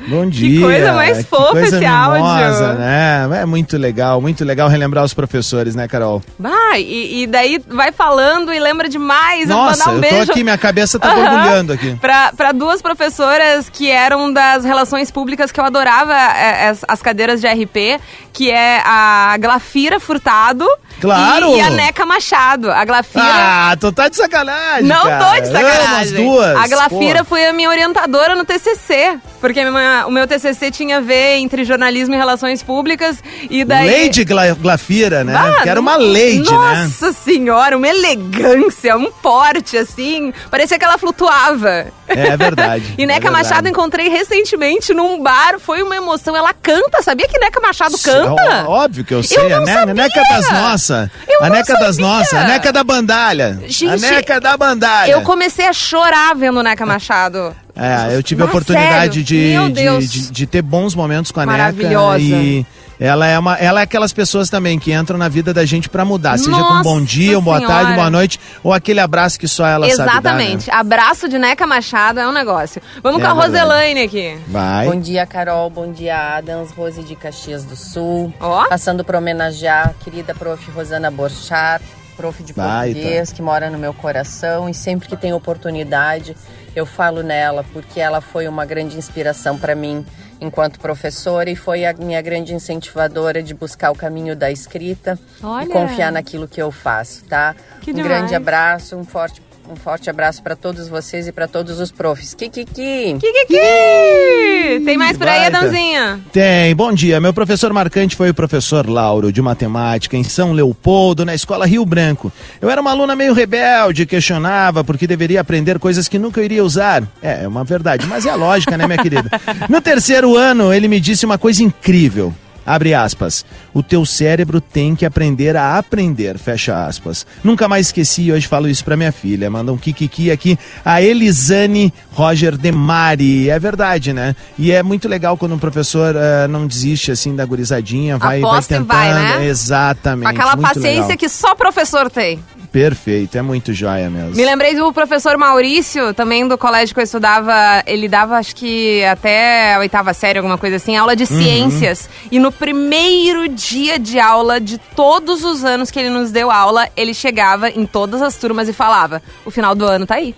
Bom 0.06 0.28
dia. 0.28 0.60
coisa 0.60 0.92
mais 0.92 1.18
que 1.18 1.24
fofa 1.24 1.52
coisa 1.52 1.66
esse 1.76 1.78
mimosa, 1.86 2.66
áudio. 2.68 2.78
né? 2.78 3.28
É 3.42 3.46
muito 3.46 3.76
legal, 3.76 4.20
muito 4.20 4.44
legal 4.44 4.68
relembrar 4.68 5.04
os 5.04 5.12
professores, 5.14 5.74
né, 5.74 5.88
Carol? 5.88 6.22
Vai, 6.38 6.80
e, 6.82 7.22
e 7.22 7.26
daí 7.26 7.60
vai 7.68 7.92
falando 7.92 8.52
e 8.52 8.58
lembra 8.58 8.88
demais. 8.88 9.48
eu 9.48 9.56
Nossa, 9.56 9.90
um 9.90 10.02
eu 10.02 10.24
tô 10.26 10.32
aqui, 10.32 10.42
minha 10.44 10.58
cabeça 10.58 10.98
tá 10.98 11.12
borbulhando 11.14 11.72
aqui. 11.72 11.96
Pra, 12.00 12.32
pra 12.36 12.52
duas 12.52 12.80
professoras 12.80 13.68
que 13.68 13.90
eram 13.90 14.32
das 14.32 14.64
relações 14.64 15.10
públicas 15.10 15.50
que 15.52 15.58
eu 15.60 15.64
adorava 15.64 16.14
é, 16.14 16.68
as, 16.68 16.84
as 16.86 17.02
cadeiras 17.02 17.40
de 17.40 17.46
RP, 17.46 18.00
que 18.32 18.50
é 18.50 18.80
a 18.84 19.36
Glafira 19.40 19.98
Furtado 19.98 20.66
Claro! 21.00 21.54
e, 21.54 21.58
e 21.58 21.60
a 21.60 21.70
Neca 21.70 22.04
Machado. 22.06 22.70
A 22.70 22.84
Glafira. 22.84 23.24
Ah, 23.24 23.76
tu 23.78 23.92
tá 23.92 24.08
de 24.08 24.16
sacanagem, 24.16 24.84
Não 24.84 25.02
cara. 25.02 25.24
tô 25.24 25.32
de 25.42 25.48
Amo 25.56 25.66
as 25.68 25.76
sacanagem. 25.78 26.24
duas. 26.24 26.56
A 26.56 26.68
Glafira 26.68 27.18
Pô. 27.20 27.24
foi 27.30 27.46
a 27.46 27.52
minha 27.52 27.68
orientadora 27.68 28.34
no 28.34 28.44
TCC. 28.44 29.18
Porque 29.40 29.60
a 29.60 29.70
minha- 29.70 30.04
o 30.06 30.10
meu 30.10 30.26
TCC 30.26 30.70
tinha 30.70 30.96
a 30.98 31.00
ver 31.00 31.36
entre 31.36 31.64
jornalismo 31.64 32.14
e 32.14 32.18
relações 32.18 32.62
públicas. 32.62 33.22
E 33.48 33.64
daí... 33.64 34.04
Lady 34.04 34.24
Gla 34.24 34.52
Glafira, 34.54 35.22
né? 35.24 35.34
Ah, 35.36 35.62
que 35.62 35.68
era 35.68 35.80
uma 35.80 35.96
lady, 35.96 36.38
né? 36.40 36.84
Nossa 36.84 37.12
senhora, 37.12 37.76
uma 37.76 37.86
elegância, 37.88 38.96
um 38.96 39.10
porte, 39.10 39.76
assim. 39.76 40.32
Parecia 40.50 40.78
que 40.78 40.84
ela 40.84 40.98
flutuava. 40.98 41.86
É 42.08 42.36
verdade. 42.36 42.94
E 42.98 43.06
Neca 43.06 43.28
é 43.28 43.30
verdade. 43.30 43.48
Machado 43.48 43.68
encontrei 43.68 44.08
recentemente 44.08 44.92
num 44.92 45.22
bar, 45.22 45.58
foi 45.60 45.82
uma 45.82 45.94
emoção. 45.94 46.34
Ela 46.36 46.52
canta, 46.52 47.02
sabia 47.02 47.28
que 47.28 47.38
Neca 47.38 47.60
Machado 47.60 47.96
canta? 47.98 48.64
Ó, 48.66 48.84
Óbvio 48.84 49.04
que 49.04 49.14
eu 49.14 49.22
sei. 49.22 49.48
não 49.48 49.58
a, 49.58 49.60
ne 49.60 49.66
sabia. 49.72 49.90
a 49.92 49.94
Neca 49.94 50.22
das 50.28 50.50
Nossas. 50.50 51.10
Eu 51.28 51.44
A 51.44 51.50
Neca 51.50 51.72
das 51.74 51.96
sabia. 51.96 52.00
Nossas. 52.10 52.34
A 52.34 52.44
Neca 52.44 52.72
da 52.72 52.82
Bandalha. 52.84 53.60
a 53.62 53.68
Gente, 53.68 54.00
Neca 54.00 54.40
da 54.40 54.56
Bandalha. 54.56 55.12
Eu 55.12 55.22
comecei 55.22 55.66
a 55.66 55.72
chorar 55.72 56.34
vendo 56.34 56.62
Neca 56.62 56.84
Machado. 56.84 57.54
É, 57.78 58.16
eu 58.16 58.22
tive 58.22 58.42
a 58.42 58.44
Ah, 58.44 58.48
oportunidade 58.48 59.22
de, 59.22 59.54
de, 59.72 60.06
de, 60.08 60.30
de 60.32 60.46
ter 60.46 60.62
bons 60.62 60.94
momentos 60.94 61.30
com 61.30 61.40
a 61.40 61.46
Neca. 61.46 61.58
Maravilhosa. 61.58 62.18
E 62.18 62.66
ela 63.00 63.24
é, 63.28 63.38
uma, 63.38 63.54
ela 63.54 63.78
é 63.78 63.84
aquelas 63.84 64.12
pessoas 64.12 64.50
também 64.50 64.76
que 64.76 64.92
entram 64.92 65.16
na 65.16 65.28
vida 65.28 65.54
da 65.54 65.64
gente 65.64 65.88
pra 65.88 66.04
mudar. 66.04 66.36
Seja 66.38 66.50
com 66.50 66.74
um 66.74 66.82
bom 66.82 66.94
Nossa 66.98 67.06
dia, 67.06 67.38
uma 67.38 67.58
boa 67.58 67.60
tarde, 67.68 67.92
boa 67.94 68.10
noite, 68.10 68.40
ou 68.64 68.72
aquele 68.72 68.98
abraço 68.98 69.38
que 69.38 69.46
só 69.46 69.64
ela 69.64 69.86
sabe 69.90 69.96
dar, 69.96 70.04
né? 70.04 70.10
Exatamente. 70.12 70.70
Abraço 70.72 71.28
de 71.28 71.38
Neca 71.38 71.64
Machado 71.68 72.18
é 72.18 72.26
um 72.26 72.32
negócio. 72.32 72.82
Vamos 73.00 73.20
É 73.20 73.24
com 73.24 73.30
a 73.30 73.34
verdade. 73.34 73.64
Roselaine 73.64 74.00
aqui. 74.02 74.36
Vai. 74.48 74.86
Bom 74.88 74.98
dia, 75.00 75.24
Carol. 75.26 75.70
Bom 75.70 75.92
dia, 75.92 76.36
Adams. 76.38 76.72
Rose 76.72 77.00
de 77.04 77.14
Caxias 77.14 77.62
do 77.62 77.76
Sul. 77.76 78.34
Ó. 78.40 78.66
Passando 78.68 79.04
para 79.04 79.18
homenagear 79.18 79.90
a 79.90 80.04
querida 80.04 80.34
prof. 80.34 80.68
Rosana 80.72 81.08
Borchat, 81.12 81.84
prof 82.18 82.42
de 82.42 82.52
Baita. 82.52 82.94
português, 82.94 83.32
que 83.32 83.40
mora 83.40 83.70
no 83.70 83.78
meu 83.78 83.94
coração. 83.94 84.68
E 84.68 84.74
sempre 84.74 85.08
que 85.08 85.16
tem 85.16 85.32
oportunidade, 85.32 86.36
eu 86.74 86.84
falo 86.84 87.22
nela, 87.22 87.64
porque 87.72 88.00
ela 88.00 88.20
foi 88.20 88.48
uma 88.48 88.66
grande 88.66 88.98
inspiração 88.98 89.56
para 89.56 89.76
mim 89.76 90.04
enquanto 90.40 90.78
professora 90.78 91.50
e 91.50 91.56
foi 91.56 91.84
a 91.84 91.92
minha 91.92 92.20
grande 92.20 92.54
incentivadora 92.54 93.42
de 93.42 93.54
buscar 93.54 93.90
o 93.90 93.94
caminho 93.94 94.36
da 94.36 94.50
escrita 94.50 95.18
Olha. 95.42 95.64
e 95.64 95.68
confiar 95.68 96.12
naquilo 96.12 96.46
que 96.46 96.60
eu 96.60 96.70
faço, 96.70 97.24
tá? 97.24 97.56
Que 97.80 97.90
um 97.90 97.94
demais. 97.94 98.12
grande 98.12 98.34
abraço, 98.34 98.96
um 98.96 99.04
forte, 99.04 99.40
um 99.70 99.76
forte 99.76 100.08
abraço 100.08 100.42
para 100.42 100.56
todos 100.56 100.88
vocês 100.88 101.26
e 101.26 101.32
para 101.32 101.46
todos 101.46 101.78
os 101.78 101.92
profs. 101.92 102.34
Kikiki! 102.34 103.16
Kikiki! 103.20 104.84
Tem 104.84 104.96
mais 104.96 105.16
por 105.16 105.28
aí. 105.28 105.46
Adãozinha? 105.46 106.20
Tem, 106.32 106.74
bom 106.74 106.92
dia. 106.92 107.20
Meu 107.20 107.34
professor 107.34 107.72
marcante 107.72 108.16
foi 108.16 108.30
o 108.30 108.34
professor 108.34 108.88
Lauro, 108.88 109.30
de 109.30 109.42
matemática, 109.42 110.16
em 110.16 110.24
São 110.24 110.52
Leopoldo, 110.52 111.24
na 111.24 111.34
escola 111.34 111.66
Rio 111.66 111.84
Branco. 111.84 112.32
Eu 112.60 112.70
era 112.70 112.80
uma 112.80 112.90
aluna 112.90 113.14
meio 113.14 113.34
rebelde, 113.34 114.06
questionava 114.06 114.82
porque 114.82 115.06
deveria 115.06 115.40
aprender 115.40 115.78
coisas 115.78 116.08
que 116.08 116.18
nunca 116.18 116.40
eu 116.40 116.44
iria 116.44 116.64
usar. 116.64 117.02
É, 117.20 117.44
é 117.44 117.48
uma 117.48 117.64
verdade, 117.64 118.06
mas 118.06 118.24
é 118.24 118.30
a 118.30 118.34
lógica, 118.34 118.76
né, 118.76 118.86
minha 118.86 118.98
querida? 118.98 119.28
No 119.68 119.80
terceiro 119.80 120.36
ano, 120.36 120.72
ele 120.72 120.88
me 120.88 120.98
disse 120.98 121.26
uma 121.26 121.36
coisa 121.36 121.62
incrível. 121.62 122.32
Abre 122.68 122.92
aspas. 122.92 123.44
O 123.72 123.82
teu 123.82 124.04
cérebro 124.04 124.60
tem 124.60 124.94
que 124.94 125.06
aprender 125.06 125.56
a 125.56 125.78
aprender, 125.78 126.38
fecha 126.38 126.86
aspas. 126.86 127.26
Nunca 127.42 127.66
mais 127.66 127.86
esqueci 127.86 128.22
e 128.22 128.32
hoje 128.32 128.46
falo 128.46 128.68
isso 128.68 128.84
pra 128.84 128.96
minha 128.96 129.10
filha. 129.10 129.50
Manda 129.50 129.72
um 129.72 129.78
kikiki 129.78 130.30
aqui. 130.30 130.58
A 130.84 131.00
Elisane 131.00 131.92
Roger 132.12 132.56
Demari. 132.56 133.48
É 133.48 133.58
verdade, 133.58 134.12
né? 134.12 134.36
E 134.58 134.70
é 134.70 134.82
muito 134.82 135.08
legal 135.08 135.36
quando 135.36 135.54
um 135.54 135.58
professor 135.58 136.14
eh, 136.14 136.46
não 136.48 136.66
desiste 136.66 137.10
assim 137.10 137.34
da 137.34 137.44
gurizadinha, 137.44 138.18
vai, 138.18 138.40
vai 138.40 138.50
Aposta 138.50 138.74
tentando. 138.74 138.86
vai, 138.88 139.14
né? 139.14 139.46
Exatamente. 139.46 140.24
Com 140.24 140.42
aquela 140.42 140.56
paciência 140.56 141.02
legal. 141.02 141.16
que 141.16 141.28
só 141.28 141.54
professor 141.54 142.10
tem. 142.10 142.38
Perfeito, 142.72 143.36
é 143.38 143.42
muito 143.42 143.72
joia 143.72 144.10
mesmo. 144.10 144.36
Me 144.36 144.44
lembrei 144.44 144.74
do 144.74 144.92
professor 144.92 145.36
Maurício, 145.38 146.12
também 146.14 146.46
do 146.46 146.58
colégio 146.58 146.94
que 146.94 147.00
eu 147.00 147.04
estudava. 147.04 147.52
Ele 147.86 148.08
dava, 148.08 148.36
acho 148.36 148.54
que 148.54 149.02
até 149.04 149.74
a 149.74 149.78
oitava 149.78 150.12
série, 150.12 150.38
alguma 150.38 150.58
coisa 150.58 150.76
assim, 150.76 150.96
aula 150.96 151.16
de 151.16 151.22
Uhum. 151.24 151.28
ciências. 151.42 152.08
E 152.30 152.38
no 152.38 152.52
primeiro 152.52 153.48
dia 153.48 153.98
de 153.98 154.18
aula 154.20 154.60
de 154.60 154.78
todos 154.94 155.44
os 155.44 155.64
anos 155.64 155.90
que 155.90 155.98
ele 155.98 156.10
nos 156.10 156.30
deu 156.30 156.50
aula, 156.50 156.88
ele 156.96 157.14
chegava 157.14 157.68
em 157.70 157.86
todas 157.86 158.20
as 158.22 158.36
turmas 158.36 158.68
e 158.68 158.72
falava: 158.72 159.22
o 159.44 159.50
final 159.50 159.74
do 159.74 159.84
ano 159.86 160.06
tá 160.06 160.16
aí. 160.16 160.34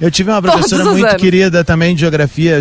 Eu 0.00 0.10
tive 0.10 0.30
uma 0.30 0.40
professora 0.40 0.84
muito 0.84 1.06
anos. 1.06 1.20
querida 1.20 1.64
também 1.64 1.94
de 1.94 2.00
geografia. 2.00 2.58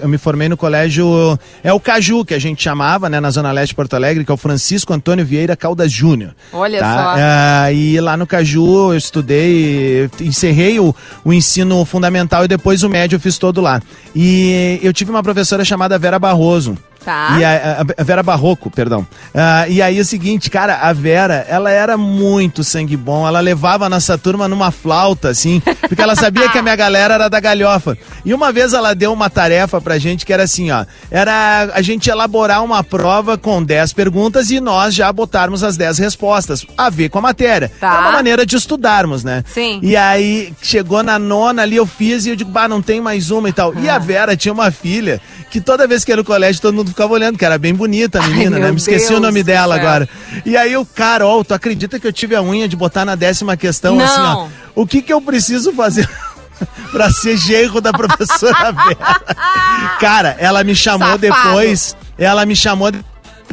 Eu 0.00 0.08
me 0.08 0.18
formei 0.18 0.48
no 0.48 0.56
colégio. 0.56 1.38
É 1.62 1.72
o 1.72 1.80
Caju, 1.80 2.24
que 2.24 2.34
a 2.34 2.38
gente 2.38 2.62
chamava, 2.62 3.08
né, 3.08 3.20
na 3.20 3.30
Zona 3.30 3.52
Leste 3.52 3.70
de 3.70 3.76
Porto 3.76 3.94
Alegre, 3.94 4.24
que 4.24 4.30
é 4.30 4.34
o 4.34 4.36
Francisco 4.36 4.92
Antônio 4.92 5.24
Vieira 5.24 5.56
Caldas 5.56 5.90
Júnior. 5.92 6.34
Olha 6.52 6.80
tá? 6.80 6.94
só. 6.94 7.14
Ah, 7.18 7.72
e 7.72 8.00
lá 8.00 8.16
no 8.16 8.26
Caju 8.26 8.92
eu 8.92 8.96
estudei, 8.96 10.10
encerrei 10.20 10.78
o, 10.78 10.94
o 11.24 11.32
ensino 11.32 11.84
fundamental 11.84 12.44
e 12.44 12.48
depois 12.48 12.82
o 12.82 12.88
médio 12.88 13.16
eu 13.16 13.20
fiz 13.20 13.38
todo 13.38 13.60
lá. 13.60 13.80
E 14.14 14.78
eu 14.82 14.92
tive 14.92 15.10
uma 15.10 15.22
professora 15.22 15.64
chamada 15.64 15.98
Vera 15.98 16.18
Barroso. 16.18 16.76
Tá. 17.04 17.36
E 17.38 17.44
a, 17.44 17.50
a- 17.80 18.00
a 18.00 18.04
Vera 18.04 18.22
Barroco, 18.22 18.70
perdão. 18.70 19.06
Ah, 19.34 19.66
e 19.68 19.80
aí 19.82 20.00
o 20.00 20.04
seguinte, 20.04 20.50
cara, 20.50 20.76
a 20.76 20.92
Vera, 20.92 21.44
ela 21.48 21.70
era 21.70 21.96
muito 21.96 22.62
sangue 22.64 22.96
bom. 22.96 23.26
Ela 23.26 23.40
levava 23.40 23.86
a 23.86 23.88
nossa 23.88 24.16
turma 24.18 24.46
numa 24.48 24.70
flauta, 24.70 25.28
assim, 25.28 25.60
porque 25.88 26.00
ela 26.02 26.14
sabia 26.14 26.48
que 26.48 26.58
a 26.58 26.62
minha 26.62 26.76
galera 26.76 27.14
era 27.14 27.28
da 27.28 27.40
galhofa. 27.40 27.96
E 28.24 28.32
uma 28.32 28.52
vez 28.52 28.72
ela 28.72 28.94
deu 28.94 29.12
uma 29.12 29.28
tarefa 29.30 29.80
pra 29.80 29.98
gente 29.98 30.24
que 30.26 30.32
era 30.32 30.44
assim, 30.44 30.70
ó. 30.70 30.84
Era 31.10 31.70
a 31.74 31.82
gente 31.82 32.08
elaborar 32.10 32.62
uma 32.64 32.82
prova 32.84 33.36
com 33.38 33.62
10 33.62 33.92
perguntas 33.92 34.50
e 34.50 34.60
nós 34.60 34.94
já 34.94 35.12
botarmos 35.12 35.62
as 35.62 35.76
10 35.76 35.98
respostas, 35.98 36.64
a 36.76 36.88
ver 36.90 37.08
com 37.08 37.18
a 37.18 37.22
matéria. 37.22 37.70
Tá. 37.80 37.88
Era 37.92 38.00
uma 38.02 38.12
maneira 38.12 38.46
de 38.46 38.56
estudarmos, 38.56 39.24
né? 39.24 39.44
Sim. 39.52 39.80
E 39.82 39.96
aí 39.96 40.52
chegou 40.62 41.02
na 41.02 41.18
nona 41.18 41.62
ali, 41.62 41.76
eu 41.76 41.86
fiz 41.86 42.26
e 42.26 42.30
eu 42.30 42.36
digo, 42.36 42.50
bah, 42.50 42.68
não 42.68 42.80
tem 42.82 43.00
mais 43.00 43.30
uma 43.30 43.48
e 43.48 43.52
tal. 43.52 43.74
E 43.78 43.88
a 43.88 43.98
Vera 43.98 44.36
tinha 44.36 44.52
uma 44.52 44.70
filha 44.70 45.20
que 45.50 45.60
toda 45.60 45.86
vez 45.86 46.04
que 46.04 46.12
ia 46.12 46.16
no 46.16 46.24
colégio 46.24 46.60
todo 46.62 46.74
mundo 46.74 46.91
ficava 46.92 47.12
olhando, 47.12 47.36
que 47.38 47.44
era 47.44 47.58
bem 47.58 47.74
bonita 47.74 48.20
a 48.20 48.28
menina, 48.28 48.56
Ai, 48.56 48.62
né? 48.62 48.70
Me 48.70 48.76
esqueci 48.76 49.08
Deus 49.08 49.18
o 49.18 49.22
nome 49.22 49.42
dela 49.42 49.74
céu. 49.76 49.84
agora. 49.86 50.08
E 50.46 50.56
aí 50.56 50.76
o 50.76 50.84
Carol, 50.86 51.44
tu 51.44 51.52
acredita 51.54 51.98
que 51.98 52.06
eu 52.06 52.12
tive 52.12 52.34
a 52.36 52.42
unha 52.42 52.68
de 52.68 52.76
botar 52.76 53.04
na 53.04 53.14
décima 53.14 53.56
questão 53.56 53.96
Não. 53.96 54.04
assim, 54.04 54.20
ó? 54.20 54.48
O 54.74 54.86
que 54.86 55.02
que 55.02 55.12
eu 55.12 55.20
preciso 55.20 55.72
fazer? 55.72 56.08
pra 56.92 57.10
ser 57.10 57.36
genro 57.36 57.80
da 57.80 57.92
professora 57.92 58.70
Vera. 58.86 59.96
Cara, 59.98 60.36
ela 60.38 60.62
me 60.62 60.74
chamou 60.76 61.08
Safado. 61.08 61.20
depois. 61.20 61.96
Ela 62.18 62.46
me 62.46 62.54
chamou. 62.54 62.92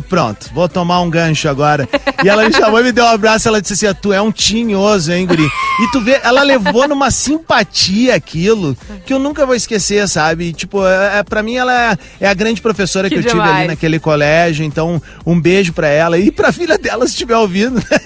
Pronto, 0.07 0.49
vou 0.53 0.69
tomar 0.69 1.01
um 1.01 1.09
gancho 1.09 1.49
agora. 1.49 1.87
E 2.23 2.29
ela 2.29 2.47
me 2.47 2.53
chamou 2.53 2.79
e 2.79 2.83
me 2.83 2.91
deu 2.91 3.03
um 3.05 3.09
abraço. 3.09 3.47
Ela 3.47 3.61
disse 3.61 3.73
assim: 3.73 3.87
"Ah, 3.87 3.93
Tu 3.93 4.13
é 4.13 4.21
um 4.21 4.31
tinhoso, 4.31 5.11
hein, 5.11 5.25
Guri? 5.25 5.43
E 5.45 5.91
tu 5.91 6.01
vê, 6.01 6.19
ela 6.23 6.41
levou 6.43 6.87
numa 6.87 7.09
simpatia 7.11 8.15
aquilo 8.15 8.75
que 9.05 9.13
eu 9.13 9.19
nunca 9.19 9.45
vou 9.45 9.55
esquecer, 9.55 10.07
sabe? 10.07 10.53
Tipo, 10.53 10.85
é, 10.85 11.19
é, 11.19 11.23
pra 11.23 11.41
mim 11.43 11.55
ela 11.55 11.91
é, 11.91 11.97
é 12.21 12.27
a 12.27 12.33
grande 12.33 12.61
professora 12.61 13.09
que, 13.09 13.15
Que 13.15 13.19
eu 13.19 13.23
tive 13.23 13.35
demais. 13.41 13.57
ali 13.57 13.67
naquele 13.67 13.99
colégio. 13.99 14.65
Então, 14.65 15.01
um 15.25 15.39
beijo 15.39 15.73
pra 15.73 15.87
ela. 15.87 16.17
E 16.17 16.31
pra 16.31 16.51
filha 16.51 16.77
dela, 16.77 17.05
se 17.05 17.11
estiver 17.13 17.37
ouvindo, 17.37 17.75
né? 17.75 17.99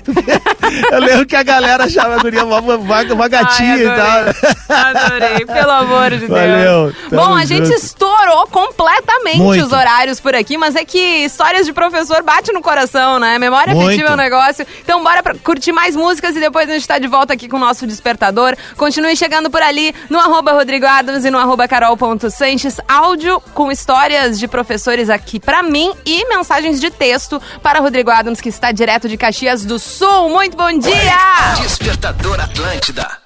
Eu 0.92 1.00
lembro 1.00 1.26
que 1.26 1.36
a 1.36 1.44
galera 1.44 1.86
achava 1.86 2.16
a 2.16 2.18
guria 2.20 2.44
uma, 2.44 2.60
uma, 2.60 3.02
uma 3.02 3.28
gatinha 3.28 3.74
Ai, 3.74 3.82
e 3.82 3.86
tal. 3.86 4.78
Adorei, 4.78 5.46
pelo 5.46 5.72
amor 5.72 6.12
de 6.12 6.28
Deus. 6.28 6.30
Valeu, 6.30 6.94
Bom, 7.12 7.36
a 7.36 7.46
gente 7.46 7.66
junto. 7.68 7.78
estourou 7.78 8.48
completamente 8.48 9.38
Muito. 9.38 9.66
os 9.66 9.72
horários 9.72 10.20
por 10.20 10.36
aqui, 10.36 10.58
mas 10.58 10.76
é 10.76 10.84
que 10.86 10.98
histórias 11.26 11.66
de 11.66 11.74
professor 11.74 12.24
bate 12.24 12.52
no 12.52 12.62
coração, 12.62 13.20
né? 13.20 13.38
Memória 13.38 13.74
Muito. 13.74 13.88
afetiva 13.88 14.10
é 14.10 14.14
um 14.14 14.18
negócio. 14.18 14.66
Então 14.84 15.04
bora 15.04 15.22
pra 15.22 15.36
curtir 15.36 15.72
mais 15.72 15.96
músicas 15.96 16.36
e 16.36 16.40
depois 16.40 16.70
a 16.70 16.74
gente 16.74 16.88
tá 16.88 16.98
de 16.98 17.08
volta 17.08 17.34
aqui 17.34 17.48
com 17.48 17.58
o 17.58 17.60
nosso 17.60 17.86
despertador. 17.86 18.56
Continue 18.78 19.16
chegando 19.16 19.50
por 19.50 19.62
ali 19.62 19.94
no 20.10 20.20
arroba 20.20 20.52
Rodrigo 20.54 20.86
Adams 20.86 21.26
e 21.26 21.32
no 21.32 21.38
arroba 21.38 21.68
carol.sanches. 21.68 22.80
Áudio 22.88 23.42
com 23.54 23.72
histórias 23.72 24.40
de 24.40 24.48
professores 24.48 25.10
aqui 25.10 25.40
pra 25.40 25.62
mim 25.64 25.92
e 26.06 26.28
mensagens 26.30 26.80
de 26.80 26.90
texto 26.90 27.42
para 27.62 27.80
Rodrigo 27.80 28.12
Adams, 28.12 28.42
que 28.42 28.50
está 28.50 28.72
direto 28.72 29.08
de 29.08 29.18
Caxias 29.18 29.66
do 29.66 29.78
Sul. 29.80 30.30
Muito 30.30 30.56
bom 30.56 30.63
dia! 30.72 31.56
Despertador 31.62 32.40
Atlântida. 32.40 33.23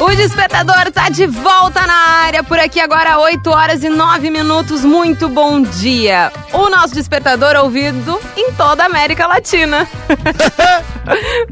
O 0.00 0.14
Despertador 0.14 0.92
tá 0.92 1.08
de 1.08 1.26
volta 1.26 1.84
na 1.86 1.94
área, 2.24 2.44
por 2.44 2.58
aqui 2.58 2.78
agora 2.80 3.18
8 3.18 3.50
horas 3.50 3.82
e 3.82 3.88
9 3.88 4.30
minutos. 4.30 4.84
Muito 4.84 5.28
bom 5.28 5.60
dia. 5.60 6.30
O 6.52 6.68
nosso 6.70 6.94
Despertador 6.94 7.56
ouvido 7.56 8.20
em 8.36 8.52
toda 8.52 8.84
a 8.84 8.86
América 8.86 9.26
Latina. 9.26 9.88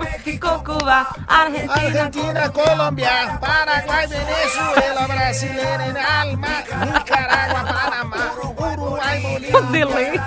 México, 0.00 0.62
Cuba, 0.64 1.06
Argentina. 1.28 1.72
Argentina, 1.74 2.48
Colômbia, 2.50 3.38
Paraguai, 3.40 4.06
Venezuela, 4.08 5.06
Brasileira, 5.06 5.94
Alma, 6.20 6.48
Nicarágua, 6.86 7.60
Panamá, 7.64 8.32
Uruguai, 8.36 9.20
Bolívia. 9.20 9.62
Delay. 9.70 10.20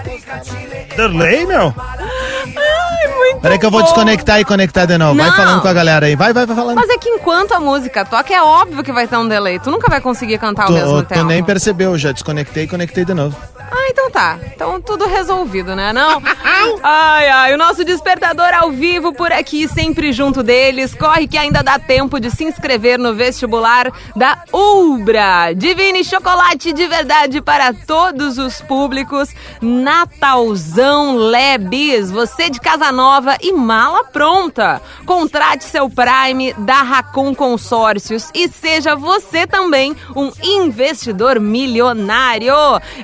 Delay, 0.96 1.46
meu? 1.46 1.74
Ai, 1.78 3.08
muito 3.16 3.42
Peraí 3.42 3.60
que 3.60 3.66
eu 3.66 3.72
vou 3.72 3.82
bom. 3.82 3.86
desconectar 3.86 4.40
e 4.40 4.46
conectar 4.46 4.86
de 4.86 4.98
novo. 4.98 5.16
Vai 5.18 5.30
Não. 5.30 5.36
falando 5.36 5.62
com 5.62 5.68
a 5.68 5.74
galera 5.74 6.06
aí. 6.06 6.16
Vai, 6.16 6.34
vai, 6.34 6.46
vai 6.46 6.56
falando. 6.56 6.76
Mas 6.76 6.90
é 6.90 6.98
que 6.98 7.10
enquanto 7.10 7.54
a 7.58 7.60
música 7.60 8.06
toca, 8.06 8.34
é 8.34 8.42
óbvio 8.42 8.84
que 8.84 8.92
vai 8.92 9.08
ter 9.08 9.18
um 9.18 9.28
delay. 9.28 9.60
Tu 9.60 9.70
nunca 9.72 9.90
vai 9.90 10.00
conseguir 10.00 10.38
cantar 10.38 10.64
ao 10.64 10.68
Tu, 10.70 10.74
mesmo 10.74 11.02
tu 11.04 11.08
tempo. 11.08 11.24
nem 11.26 11.44
percebeu, 11.44 11.98
já 11.98 12.12
desconectei 12.12 12.64
e 12.64 12.68
conectei 12.68 13.04
de 13.04 13.14
novo. 13.14 13.36
Ah, 13.70 13.88
então 13.90 14.10
tá. 14.10 14.40
Então 14.56 14.80
tudo 14.80 15.06
resolvido, 15.08 15.76
né? 15.76 15.92
Não? 15.92 16.22
Ai, 16.84 17.28
ai, 17.30 17.54
o 17.54 17.58
nosso 17.58 17.84
despertador 17.86 18.50
ao 18.54 18.72
vivo 18.72 19.14
por 19.14 19.32
aqui, 19.32 19.68
sempre 19.68 20.12
junto 20.12 20.42
deles. 20.44 20.94
Corre 20.94 21.28
que 21.28 21.38
ainda 21.38 21.62
dá 21.62 21.78
tempo 21.80 22.20
de 22.20 22.30
se 22.32 22.44
inscrever 22.44 22.98
no 22.98 23.14
vestibular 23.14 23.92
da 24.16 24.40
Ubra. 24.52 25.54
Divine 25.56 26.04
chocolate 26.04 26.74
de 26.74 26.88
verdade 26.88 27.42
para 27.42 27.74
todos 27.74 28.38
os 28.38 28.62
públicos. 28.62 29.30
Natalzão 29.62 31.16
Lebes. 31.16 32.10
Você 32.12 32.50
de 32.50 32.60
casa 32.60 32.92
nova 32.92 33.38
e 33.42 33.52
mala 33.54 34.04
pronta. 34.06 34.82
Contrate 35.06 35.64
seu 35.66 35.90
Prime 35.90 36.54
da 36.60 36.82
Racon 36.82 37.34
Consórcios 37.48 38.30
e 38.36 38.50
seja 38.50 38.94
você 38.94 39.48
também 39.48 39.96
um 40.14 40.30
investidor 40.44 41.40
milionário. 41.40 42.54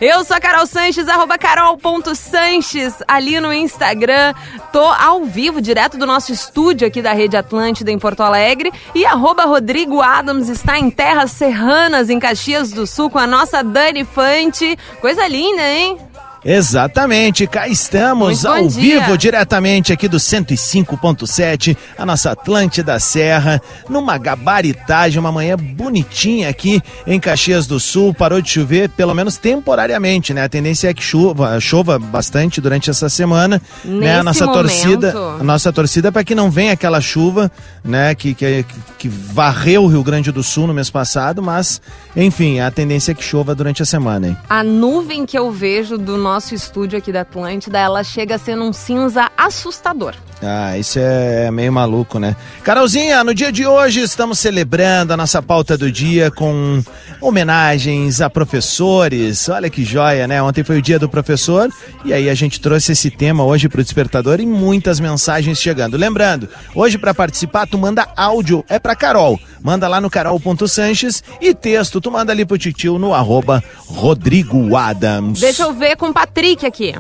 Eu 0.02 0.26
sou 0.26 0.36
a 0.36 0.40
Carol 0.42 0.68
Sanches, 0.68 1.08
arroba 1.08 1.38
carol.sanches, 1.38 2.96
ali 3.08 3.40
no 3.40 3.54
Instagram. 3.54 4.34
Tô 4.74 4.84
ao 4.84 5.24
vivo, 5.24 5.62
direto 5.62 5.98
do 5.98 6.06
nosso 6.06 6.34
estúdio 6.34 6.86
aqui 6.86 7.02
da 7.02 7.14
Rede 7.14 7.38
Atlântida 7.38 7.90
em 7.90 7.98
Porto 7.98 8.22
Alegre. 8.22 8.74
E 8.94 9.06
arroba 9.06 9.46
Rodrigo 9.46 10.02
Adams 10.02 10.50
está 10.50 10.78
em 10.78 10.90
Terras 10.90 11.32
Serranas, 11.32 12.10
em 12.10 12.20
Caxias 12.20 12.70
do 12.70 12.86
Sul, 12.86 13.10
com 13.10 13.20
a 13.20 13.26
nossa 13.26 13.64
Dani 13.64 14.04
Fante. 14.04 14.78
Coisa 15.00 15.26
linda, 15.26 15.62
hein? 15.62 15.98
Exatamente, 16.46 17.48
cá 17.48 17.68
estamos 17.68 18.46
ao 18.46 18.68
dia. 18.68 19.00
vivo 19.02 19.18
diretamente 19.18 19.94
aqui 19.94 20.08
do 20.08 20.18
105.7, 20.18 21.76
a 21.98 22.06
nossa 22.06 22.32
Atlântida 22.32 23.00
Serra, 23.00 23.62
numa 23.90 24.18
gabaritagem, 24.18 25.20
uma 25.20 25.32
manhã 25.32 25.56
bonitinha 25.58 26.50
aqui 26.50 26.82
em 27.08 27.20
Caxias 27.20 27.66
do 27.66 27.80
Sul. 27.80 28.14
Parou 28.14 28.42
de 28.42 28.50
chover, 28.50 28.90
pelo 28.90 29.14
menos 29.14 29.38
temporariamente, 29.38 30.34
né? 30.34 30.44
A 30.44 30.50
tendência 30.50 30.90
é 30.90 30.94
que 30.94 31.04
chova, 31.04 31.60
chova 31.60 31.98
bastante 31.98 32.60
durante 32.60 32.90
essa 32.90 33.08
semana, 33.08 33.62
né? 33.86 34.16
A 34.20 34.24
Nesse 34.24 34.26
nossa 34.26 34.46
momento. 34.46 34.62
torcida, 34.62 35.14
a 35.40 35.44
nossa 35.44 35.72
torcida 35.72 36.08
é 36.10 36.12
para 36.12 36.24
que 36.24 36.36
não 36.36 36.52
venha 36.52 36.74
aquela 36.74 37.00
chuva, 37.00 37.52
né, 37.84 38.14
que, 38.16 38.34
que 38.34 38.66
que 39.04 39.10
varreu 39.10 39.84
o 39.84 39.88
Rio 39.88 40.02
Grande 40.02 40.32
do 40.32 40.42
Sul 40.42 40.66
no 40.66 40.74
mês 40.74 40.90
passado, 40.90 41.44
mas 41.44 41.82
enfim, 42.16 42.62
a 42.62 42.72
tendência 42.72 43.12
é 43.12 43.14
que 43.14 43.22
chova 43.22 43.54
durante 43.54 43.84
a 43.84 43.86
semana, 43.86 44.30
hein? 44.30 44.38
A 44.50 44.64
nuvem 44.64 45.26
que 45.26 45.38
eu 45.38 45.52
vejo 45.52 45.98
do 45.98 46.16
nosso 46.16 46.33
nosso 46.34 46.56
estúdio 46.56 46.98
aqui 46.98 47.12
da 47.12 47.22
Atlântida, 47.22 47.78
ela 47.78 48.04
chega 48.04 48.36
a 48.36 48.40
ser 48.40 48.56
num 48.56 48.74
cinza 48.74 49.30
assustador. 49.38 50.16
Ah, 50.42 50.76
isso 50.78 50.98
é 51.00 51.52
meio 51.52 51.72
maluco, 51.72 52.18
né? 52.18 52.36
Carolzinha, 52.64 53.24
no 53.24 53.36
dia 53.36 53.52
de 53.52 53.66
hoje 53.66 54.02
estamos 54.02 54.40
celebrando 54.40 55.14
a 55.14 55.18
nossa 55.18 55.42
pauta 55.42 55.78
do 55.78 55.92
dia 55.92 56.32
com 56.32 56.84
homenagens 57.22 58.20
a 58.20 58.30
professores. 58.30 59.48
Olha 59.48 59.70
que 59.70 59.86
joia, 59.86 60.28
né? 60.28 60.42
Ontem 60.42 60.64
foi 60.64 60.80
o 60.80 60.82
dia 60.82 60.98
do 61.00 61.08
professor 61.08 61.70
e 62.04 62.12
aí 62.12 62.30
a 62.30 62.34
gente 62.34 62.60
trouxe 62.60 62.92
esse 62.92 63.10
tema 63.12 63.46
hoje 63.46 63.70
pro 63.70 63.84
Despertador 63.84 64.42
e 64.42 64.46
muitas 64.46 65.00
mensagens 65.00 65.60
chegando. 65.60 65.96
Lembrando, 65.96 66.50
hoje 66.76 66.98
para 66.98 67.14
participar 67.14 67.68
tu 67.68 67.78
manda 67.78 68.08
áudio, 68.18 68.66
é 68.68 68.80
pra 68.80 68.96
Carol. 68.96 69.40
Manda 69.62 69.88
lá 69.88 70.02
no 70.02 70.10
carol.sanches 70.10 71.24
e 71.40 71.54
texto 71.54 72.02
tu 72.02 72.12
manda 72.12 72.34
ali 72.34 72.44
pro 72.44 72.58
titio 72.58 73.00
no 73.00 73.14
arroba 73.14 73.64
Rodrigo 73.88 74.76
Adams. 74.76 75.40
Deixa 75.40 75.64
eu 75.64 75.72
ver 75.72 75.96
com 75.96 76.10
o 76.10 76.14
Patrick 76.24 76.66
aqui. 76.66 76.94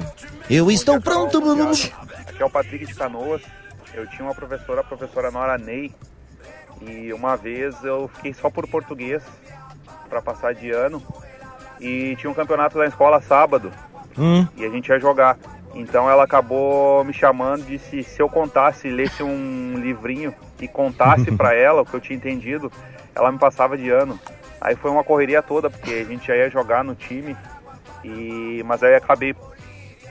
Eu 0.49 0.69
estou 0.69 0.99
pronto, 0.99 1.37
Aqui 2.27 2.43
é 2.43 2.45
o 2.45 2.49
Patrick 2.49 2.85
de 2.85 2.93
Canoas. 2.93 3.41
Eu 3.93 4.05
tinha 4.07 4.23
uma 4.25 4.35
professora, 4.35 4.81
a 4.81 4.83
professora 4.83 5.31
Nora 5.31 5.57
Ney, 5.57 5.93
e 6.81 7.13
uma 7.13 7.37
vez 7.37 7.81
eu 7.85 8.09
fiquei 8.15 8.33
só 8.33 8.49
por 8.49 8.67
português 8.67 9.23
para 10.09 10.21
passar 10.21 10.53
de 10.53 10.71
ano 10.71 11.01
e 11.79 12.17
tinha 12.17 12.29
um 12.29 12.33
campeonato 12.33 12.77
da 12.77 12.85
escola 12.85 13.21
sábado 13.21 13.71
Hum. 14.17 14.45
e 14.57 14.65
a 14.65 14.69
gente 14.69 14.89
ia 14.89 14.99
jogar. 14.99 15.37
Então 15.73 16.09
ela 16.09 16.25
acabou 16.25 17.03
me 17.05 17.13
chamando, 17.13 17.65
disse 17.65 18.03
se 18.03 18.21
eu 18.21 18.27
contasse, 18.27 18.89
lesse 18.89 19.23
um 19.23 19.75
livrinho 19.77 20.35
e 20.59 20.67
contasse 20.67 21.31
para 21.31 21.53
ela 21.55 21.81
o 21.81 21.85
que 21.85 21.93
eu 21.93 22.01
tinha 22.01 22.17
entendido, 22.17 22.69
ela 23.15 23.31
me 23.31 23.39
passava 23.39 23.77
de 23.77 23.89
ano. 23.89 24.19
Aí 24.59 24.75
foi 24.75 24.91
uma 24.91 25.03
correria 25.03 25.41
toda, 25.41 25.69
porque 25.69 25.91
a 25.91 26.03
gente 26.03 26.27
já 26.27 26.35
ia 26.35 26.49
jogar 26.49 26.83
no 26.83 26.93
time, 26.93 27.35
e 28.03 28.61
mas 28.65 28.81
aí 28.83 28.95
acabei 28.95 29.35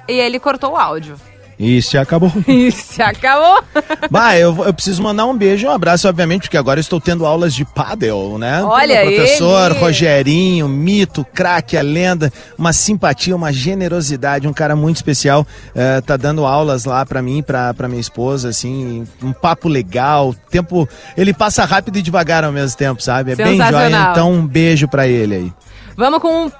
E 0.08 0.12
ele 0.12 0.38
cortou 0.38 0.72
o 0.72 0.76
áudio. 0.76 1.16
E 1.58 1.80
se 1.80 1.96
acabou. 1.96 2.32
E 2.48 2.72
se 2.72 3.00
acabou. 3.00 3.62
Bah, 4.10 4.36
eu, 4.36 4.64
eu 4.64 4.74
preciso 4.74 5.00
mandar 5.02 5.26
um 5.26 5.36
beijo 5.36 5.64
e 5.66 5.68
um 5.68 5.72
abraço, 5.72 6.08
obviamente, 6.08 6.42
porque 6.42 6.56
agora 6.56 6.78
eu 6.78 6.82
estou 6.82 7.00
tendo 7.00 7.24
aulas 7.24 7.54
de 7.54 7.64
pádel, 7.64 8.36
né? 8.36 8.62
Olha 8.64 8.96
Pelo 9.02 9.14
professor 9.14 9.70
ele. 9.70 9.80
Rogerinho, 9.80 10.68
mito, 10.68 11.24
craque, 11.32 11.76
a 11.76 11.82
lenda, 11.82 12.32
uma 12.58 12.72
simpatia, 12.72 13.36
uma 13.36 13.52
generosidade, 13.52 14.48
um 14.48 14.52
cara 14.52 14.74
muito 14.74 14.96
especial. 14.96 15.46
eh, 15.74 16.00
tá 16.00 16.16
dando 16.16 16.44
aulas 16.44 16.84
lá 16.84 17.06
pra 17.06 17.22
mim, 17.22 17.42
pra, 17.42 17.72
pra 17.74 17.86
minha 17.88 18.00
esposa, 18.00 18.48
assim, 18.48 19.06
um 19.22 19.32
papo 19.32 19.68
legal, 19.68 20.34
tempo... 20.50 20.88
Ele 21.16 21.32
passa 21.32 21.64
rápido 21.64 21.96
e 21.98 22.02
devagar 22.02 22.42
ao 22.44 22.50
mesmo 22.52 22.76
tempo, 22.76 23.00
sabe? 23.02 23.32
É 23.32 23.36
bem 23.36 23.56
joia, 23.58 23.66
Sensacional. 23.70 24.10
então 24.12 24.32
um 24.32 24.46
beijo 24.46 24.88
pra 24.88 25.06
ele 25.06 25.34
aí. 25.34 25.52
Vamos 25.96 26.20
com 26.20 26.46
o 26.46 26.52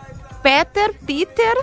Peter, 0.42 0.90
Peter. 1.06 1.56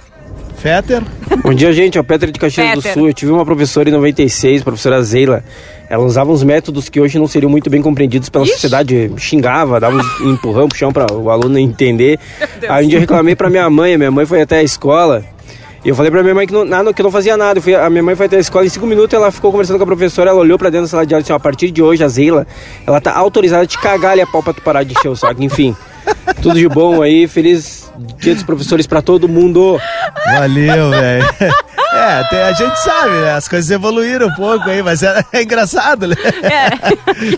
Fetter? 0.57 1.01
Bom 1.43 1.53
dia, 1.53 1.71
gente. 1.71 1.97
É 1.97 2.01
o 2.01 2.03
Petra 2.03 2.29
de 2.31 2.37
Caxias 2.39 2.71
do 2.73 2.81
Peter. 2.81 2.93
Sul. 2.93 3.07
Eu 3.07 3.13
tive 3.13 3.31
uma 3.31 3.45
professora 3.45 3.89
em 3.89 3.91
96, 3.93 4.61
professora 4.63 5.01
Zeila. 5.01 5.43
Ela 5.89 6.03
usava 6.03 6.31
uns 6.31 6.43
métodos 6.43 6.89
que 6.89 6.99
hoje 6.99 7.17
não 7.17 7.27
seriam 7.27 7.49
muito 7.49 7.69
bem 7.69 7.81
compreendidos 7.81 8.29
pela 8.29 8.45
sociedade. 8.45 9.11
Xingava, 9.17 9.79
dava 9.79 9.97
um 9.97 10.01
empurrão 10.31 10.67
pro 10.67 10.77
chão 10.77 10.91
para 10.91 11.11
o 11.13 11.29
aluno 11.29 11.57
entender. 11.57 12.19
Aí 12.67 12.85
um 12.85 12.89
dia 12.89 12.97
eu 12.97 13.01
reclamei 13.01 13.35
para 13.35 13.49
minha 13.49 13.69
mãe. 13.69 13.97
Minha 13.97 14.11
mãe 14.11 14.25
foi 14.25 14.41
até 14.41 14.57
a 14.59 14.63
escola. 14.63 15.23
E 15.83 15.87
eu 15.87 15.95
falei 15.95 16.11
pra 16.11 16.21
minha 16.21 16.35
mãe 16.35 16.45
que 16.45 16.51
não, 16.51 16.65
nada, 16.65 16.93
que 16.93 17.01
não 17.01 17.09
fazia 17.11 17.37
nada. 17.37 17.59
Eu 17.59 17.63
fui- 17.63 17.73
a 17.75 17.89
minha 17.89 18.03
mãe 18.03 18.13
foi 18.15 18.25
até 18.25 18.35
a 18.35 18.39
escola 18.41 18.65
em 18.65 18.69
cinco 18.69 18.85
minutos 18.85 19.13
ela 19.13 19.31
ficou 19.31 19.49
conversando 19.49 19.77
com 19.77 19.83
a 19.83 19.87
professora. 19.87 20.29
Ela 20.29 20.39
olhou 20.39 20.57
pra 20.57 20.69
dentro 20.69 20.85
da 20.87 20.89
sala 20.89 21.05
de 21.05 21.13
aula 21.13 21.21
e 21.21 21.23
disse: 21.23 21.31
"Ó, 21.31 21.37
a 21.37 21.39
partir 21.39 21.71
de 21.71 21.81
hoje, 21.81 22.03
a 22.03 22.07
Zeila, 22.09 22.45
ela 22.85 22.99
tá 22.99 23.15
autorizada 23.15 23.63
a 23.63 23.67
te 23.67 23.79
cagar 23.79 24.11
ali 24.11 24.21
a 24.21 24.27
pau 24.27 24.43
pra 24.43 24.51
tu 24.53 24.61
parar 24.61 24.83
de 24.83 24.91
encher 24.93 25.07
o 25.07 25.15
saco. 25.15 25.41
Enfim, 25.41 25.73
tudo 26.41 26.55
de 26.55 26.67
bom 26.67 27.01
aí. 27.01 27.27
Feliz 27.29 27.88
dia 28.17 28.33
dos 28.33 28.43
professores 28.43 28.87
pra 28.87 29.01
todo 29.01 29.27
mundo. 29.27 29.79
Valeu, 30.25 30.89
velho. 30.91 31.25
É, 31.91 32.19
até 32.19 32.43
a 32.43 32.53
gente 32.53 32.75
sabe, 32.79 33.15
né? 33.15 33.33
As 33.33 33.47
coisas 33.47 33.69
evoluíram 33.71 34.27
um 34.27 34.33
pouco 34.35 34.69
aí, 34.69 34.81
mas 34.83 35.01
é, 35.01 35.23
é 35.33 35.41
engraçado, 35.41 36.07
né? 36.07 36.15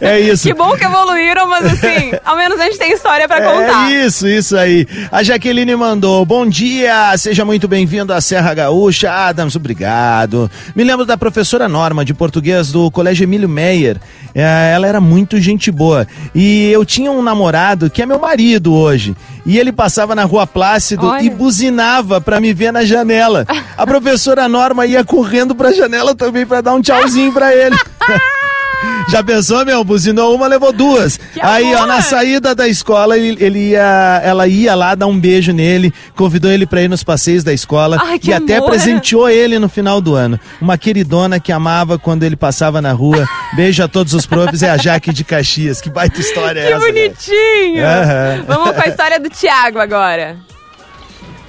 É 0.01 0.19
isso. 0.19 0.47
Que 0.47 0.53
bom 0.53 0.75
que 0.75 0.83
evoluíram, 0.83 1.47
mas 1.47 1.65
assim, 1.65 2.11
ao 2.25 2.35
menos 2.35 2.59
a 2.59 2.65
gente 2.65 2.77
tem 2.77 2.91
história 2.91 3.27
pra 3.27 3.41
contar. 3.41 3.89
É 3.89 4.05
isso, 4.05 4.27
isso 4.27 4.57
aí. 4.57 4.85
A 5.11 5.23
Jaqueline 5.23 5.75
mandou: 5.75 6.25
Bom 6.25 6.45
dia, 6.45 7.15
seja 7.17 7.45
muito 7.45 7.67
bem-vindo 7.67 8.13
à 8.13 8.19
Serra 8.19 8.53
Gaúcha. 8.53 9.11
Adams, 9.11 9.55
obrigado. 9.55 10.51
Me 10.75 10.83
lembro 10.83 11.05
da 11.05 11.17
professora 11.17 11.69
Norma 11.69 12.03
de 12.03 12.13
português 12.13 12.71
do 12.71 12.91
Colégio 12.91 13.23
Emílio 13.23 13.49
Meyer. 13.49 13.97
É, 14.35 14.71
ela 14.73 14.87
era 14.87 14.99
muito 14.99 15.39
gente 15.39 15.71
boa. 15.71 16.07
E 16.35 16.69
eu 16.71 16.85
tinha 16.85 17.11
um 17.11 17.21
namorado 17.21 17.89
que 17.89 18.01
é 18.01 18.05
meu 18.05 18.19
marido 18.19 18.73
hoje. 18.73 19.15
E 19.45 19.57
ele 19.57 19.71
passava 19.71 20.13
na 20.13 20.23
rua 20.23 20.45
Plácido 20.53 21.07
Olha. 21.07 21.23
e 21.23 21.29
buzinava 21.29 22.19
pra 22.19 22.39
me 22.39 22.53
ver 22.53 22.71
na 22.71 22.83
janela. 22.83 23.45
A 23.77 23.85
professora 23.85 24.47
Norma 24.47 24.85
ia 24.85 25.03
correndo 25.03 25.55
pra 25.55 25.71
janela 25.71 26.13
também 26.13 26.45
pra 26.45 26.61
dar 26.61 26.73
um 26.73 26.81
tchauzinho 26.81 27.31
pra 27.31 27.55
ele. 27.55 27.75
Já 29.09 29.23
pensou, 29.23 29.65
meu? 29.65 29.83
Buzinou 29.83 30.35
uma, 30.35 30.47
levou 30.47 30.71
duas. 30.71 31.19
Aí, 31.41 31.73
ó, 31.75 31.85
na 31.85 32.01
saída 32.01 32.53
da 32.55 32.67
escola, 32.67 33.17
ele, 33.17 33.43
ele 33.43 33.69
ia, 33.71 34.21
ela 34.23 34.47
ia 34.47 34.73
lá 34.75 34.95
dar 34.95 35.07
um 35.07 35.19
beijo 35.19 35.51
nele, 35.51 35.93
convidou 36.15 36.51
ele 36.51 36.65
pra 36.65 36.81
ir 36.81 36.87
nos 36.89 37.03
passeios 37.03 37.43
da 37.43 37.51
escola 37.53 37.97
Ai, 38.01 38.19
que 38.19 38.29
e 38.29 38.33
até 38.33 38.57
amor. 38.57 38.69
presenteou 38.69 39.29
ele 39.29 39.59
no 39.59 39.67
final 39.67 39.99
do 39.99 40.15
ano. 40.15 40.39
Uma 40.61 40.77
queridona 40.77 41.39
que 41.39 41.51
amava 41.51 41.97
quando 41.99 42.23
ele 42.23 42.35
passava 42.35 42.81
na 42.81 42.91
rua. 42.91 43.27
Beijo 43.55 43.83
a 43.83 43.87
todos 43.87 44.13
os 44.13 44.25
profs, 44.25 44.61
é 44.63 44.69
a 44.69 44.77
Jaque 44.77 45.11
de 45.13 45.23
Caxias. 45.23 45.81
Que 45.81 45.89
baita 45.89 46.19
história 46.19 46.59
é 46.59 46.67
Que 46.67 46.73
essa? 46.73 46.79
cara? 46.79 46.91
bonitinho! 46.93 47.85
Aham. 47.85 48.43
Vamos 48.47 48.71
com 48.75 48.81
a 48.81 48.87
história 48.87 49.19
do 49.19 49.29
Thiago 49.29 49.79
agora. 49.79 50.37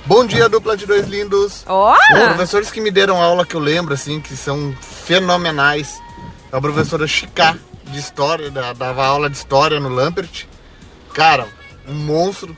Bom 0.05 0.26
dia, 0.26 0.48
dupla 0.48 0.76
de 0.76 0.84
dois 0.84 1.07
lindos. 1.07 1.62
Ó! 1.66 1.94
Bom, 2.12 2.26
professores 2.34 2.70
que 2.70 2.80
me 2.80 2.90
deram 2.90 3.22
aula 3.22 3.46
que 3.46 3.55
eu 3.55 3.61
lembro, 3.61 3.94
assim, 3.94 4.20
que 4.20 4.36
são 4.36 4.74
fenomenais. 5.05 6.00
A 6.53 6.61
professora 6.61 7.07
Chicá, 7.07 7.57
de 7.90 7.98
História, 7.98 8.50
da- 8.50 8.72
dava 8.72 9.05
aula 9.07 9.28
de 9.30 9.36
História 9.36 9.80
no 9.80 9.88
Lampert. 9.88 10.44
Cara, 11.14 11.46
um 11.88 11.94
monstro. 11.94 12.57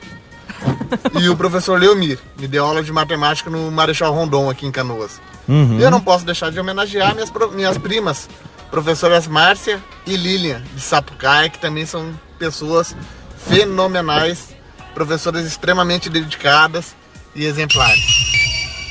E 1.19 1.29
o 1.29 1.35
professor 1.35 1.79
Leomir, 1.79 2.19
me 2.37 2.47
deu 2.47 2.65
aula 2.65 2.83
de 2.83 2.91
Matemática 2.91 3.49
no 3.49 3.71
Marechal 3.71 4.13
Rondon, 4.13 4.49
aqui 4.49 4.65
em 4.65 4.71
Canoas. 4.71 5.19
Uhum. 5.47 5.79
E 5.79 5.83
eu 5.83 5.91
não 5.91 5.99
posso 6.01 6.25
deixar 6.25 6.51
de 6.51 6.59
homenagear 6.59 7.13
minhas, 7.13 7.31
minhas 7.53 7.77
primas, 7.77 8.29
professoras 8.69 9.27
Márcia 9.27 9.81
e 10.05 10.15
Lilian, 10.15 10.61
de 10.73 10.81
Sapucaia, 10.81 11.49
que 11.49 11.59
também 11.59 11.85
são 11.85 12.17
pessoas 12.39 12.95
fenomenais, 13.47 14.49
professoras 14.93 15.45
extremamente 15.45 16.09
dedicadas 16.09 16.95
e 17.35 17.45
exemplares. 17.45 18.34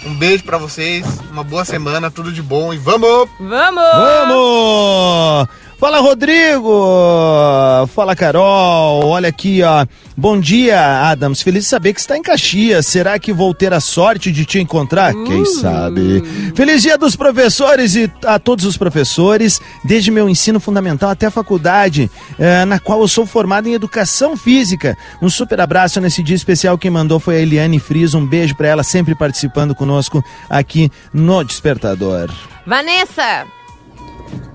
Um 0.07 0.15
beijo 0.15 0.45
pra 0.45 0.59
vocês, 0.59 1.07
uma 1.31 1.43
boa 1.43 1.65
semana, 1.65 2.11
tudo 2.11 2.31
de 2.31 2.43
bom 2.43 2.75
e 2.75 2.77
vamos! 2.77 3.29
Vamos! 3.41 3.83
Vamos! 3.95 5.49
Fala, 5.85 6.01
Rodrigo! 6.01 7.87
Fala, 7.95 8.17
Carol! 8.17 9.05
Olha 9.05 9.29
aqui, 9.29 9.63
ó. 9.63 9.85
Bom 10.17 10.41
dia, 10.41 10.81
Adams. 11.11 11.43
Feliz 11.43 11.65
de 11.65 11.69
saber 11.69 11.93
que 11.93 12.01
está 12.01 12.17
em 12.17 12.23
Caxias. 12.23 12.87
Será 12.87 13.19
que 13.19 13.35
vou 13.35 13.53
ter 13.53 13.71
a 13.75 13.81
sorte 13.81 14.33
de 14.33 14.47
te 14.47 14.59
encontrar? 14.59 15.13
Quem 15.13 15.45
sabe? 15.45 16.23
Feliz 16.55 16.81
dia 16.81 16.97
dos 16.97 17.15
professores 17.15 17.97
e 17.97 18.11
a 18.25 18.39
todos 18.39 18.65
os 18.65 18.79
professores, 18.79 19.61
desde 19.85 20.11
meu 20.11 20.27
ensino 20.27 20.59
fundamental 20.59 21.11
até 21.11 21.27
a 21.27 21.31
faculdade, 21.31 22.11
eh, 22.39 22.65
na 22.65 22.79
qual 22.79 23.03
eu 23.03 23.09
sou 23.09 23.27
formado 23.27 23.69
em 23.69 23.75
educação 23.75 24.39
física. 24.39 24.97
Um 25.21 25.29
super 25.29 25.61
abraço 25.61 26.01
nesse 26.01 26.23
dia 26.23 26.35
especial. 26.35 26.79
Quem 26.79 26.91
mandou 26.91 27.21
foi 27.21 27.37
a 27.37 27.41
Eliane 27.41 27.79
Friso. 27.79 28.17
Um 28.17 28.27
beijo 28.27 28.57
para 28.57 28.69
ela, 28.69 28.83
sempre 28.83 29.15
participando 29.15 29.75
conosco 29.75 30.25
aqui 30.49 30.91
no 31.13 31.45
Despertador. 31.45 32.31
Vanessa! 32.67 33.64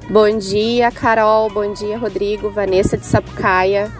Bom 0.09 0.39
dia, 0.39 0.91
Carol. 0.91 1.51
Bom 1.51 1.71
dia, 1.71 1.95
Rodrigo. 1.95 2.49
Vanessa 2.49 2.97
de 2.97 3.05
Sapucaia. 3.05 3.91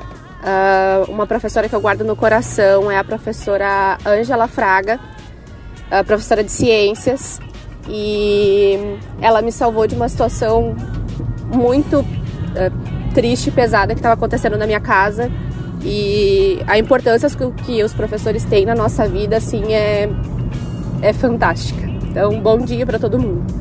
Ah, 0.44 1.04
uma 1.08 1.28
professora 1.28 1.70
que 1.70 1.76
eu 1.76 1.80
guardo 1.80 2.04
no 2.04 2.16
coração 2.16 2.90
é 2.90 2.98
a 2.98 3.04
professora 3.04 3.96
Ângela 4.04 4.48
Fraga, 4.48 5.00
a 5.92 6.04
professora 6.04 6.44
de 6.44 6.52
ciências. 6.52 7.40
E 7.88 8.98
ela 9.22 9.44
me 9.44 9.52
salvou 9.52 9.86
de 9.86 9.94
uma 9.94 10.10
situação 10.10 10.76
muito 11.46 12.04
ah, 12.56 12.72
triste 13.14 13.50
e 13.50 13.52
pesada 13.52 13.94
que 13.94 14.00
estava 14.00 14.16
acontecendo 14.16 14.58
na 14.58 14.66
minha 14.66 14.80
casa. 14.80 15.32
E 15.84 16.60
a 16.66 16.80
importância 16.80 17.30
que 17.64 17.84
os 17.84 17.94
professores 17.94 18.44
têm 18.46 18.66
na 18.66 18.74
nossa 18.74 19.08
vida, 19.08 19.38
assim, 19.38 19.74
é, 19.74 20.10
é 21.04 21.14
fantástica. 21.14 21.88
Então, 22.10 22.42
bom 22.42 22.58
dia 22.58 22.84
para 22.84 22.98
todo 22.98 23.20
mundo. 23.20 23.59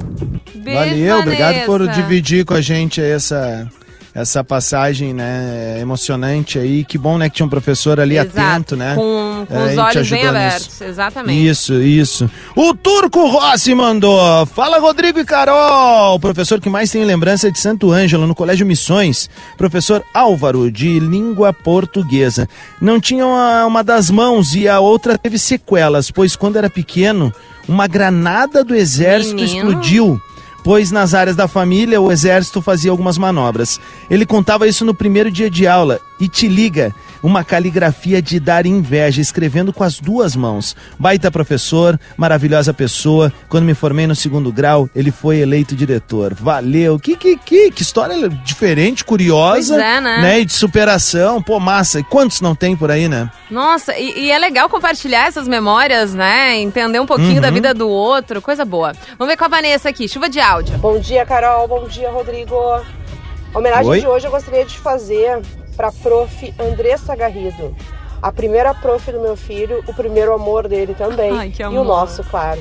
Valeu, 0.74 1.18
obrigado 1.20 1.64
por 1.66 1.86
dividir 1.88 2.44
com 2.44 2.54
a 2.54 2.60
gente 2.60 3.00
essa, 3.00 3.66
essa 4.14 4.42
passagem, 4.42 5.12
né, 5.14 5.78
emocionante 5.80 6.58
aí. 6.58 6.84
Que 6.84 6.98
bom, 6.98 7.16
né, 7.18 7.28
que 7.28 7.36
tinha 7.36 7.46
um 7.46 7.50
professor 7.50 8.00
ali 8.00 8.16
Exato, 8.16 8.38
atento, 8.40 8.76
né? 8.76 8.94
Com, 8.94 9.46
com 9.48 9.54
É, 9.56 9.66
os 9.72 9.78
olhos 9.78 10.10
bem 10.10 10.26
abertos, 10.26 10.66
nisso. 10.66 10.84
exatamente. 10.84 11.46
Isso, 11.46 11.74
isso. 11.74 12.30
O 12.56 12.74
Turco 12.74 13.26
Rossi 13.28 13.74
mandou. 13.74 14.44
Fala, 14.46 14.78
Rodrigo 14.78 15.18
e 15.20 15.24
Carol. 15.24 16.14
O 16.16 16.20
professor 16.20 16.60
que 16.60 16.68
mais 16.68 16.90
tem 16.90 17.04
lembrança 17.04 17.48
é 17.48 17.50
de 17.50 17.58
Santo 17.60 17.92
Ângelo, 17.92 18.26
no 18.26 18.34
Colégio 18.34 18.66
Missões. 18.66 19.30
Professor 19.56 20.02
Álvaro, 20.12 20.70
de 20.70 20.98
língua 20.98 21.52
portuguesa. 21.52 22.48
Não 22.80 23.00
tinha 23.00 23.24
uma, 23.24 23.66
uma 23.66 23.84
das 23.84 24.10
mãos 24.10 24.54
e 24.54 24.66
a 24.68 24.80
outra 24.80 25.16
teve 25.16 25.38
sequelas, 25.38 26.10
pois 26.10 26.34
quando 26.34 26.56
era 26.56 26.68
pequeno, 26.68 27.32
uma 27.68 27.86
granada 27.86 28.64
do 28.64 28.74
exército 28.74 29.36
Menino. 29.36 29.58
explodiu 29.70 30.20
pois 30.62 30.90
nas 30.90 31.14
áreas 31.14 31.36
da 31.36 31.48
família 31.48 32.00
o 32.00 32.10
exército 32.10 32.60
fazia 32.60 32.90
algumas 32.90 33.18
manobras. 33.18 33.80
Ele 34.10 34.26
contava 34.26 34.66
isso 34.66 34.84
no 34.84 34.94
primeiro 34.94 35.30
dia 35.30 35.50
de 35.50 35.66
aula 35.66 36.00
e 36.20 36.28
te 36.28 36.48
liga, 36.48 36.94
uma 37.22 37.42
caligrafia 37.44 38.20
de 38.22 38.38
dar 38.40 38.66
inveja, 38.66 39.20
escrevendo 39.20 39.72
com 39.72 39.84
as 39.84 39.98
duas 40.00 40.34
mãos. 40.36 40.76
Baita 40.98 41.30
professor, 41.30 41.98
maravilhosa 42.16 42.72
pessoa. 42.74 43.32
Quando 43.48 43.64
me 43.64 43.74
formei 43.74 44.06
no 44.06 44.14
segundo 44.14 44.52
grau, 44.52 44.88
ele 44.94 45.10
foi 45.10 45.38
eleito 45.38 45.74
diretor. 45.76 46.34
Valeu. 46.34 46.98
Que 46.98 47.16
que 47.16 47.36
que, 47.36 47.70
que 47.70 47.82
história 47.82 48.28
diferente, 48.28 49.04
curiosa, 49.04 49.74
Pois 49.74 49.84
é, 49.84 50.00
né? 50.00 50.40
E 50.40 50.44
de 50.44 50.52
superação. 50.52 51.42
Pô, 51.42 51.58
massa. 51.60 52.00
E 52.00 52.04
quantos 52.04 52.40
não 52.40 52.54
tem 52.54 52.76
por 52.76 52.90
aí, 52.90 53.08
né? 53.08 53.30
Nossa, 53.50 53.96
e, 53.96 54.26
e 54.26 54.30
é 54.30 54.38
legal 54.38 54.68
compartilhar 54.68 55.26
essas 55.26 55.48
memórias, 55.48 56.14
né? 56.14 56.56
Entender 56.58 57.00
um 57.00 57.06
pouquinho 57.06 57.34
Uhum. 57.36 57.40
da 57.40 57.50
vida 57.50 57.74
do 57.74 57.88
outro, 57.88 58.40
coisa 58.42 58.64
boa. 58.64 58.92
Vamos 59.18 59.32
ver 59.32 59.36
com 59.36 59.44
a 59.44 59.48
Vanessa 59.48 59.88
aqui, 59.88 60.08
chuva 60.08 60.28
de 60.28 60.40
áudio. 60.40 60.76
Bom 60.78 60.98
dia, 60.98 61.24
Carol. 61.26 61.66
Bom 61.68 61.86
dia, 61.88 62.10
Rodrigo. 62.10 62.54
A 62.56 63.58
homenagem 63.58 63.86
Oi. 63.90 64.00
de 64.00 64.06
hoje 64.06 64.26
eu 64.26 64.30
gostaria 64.30 64.64
de 64.64 64.78
fazer 64.78 65.40
para 65.78 65.88
a 65.88 65.92
prof. 65.92 66.54
Andressa 66.58 67.14
Garrido. 67.14 67.74
A 68.20 68.32
primeira 68.32 68.74
prof 68.74 69.12
do 69.12 69.20
meu 69.20 69.36
filho, 69.36 69.82
o 69.86 69.94
primeiro 69.94 70.34
amor 70.34 70.66
dele 70.66 70.92
também. 70.94 71.30
Ai, 71.38 71.50
que 71.50 71.62
E 71.62 71.66
o 71.66 71.84
nosso, 71.84 72.24
claro. 72.24 72.60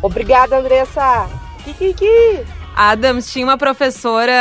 Obrigada, 0.00 0.56
Andressa. 0.58 1.28
Kikiki. 1.62 2.46
Adams 2.74 3.30
tinha 3.30 3.44
uma 3.44 3.58
professora. 3.58 4.32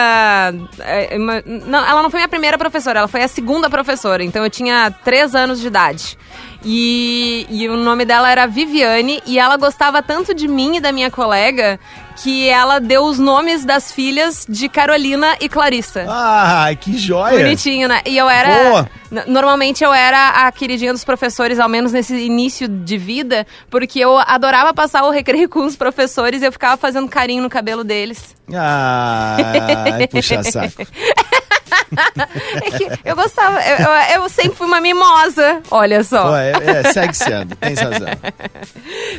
é, 0.80 1.18
uma- 1.18 1.41
não, 1.45 1.84
ela 1.86 2.01
não 2.03 2.10
foi 2.10 2.20
minha 2.20 2.30
primeira 2.30 2.58
professora, 2.58 2.99
ela 2.99 3.08
foi 3.08 3.24
a 3.24 3.28
segunda 3.28 3.70
professora. 3.70 4.24
Então 4.24 4.43
eu 4.43 4.49
tinha 4.49 4.89
três 5.03 5.36
anos 5.36 5.60
de 5.60 5.68
idade. 5.68 6.18
E, 6.64 7.45
e 7.49 7.70
o 7.70 7.78
nome 7.78 8.05
dela 8.05 8.30
era 8.30 8.47
Viviane, 8.47 9.22
e 9.26 9.39
ela 9.39 9.58
gostava 9.58 10.01
tanto 10.01 10.34
de 10.34 10.47
mim 10.47 10.78
e 10.78 10.80
da 10.80 10.91
minha 10.91 11.12
colega 11.12 11.80
que 12.18 12.49
ela 12.49 12.80
deu 12.80 13.03
os 13.03 13.20
nomes 13.20 13.64
das 13.64 13.91
filhas 13.91 14.45
de 14.49 14.68
Carolina 14.68 15.36
e 15.39 15.47
Clarissa. 15.47 16.05
Ah, 16.10 16.70
que 16.80 16.97
joia. 16.97 17.38
Bonitinho, 17.38 17.88
né? 17.88 18.01
E 18.05 18.18
eu 18.18 18.28
era. 18.28 18.70
Boa. 18.70 18.89
Normalmente 19.28 19.84
eu 19.84 19.93
era 19.93 20.47
a 20.47 20.51
queridinha 20.51 20.91
dos 20.91 21.05
professores, 21.05 21.60
ao 21.60 21.70
menos 21.70 21.93
nesse 21.93 22.16
início 22.16 22.68
de 22.68 22.97
vida, 22.97 23.47
porque 23.70 23.99
eu 23.99 24.18
adorava 24.18 24.74
passar 24.74 25.03
o 25.03 25.12
recreio 25.12 25.47
com 25.47 25.64
os 25.64 25.76
professores 25.76 26.41
e 26.41 26.45
eu 26.45 26.51
ficava 26.51 26.76
fazendo 26.76 27.08
carinho 27.08 27.43
no 27.43 27.49
cabelo 27.49 27.84
deles. 27.84 28.36
Ai, 28.51 30.08
puxa 30.08 30.43
saco. 30.43 30.84
É 32.65 32.72
que 32.72 32.88
eu 33.05 33.15
gostava, 33.15 33.59
eu, 33.61 33.78
eu- 33.78 34.22
eu 34.24 34.30
sempre 34.30 34.55
fui 34.55 34.68
uma 34.68 34.80
mimosa, 34.82 35.61
olha 35.72 36.03
só. 36.03 36.30
Pô, 36.30 36.36
é, 36.36 36.51
é, 36.51 36.93
segue 36.93 37.13
sendo, 37.15 37.55
tem 37.55 37.74
razão. 37.76 38.07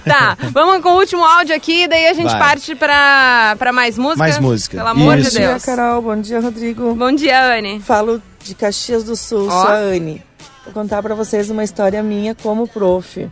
Tá, 0.04 0.36
vamos 0.52 0.82
com 0.82 0.90
o 0.90 0.96
último 0.98 1.24
áudio 1.24 1.54
aqui, 1.54 1.86
daí 1.88 2.06
a 2.06 2.14
gente 2.14 2.30
Vai. 2.30 2.38
parte 2.38 2.74
pra, 2.74 3.56
pra 3.58 3.72
mais 3.72 3.96
música. 3.98 4.18
Mais 4.18 4.38
música. 4.38 4.76
Pelo 4.76 4.88
amor 4.88 5.18
Isso. 5.18 5.30
de 5.30 5.38
Deus. 5.38 5.52
Bom 5.52 5.58
dia, 5.58 5.76
Carol. 5.76 6.02
Bom 6.02 6.20
dia, 6.20 6.40
Rodrigo. 6.40 6.94
Bom 6.94 7.12
dia, 7.12 7.54
Anne. 7.56 7.80
Falo 7.80 8.22
de 8.42 8.54
Caxias 8.54 9.04
do 9.04 9.16
Sul, 9.16 9.48
Ó. 9.48 9.62
sou 9.62 9.70
a 9.70 9.74
Anne. 9.76 10.22
Vou 10.64 10.72
contar 10.72 11.02
pra 11.02 11.14
vocês 11.14 11.50
uma 11.50 11.64
história 11.64 12.02
minha 12.02 12.34
como 12.34 12.66
prof. 12.68 13.28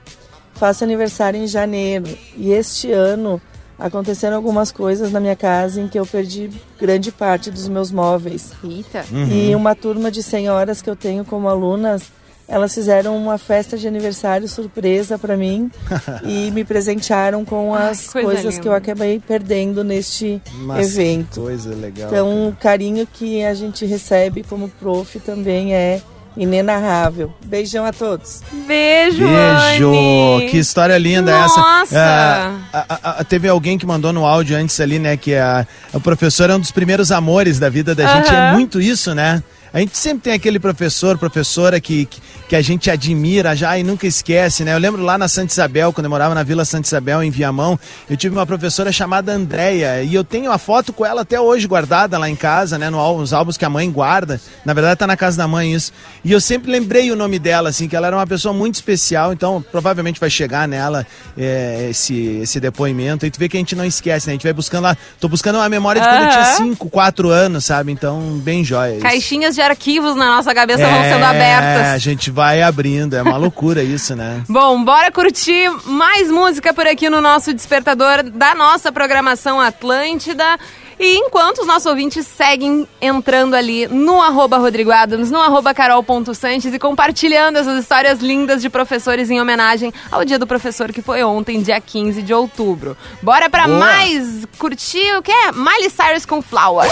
Faço 0.54 0.84
aniversário 0.84 1.38
em 1.42 1.46
janeiro 1.46 2.06
e 2.36 2.50
este 2.52 2.90
ano 2.90 3.40
aconteceram 3.79 4.37
algumas 4.37 4.70
coisas 4.72 5.12
na 5.12 5.20
minha 5.20 5.37
casa 5.37 5.81
em 5.81 5.89
que 5.89 5.99
eu 5.99 6.07
perdi 6.07 6.51
grande 6.81 7.12
parte 7.12 7.51
dos 7.51 7.68
meus 7.68 7.91
móveis. 7.91 8.53
Eita. 8.64 9.05
Uhum. 9.11 9.29
E 9.29 9.55
uma 9.55 9.74
turma 9.74 10.11
de 10.11 10.22
senhoras 10.22 10.81
que 10.81 10.89
eu 10.89 10.97
tenho 10.97 11.24
como 11.24 11.49
alunas, 11.49 12.05
elas 12.49 12.72
fizeram 12.74 13.16
uma 13.16 13.39
festa 13.39 13.77
de 13.77 13.89
aniversário 13.89 14.49
surpresa 14.49 15.18
pra 15.18 15.37
mim 15.37 15.70
e 16.24 16.51
me 16.53 16.64
presentearam 16.64 17.45
com 17.45 17.74
as 17.74 18.09
coisa 18.09 18.29
coisas 18.29 18.55
linda. 18.55 18.62
que 18.62 18.68
eu 18.68 18.72
acabei 18.74 19.20
perdendo 19.20 19.83
neste 19.83 20.41
Mas 20.61 20.97
evento. 20.97 21.35
que 21.35 21.41
coisa 21.41 21.74
legal. 21.74 22.09
Então, 22.09 22.49
o 22.49 22.57
carinho 22.57 23.07
que 23.07 23.45
a 23.45 23.53
gente 23.53 23.85
recebe 23.85 24.43
como 24.43 24.68
prof 24.68 25.18
também 25.20 25.74
é 25.74 26.01
inenarrável. 26.37 27.32
Beijão 27.45 27.84
a 27.87 27.93
todos. 27.93 28.43
Beijo, 28.66 29.18
Beijo! 29.26 29.93
Anne. 30.37 30.51
Que 30.51 30.59
história 30.59 30.97
linda 30.99 31.32
Nossa! 31.32 31.61
essa. 31.82 31.97
É, 31.97 31.99
a- 32.01 32.87
a- 32.89 33.11
a- 33.20 33.24
teve 33.24 33.49
alguém 33.49 33.78
que 33.78 33.87
mandou 33.87 34.12
no 34.12 34.24
áudio 34.26 34.57
antes 34.57 34.78
ali, 34.80 34.99
né? 34.99 35.16
Que 35.16 35.34
a, 35.34 35.66
a 35.95 36.01
professora 36.01 36.53
é 36.53 36.57
um 36.57 36.61
dos 36.61 36.70
primeiros 36.70 37.11
amores 37.11 37.59
da 37.59 37.68
vida 37.68 37.95
da 37.95 38.07
gente. 38.16 38.28
É 38.34 38.53
muito 38.53 38.80
isso, 38.80 39.14
né? 39.14 39.43
A 39.77 39.81
gente 39.81 39.99
sempre 39.99 40.20
tem 40.20 40.33
aquele 40.33 40.59
professor, 40.59 41.18
professora 41.18 41.79
que, 41.79 42.07
que, 42.07 42.18
que 42.49 42.57
a 42.57 42.62
gente 42.62 42.91
admira 42.91 43.55
já 43.55 43.79
e 43.79 43.83
nunca 43.83 44.07
esquece, 44.07 44.64
né? 44.64 44.72
Eu 44.72 44.79
lembro 44.79 45.03
lá 45.03 45.18
na 45.18 45.29
Santa 45.29 45.53
Isabel, 45.53 45.93
quando 45.93 46.07
eu 46.07 46.11
morava 46.11 46.35
na 46.35 46.43
Vila 46.43 46.64
Santa 46.64 46.89
Isabel, 46.89 47.22
em 47.22 47.29
Viamão, 47.29 47.79
eu 48.09 48.16
tive 48.16 48.35
uma 48.35 48.47
professora 48.47 48.91
chamada 48.91 49.35
Andréia 49.35 50.03
e 50.03 50.14
eu 50.14 50.24
tenho 50.24 50.51
a 50.51 50.57
foto 50.57 50.95
com 50.95 51.05
ela 51.05 51.20
até 51.20 51.39
hoje 51.39 51.66
guardada 51.66 52.16
lá 52.16 52.27
em 52.27 52.35
casa, 52.35 52.79
né? 52.79 52.89
Nos 52.89 53.35
álbuns 53.35 53.59
que 53.59 53.66
a 53.66 53.68
mãe 53.68 53.91
guarda. 53.91 54.41
Na 54.64 54.72
verdade, 54.72 54.97
tá 54.97 55.07
na 55.07 55.14
casa 55.14 55.37
da 55.37 55.47
mãe 55.47 55.74
isso. 55.74 55.93
E 56.24 56.33
eu 56.33 56.41
sempre 56.41 56.72
lembrei 56.72 57.12
o 57.12 57.16
nome 57.16 57.39
dela, 57.39 57.68
assim, 57.68 57.87
que 57.87 57.95
ela 57.95 58.07
era 58.07 58.16
uma 58.16 58.27
pessoa 58.27 58.55
muito 58.55 58.77
especial, 58.77 59.31
então 59.31 59.62
provavelmente 59.70 60.18
vai 60.18 60.31
chegar 60.31 60.66
nela 60.66 61.07
é, 61.37 61.89
esse, 61.91 62.39
esse 62.41 62.59
depoimento. 62.59 63.27
E 63.27 63.31
tu 63.31 63.39
vê 63.39 63.47
que 63.47 63.59
a 63.59 63.61
gente 63.61 63.77
não 63.77 63.85
esquece, 63.85 64.27
né? 64.27 64.33
A 64.33 64.37
gente 64.37 64.45
vai 64.45 64.55
buscando 64.55 64.85
lá. 64.85 64.97
Tô 65.20 65.29
buscando 65.29 65.57
uma 65.57 65.68
memória 65.68 66.01
de 66.01 66.09
quando 66.09 66.22
eu 66.22 66.31
tinha 66.31 66.45
Aham. 66.45 66.57
5, 66.57 66.89
4 66.89 67.29
anos, 67.29 67.66
sabe? 67.66 67.93
Então, 67.93 68.39
bem 68.39 68.64
jóia. 68.64 68.93
isso. 68.95 69.03
Caixinhas 69.03 69.55
de 69.55 69.65
arquivos 69.70 70.16
na 70.16 70.36
nossa 70.36 70.54
cabeça 70.54 70.86
vão 70.86 71.02
sendo 71.02 71.24
É, 71.24 71.26
abertas. 71.26 71.86
a 71.94 71.98
gente 71.98 72.30
vai 72.30 72.62
abrindo, 72.62 73.14
é 73.16 73.22
uma 73.22 73.36
loucura 73.36 73.82
isso, 73.82 74.14
né? 74.16 74.42
Bom, 74.48 74.82
bora 74.84 75.10
curtir 75.12 75.70
mais 75.84 76.30
música 76.30 76.72
por 76.74 76.86
aqui 76.86 77.10
no 77.10 77.20
nosso 77.20 77.52
despertador 77.52 78.22
da 78.22 78.54
nossa 78.54 78.90
programação 78.92 79.60
Atlântida. 79.60 80.58
E 80.98 81.18
enquanto 81.18 81.58
os 81.58 81.66
nossos 81.66 81.84
ouvintes 81.84 82.26
seguem 82.26 82.88
entrando 83.02 83.54
ali 83.54 83.86
no 83.86 84.22
arroba 84.22 84.56
Rodrigo 84.56 84.90
Adams, 84.90 85.30
no 85.30 85.38
arroba 85.38 85.74
carol.sanches 85.74 86.72
e 86.72 86.78
compartilhando 86.78 87.58
essas 87.58 87.78
histórias 87.82 88.20
lindas 88.20 88.62
de 88.62 88.70
professores 88.70 89.28
em 89.30 89.38
homenagem 89.38 89.92
ao 90.10 90.24
dia 90.24 90.38
do 90.38 90.46
professor 90.46 90.90
que 90.90 91.02
foi 91.02 91.22
ontem, 91.22 91.60
dia 91.60 91.78
15 91.82 92.22
de 92.22 92.32
outubro. 92.32 92.96
Bora 93.20 93.50
pra 93.50 93.66
Boa. 93.66 93.78
mais 93.78 94.46
curtir 94.58 95.14
o 95.18 95.22
que 95.22 95.30
é? 95.30 95.52
Miley 95.52 95.90
Cyrus 95.90 96.24
com 96.24 96.40
Flower. 96.40 96.88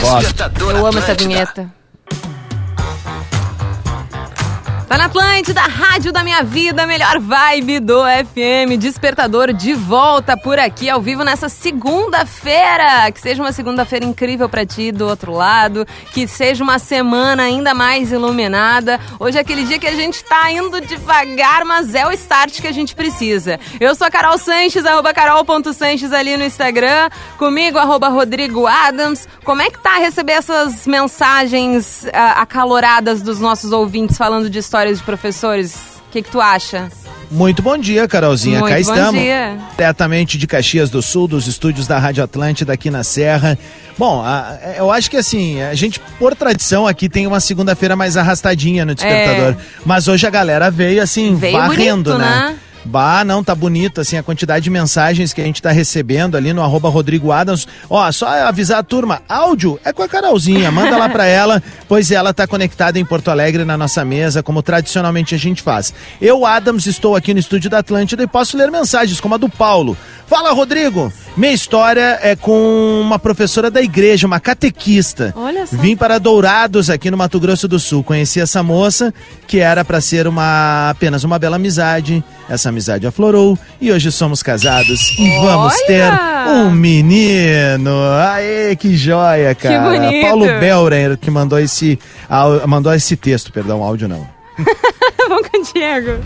Despertador 0.00 0.70
Eu 0.76 0.86
amo 0.86 0.98
essa 0.98 1.12
Atlântida. 1.12 1.28
vinheta. 1.28 1.72
Tá 4.94 4.98
na 4.98 5.04
Atlântida, 5.06 5.60
rádio 5.60 6.12
da 6.12 6.22
minha 6.22 6.44
vida, 6.44 6.86
melhor 6.86 7.18
vibe 7.18 7.80
do 7.80 8.02
FM, 8.04 8.78
despertador 8.78 9.52
de 9.52 9.74
volta 9.74 10.36
por 10.36 10.56
aqui 10.56 10.88
ao 10.88 11.02
vivo 11.02 11.24
nessa 11.24 11.48
segunda-feira. 11.48 13.10
Que 13.10 13.20
seja 13.20 13.42
uma 13.42 13.50
segunda-feira 13.50 14.04
incrível 14.04 14.48
pra 14.48 14.64
ti 14.64 14.92
do 14.92 15.08
outro 15.08 15.32
lado, 15.32 15.84
que 16.12 16.28
seja 16.28 16.62
uma 16.62 16.78
semana 16.78 17.42
ainda 17.42 17.74
mais 17.74 18.12
iluminada. 18.12 19.00
Hoje 19.18 19.36
é 19.36 19.40
aquele 19.40 19.64
dia 19.64 19.80
que 19.80 19.86
a 19.88 19.96
gente 19.96 20.22
tá 20.22 20.52
indo 20.52 20.80
devagar, 20.80 21.64
mas 21.64 21.92
é 21.92 22.06
o 22.06 22.12
start 22.12 22.60
que 22.60 22.68
a 22.68 22.72
gente 22.72 22.94
precisa. 22.94 23.58
Eu 23.80 23.96
sou 23.96 24.06
a 24.06 24.10
Carol 24.12 24.38
Sanches, 24.38 24.86
arroba 24.86 25.12
carol.sanches 25.12 26.12
ali 26.12 26.36
no 26.36 26.44
Instagram, 26.44 27.10
comigo, 27.36 27.78
arroba 27.78 28.06
Rodrigo 28.10 28.64
Adams. 28.64 29.26
Como 29.42 29.60
é 29.60 29.70
que 29.70 29.82
tá 29.82 29.98
receber 29.98 30.34
essas 30.34 30.86
mensagens 30.86 32.06
ah, 32.12 32.42
acaloradas 32.42 33.22
dos 33.22 33.40
nossos 33.40 33.72
ouvintes 33.72 34.16
falando 34.16 34.48
de 34.48 34.60
de 34.92 35.02
professores? 35.02 35.74
O 36.08 36.12
que, 36.12 36.22
que 36.22 36.30
tu 36.30 36.40
acha? 36.40 36.88
Muito 37.30 37.62
bom 37.62 37.76
dia, 37.76 38.06
Carolzinha. 38.06 38.60
Muito 38.60 38.68
Cá 38.70 38.74
bom 38.76 38.80
estamos. 38.94 39.20
dia. 39.20 39.58
Diretamente 39.76 40.38
de 40.38 40.46
Caxias 40.46 40.90
do 40.90 41.02
Sul, 41.02 41.26
dos 41.26 41.46
estúdios 41.48 41.86
da 41.86 41.98
Rádio 41.98 42.22
Atlântida 42.22 42.72
aqui 42.72 42.90
na 42.90 43.02
Serra. 43.02 43.58
Bom, 43.98 44.22
a- 44.22 44.56
eu 44.76 44.90
acho 44.92 45.10
que 45.10 45.16
assim, 45.16 45.60
a 45.62 45.74
gente, 45.74 45.98
por 46.18 46.36
tradição, 46.36 46.86
aqui 46.86 47.08
tem 47.08 47.26
uma 47.26 47.40
segunda-feira 47.40 47.96
mais 47.96 48.16
arrastadinha 48.16 48.84
no 48.84 48.94
despertador. 48.94 49.52
É. 49.52 49.56
Mas 49.84 50.06
hoje 50.06 50.26
a 50.26 50.30
galera 50.30 50.70
veio 50.70 51.02
assim, 51.02 51.34
Veio 51.34 51.56
varrendo, 51.58 52.12
bonito, 52.12 52.18
né? 52.18 52.48
né? 52.50 52.56
Bah, 52.84 53.24
não, 53.24 53.42
tá 53.42 53.54
bonito, 53.54 54.00
assim, 54.00 54.16
a 54.16 54.22
quantidade 54.22 54.64
de 54.64 54.70
mensagens 54.70 55.32
que 55.32 55.40
a 55.40 55.44
gente 55.44 55.62
tá 55.62 55.70
recebendo 55.70 56.36
ali 56.36 56.52
no 56.52 56.62
arroba 56.62 56.88
Rodrigo 56.88 57.32
Adams. 57.32 57.66
Ó, 57.88 58.10
só 58.12 58.26
avisar 58.26 58.78
a 58.78 58.82
turma, 58.82 59.22
áudio 59.28 59.80
é 59.84 59.92
com 59.92 60.02
a 60.02 60.08
Carolzinha, 60.08 60.70
manda 60.70 60.96
lá 60.96 61.08
pra 61.08 61.24
ela, 61.24 61.62
pois 61.88 62.10
ela 62.10 62.34
tá 62.34 62.46
conectada 62.46 62.98
em 62.98 63.04
Porto 63.04 63.30
Alegre 63.30 63.64
na 63.64 63.76
nossa 63.76 64.04
mesa, 64.04 64.42
como 64.42 64.62
tradicionalmente 64.62 65.34
a 65.34 65.38
gente 65.38 65.62
faz. 65.62 65.94
Eu, 66.20 66.44
Adams, 66.44 66.86
estou 66.86 67.16
aqui 67.16 67.32
no 67.32 67.40
estúdio 67.40 67.70
da 67.70 67.78
Atlântida 67.78 68.22
e 68.22 68.26
posso 68.26 68.56
ler 68.56 68.70
mensagens, 68.70 69.20
como 69.20 69.34
a 69.34 69.38
do 69.38 69.48
Paulo. 69.48 69.96
Fala, 70.26 70.52
Rodrigo! 70.52 71.12
Minha 71.36 71.52
história 71.52 72.18
é 72.22 72.36
com 72.36 73.00
uma 73.00 73.18
professora 73.18 73.70
da 73.70 73.82
igreja, 73.82 74.26
uma 74.26 74.40
catequista. 74.40 75.32
Olha 75.36 75.66
só. 75.66 75.76
Vim 75.76 75.96
para 75.96 76.18
Dourados, 76.18 76.88
aqui 76.88 77.10
no 77.10 77.16
Mato 77.16 77.40
Grosso 77.40 77.66
do 77.66 77.78
Sul. 77.78 78.04
Conheci 78.04 78.40
essa 78.40 78.62
moça, 78.62 79.12
que 79.46 79.58
era 79.58 79.84
para 79.84 80.00
ser 80.00 80.26
uma 80.26 80.90
apenas 80.90 81.24
uma 81.24 81.38
bela 81.38 81.56
amizade. 81.56 82.22
Essa 82.48 82.70
amizade 82.74 83.06
aflorou 83.06 83.58
e 83.80 83.90
hoje 83.92 84.10
somos 84.10 84.42
casados 84.42 85.16
e 85.18 85.30
vamos 85.38 85.74
Olha! 85.74 85.86
ter 85.86 86.50
um 86.50 86.70
menino. 86.70 87.90
Aê, 88.20 88.74
que 88.76 88.96
joia, 88.96 89.54
cara. 89.54 89.90
bonito. 89.90 90.26
Paulo 90.26 90.46
Belren 90.58 91.16
que 91.16 91.30
mandou 91.30 91.58
esse, 91.58 91.98
mandou 92.66 92.92
esse 92.92 93.16
texto, 93.16 93.52
perdão, 93.52 93.82
áudio 93.82 94.08
não. 94.08 94.28
Vamos 95.28 95.48
com 95.48 95.58
o 95.58 95.72
Diego. 95.72 96.18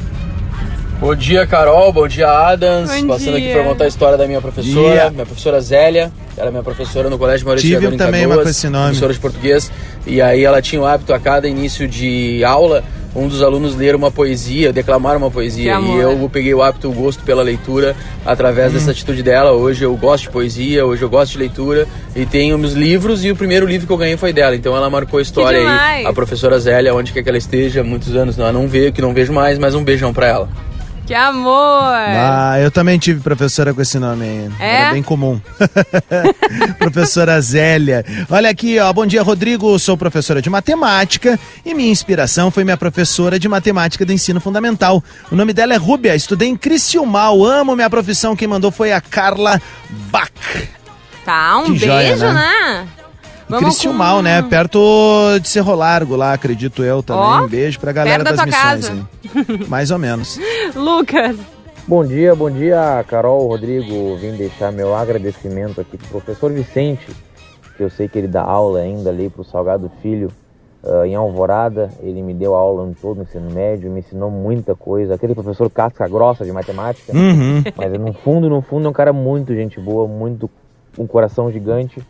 Bom 1.01 1.15
dia, 1.15 1.47
Carol. 1.47 1.93
Bom 1.93 2.09
dia, 2.09 2.29
Adams. 2.29 2.91
Bom 3.03 3.07
Passando 3.09 3.37
aqui 3.37 3.47
dia. 3.47 3.55
para 3.55 3.65
contar 3.65 3.85
a 3.85 3.89
história 3.89 4.19
da 4.19 4.27
minha 4.27 4.41
professora, 4.41 4.93
Dia. 4.95 5.11
minha 5.11 5.25
professora 5.27 5.61
Zélia. 5.61 6.11
Ela 6.37 6.49
é 6.49 6.51
minha 6.51 6.63
professora 6.63 7.09
no 7.09 7.17
Colégio 7.19 7.47
Maurício 7.47 7.69
Tive 7.69 7.95
em 7.95 7.97
também 7.97 8.23
uma 8.27 8.31
Canoas, 8.37 8.45
com 8.45 8.51
esse 8.51 8.69
nome. 8.69 8.85
Professora 8.87 9.13
de 9.13 9.19
português. 9.21 9.71
E 10.07 10.21
aí 10.21 10.45
ela 10.45 10.61
tinha 10.61 10.81
o 10.83 10.87
hábito 10.87 11.13
a 11.15 11.19
cada 11.21 11.47
início 11.49 11.87
de 11.87 12.43
aula, 12.45 12.83
um 13.15 13.29
dos 13.29 13.43
alunos 13.43 13.77
ler 13.77 13.95
uma 13.95 14.11
poesia, 14.11 14.73
declamar 14.73 15.17
uma 15.17 15.31
poesia. 15.31 15.77
amor. 15.77 15.97
E 15.97 16.01
eu 16.01 16.31
peguei 16.33 16.53
o 16.53 16.63
hábito, 16.63 16.89
o 16.89 16.93
gosto 16.93 17.23
pela 17.23 17.43
leitura 17.45 17.95
através 18.27 18.73
Hum. 18.73 18.75
dessa 18.75 18.91
atitude 18.91 19.23
dela. 19.23 19.53
Hoje 19.53 19.85
eu 19.85 19.97
gosto 19.97 20.25
de 20.25 20.31
poesia, 20.31 20.85
hoje 20.85 21.03
eu 21.03 21.09
gosto 21.09 21.33
de 21.33 21.39
leitura 21.39 21.87
e 22.15 22.27
tenho 22.27 22.59
meus 22.59 22.73
livros 22.73 23.25
e 23.25 23.31
o 23.31 23.37
primeiro 23.37 23.67
livro 23.67 23.87
que 23.87 23.93
eu 23.93 23.97
ganhei 23.97 24.17
foi 24.17 24.33
dela. 24.33 24.55
Então 24.57 24.77
ela 24.77 24.91
marcou 24.91 25.19
a 25.21 25.23
história 25.23 25.61
aí. 25.61 26.05
A 26.07 26.13
professora 26.13 26.59
Zélia, 26.59 26.93
onde 26.93 27.13
quer 27.13 27.23
que 27.23 27.29
ela 27.29 27.39
esteja, 27.39 27.85
muitos 27.85 28.17
anos 28.17 28.37
não, 28.37 28.53
não 28.53 28.67
veio, 28.69 28.93
que 28.93 29.01
não 29.01 29.15
vejo 29.15 29.33
mais, 29.33 29.59
mas 29.59 29.77
um 29.77 29.85
beijão 29.85 30.13
pra 30.13 30.27
ela. 30.27 30.49
Que 31.09 31.15
amor. 31.15 31.95
Ah, 31.95 32.61
eu 32.61 32.71
também 32.71 32.99
tive 32.99 33.23
professora 33.23 33.73
com 33.73 33.81
esse 33.81 33.99
nome 33.99 34.27
aí. 34.27 34.51
É? 34.61 34.75
Era 34.75 34.93
bem 34.93 35.03
comum. 35.03 35.41
professora 36.79 37.41
Zélia. 37.41 38.05
Olha 38.29 38.51
aqui, 38.51 38.79
ó. 38.79 38.93
Bom 38.93 39.07
dia, 39.07 39.23
Rodrigo. 39.23 39.79
Sou 39.79 39.97
professora 39.97 40.43
de 40.43 40.51
matemática 40.51 41.41
e 41.65 41.73
minha 41.73 41.91
inspiração 41.91 42.51
foi 42.51 42.63
minha 42.63 42.77
professora 42.77 43.39
de 43.39 43.49
matemática 43.49 44.05
do 44.05 44.13
ensino 44.13 44.39
fundamental. 44.39 45.03
O 45.33 45.35
nome 45.35 45.55
dela 45.55 45.73
é 45.73 45.79
Rúbia. 45.79 46.15
Estudei 46.15 46.51
em 46.51 46.57
Criciúmal. 46.59 47.43
Amo 47.43 47.75
minha 47.75 47.89
profissão. 47.89 48.37
Quem 48.37 48.47
mandou 48.47 48.71
foi 48.71 48.93
a 48.93 49.01
Carla 49.01 49.59
Bach. 50.11 50.31
Tá, 51.25 51.57
um 51.57 51.73
Que 51.73 51.79
joia, 51.79 52.09
beijo, 52.11 52.27
né? 52.27 52.87
Né? 53.49 53.59
Criciúmal, 53.59 54.17
com- 54.17 54.23
né? 54.23 54.43
Perto 54.43 55.39
de 55.41 55.49
Cerro 55.49 55.75
Largo 55.75 56.17
lá, 56.17 56.33
acredito 56.33 56.83
eu 56.85 57.03
também. 57.03 57.23
Ó, 57.25 57.45
um 57.45 57.49
beijo 57.49 57.79
pra 57.81 57.93
galera 57.93 58.23
da 58.25 58.33
das 58.33 58.45
missões. 58.45 59.69
Mais 59.69 59.91
ou 59.91 59.99
menos. 59.99 60.39
Lucas. 60.75 61.37
Bom 61.87 62.05
dia, 62.05 62.35
bom 62.35 62.51
dia, 62.51 63.03
Carol, 63.09 63.47
Rodrigo. 63.49 64.17
Vim 64.17 64.33
deixar 64.37 64.71
meu 64.71 64.95
agradecimento 64.95 65.81
aqui 65.81 65.97
pro 65.97 66.09
professor 66.21 66.53
Vicente, 66.53 67.07
que 67.77 67.83
eu 67.83 67.89
sei 67.89 68.09
que 68.09 68.19
ele 68.19 68.29
dá 68.29 68.43
aula 68.43 68.81
ainda 68.81 69.09
ali 69.09 69.31
pro 69.31 69.43
Salgado 69.43 69.91
Filho 70.03 70.31
ah, 70.85 71.07
em 71.07 71.15
Alvorada. 71.15 71.89
Ele 72.03 72.21
me 72.21 72.35
deu 72.35 72.55
aula 72.55 72.87
em 72.87 72.93
todo 72.93 73.21
o 73.21 73.23
ensino 73.23 73.51
médio, 73.51 73.91
me 73.91 74.01
ensinou 74.01 74.31
muita 74.31 74.75
coisa. 74.75 75.15
Aquele 75.15 75.35
professor 75.35 75.71
casca 75.71 76.07
grossa 76.07 76.45
de 76.45 76.53
matemática, 76.53 77.11
Uhum. 77.17 77.63
mas 77.75 77.93
no 77.99 78.13
fundo, 78.13 78.51
no 78.51 78.61
fundo, 78.61 78.87
é 78.87 78.91
um 78.91 78.93
cara 78.93 79.13
muito 79.15 79.55
gente 79.55 79.81
boa, 79.81 80.07
muito 80.07 80.51
um 80.99 81.07
coração 81.07 81.51
gigante 81.51 82.03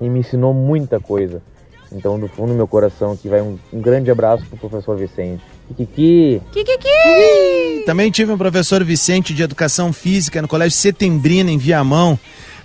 e 0.00 0.08
me 0.08 0.20
ensinou 0.20 0.52
muita 0.52 1.00
coisa. 1.00 1.42
Então, 1.90 2.18
do 2.18 2.28
fundo 2.28 2.48
do 2.48 2.54
meu 2.54 2.68
coração 2.68 3.12
aqui 3.12 3.28
vai 3.28 3.40
um, 3.40 3.58
um 3.72 3.80
grande 3.80 4.10
abraço 4.10 4.44
pro 4.46 4.68
professor 4.68 4.96
Vicente. 4.96 5.42
Kiki! 5.76 6.40
Kikiki! 6.52 7.84
Também 7.86 8.10
tive 8.10 8.32
um 8.32 8.38
professor 8.38 8.84
Vicente 8.84 9.32
de 9.32 9.42
Educação 9.42 9.92
Física 9.92 10.42
no 10.42 10.48
Colégio 10.48 10.76
Setembrina, 10.76 11.50
em 11.50 11.58
Viamão. 11.58 12.18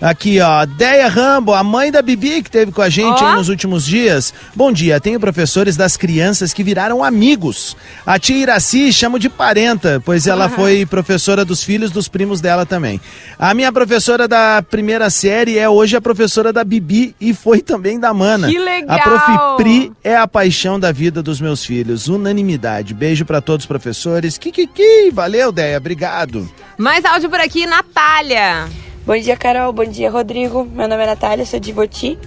Aqui, 0.04 0.41
ó, 0.41 0.66
Deia 0.66 1.08
Rambo, 1.08 1.54
a 1.54 1.64
mãe 1.64 1.89
da 1.89 2.01
Bibi, 2.01 2.43
que 2.43 2.51
teve 2.51 2.74
com 2.74 2.82
a 2.82 2.89
gente 2.89 3.24
aí 3.24 3.36
nos 3.38 3.47
últimos 3.47 3.86
dias. 3.86 4.34
Bom 4.54 4.70
dia, 4.70 4.99
tenho 4.99 5.18
professores 5.18 5.78
das 5.78 5.95
crianças 5.95 6.51
que 6.51 6.62
viraram 6.62 7.01
amigos. 7.01 7.78
A 8.06 8.20
tia 8.20 8.36
Iraci 8.36 8.91
chamo 8.91 9.18
de 9.18 9.30
parenta, 9.30 10.04
pois 10.04 10.28
ela 10.28 10.49
foi 10.49 10.86
professora 10.86 11.45
dos 11.45 11.64
filhos 11.64 11.89
dos 11.89 12.10
primos 12.10 12.41
dela 12.41 12.66
também. 12.66 12.99
A 13.39 13.54
minha 13.54 13.72
professora 13.72 14.28
da 14.28 14.62
primeira 14.62 15.10
série 15.10 15.58
é 15.58 15.70
hoje 15.70 15.95
a 15.95 16.01
professora 16.01 16.51
da 16.51 16.66
Bibi 16.66 17.16
e 17.22 17.34
foi 17.34 17.62
também 17.62 17.97
da 17.97 18.14
Mana. 18.14 18.49
Que 18.49 18.60
legal! 18.60 18.97
A 18.97 18.99
prof. 18.99 19.56
Pri 19.56 19.93
é 20.04 20.18
a 20.18 20.28
paixão 20.28 20.78
da 20.78 20.91
vida 20.91 21.24
dos 21.24 21.39
meus 21.39 21.66
filhos. 21.66 22.10
Unanimidade. 22.10 22.93
Beijo 22.93 23.24
pra 23.24 23.39
todos 23.39 23.64
os 23.64 23.68
professores. 23.68 24.38
Kikiki, 24.38 25.12
valeu, 25.14 25.49
Deia, 25.49 25.78
obrigado. 25.78 26.51
Mais 26.78 27.06
áudio 27.06 27.30
por 27.30 27.39
aqui, 27.39 27.66
Natália. 27.66 28.68
Bom 29.06 29.18
dia, 29.18 29.36
Carol. 29.36 29.74
Bom 29.74 29.86
dia, 29.86 30.10
Rodrigo. 30.10 30.64
Meu 30.64 30.88
nome 30.88 31.04
é 31.04 31.08
Natália, 31.08 31.45
sou 31.45 31.60
de 31.60 31.72
Voti. 31.74 32.18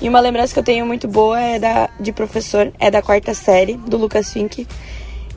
E 0.00 0.08
uma 0.08 0.20
lembrança 0.20 0.52
que 0.52 0.58
eu 0.60 0.64
tenho 0.64 0.86
muito 0.86 1.06
boa 1.08 1.40
é 1.40 1.58
da, 1.58 1.88
de 2.00 2.12
professor, 2.12 2.72
é 2.78 2.90
da 2.90 3.02
quarta 3.02 3.32
série, 3.34 3.74
do 3.74 3.96
Lucas 3.96 4.32
Fink, 4.32 4.66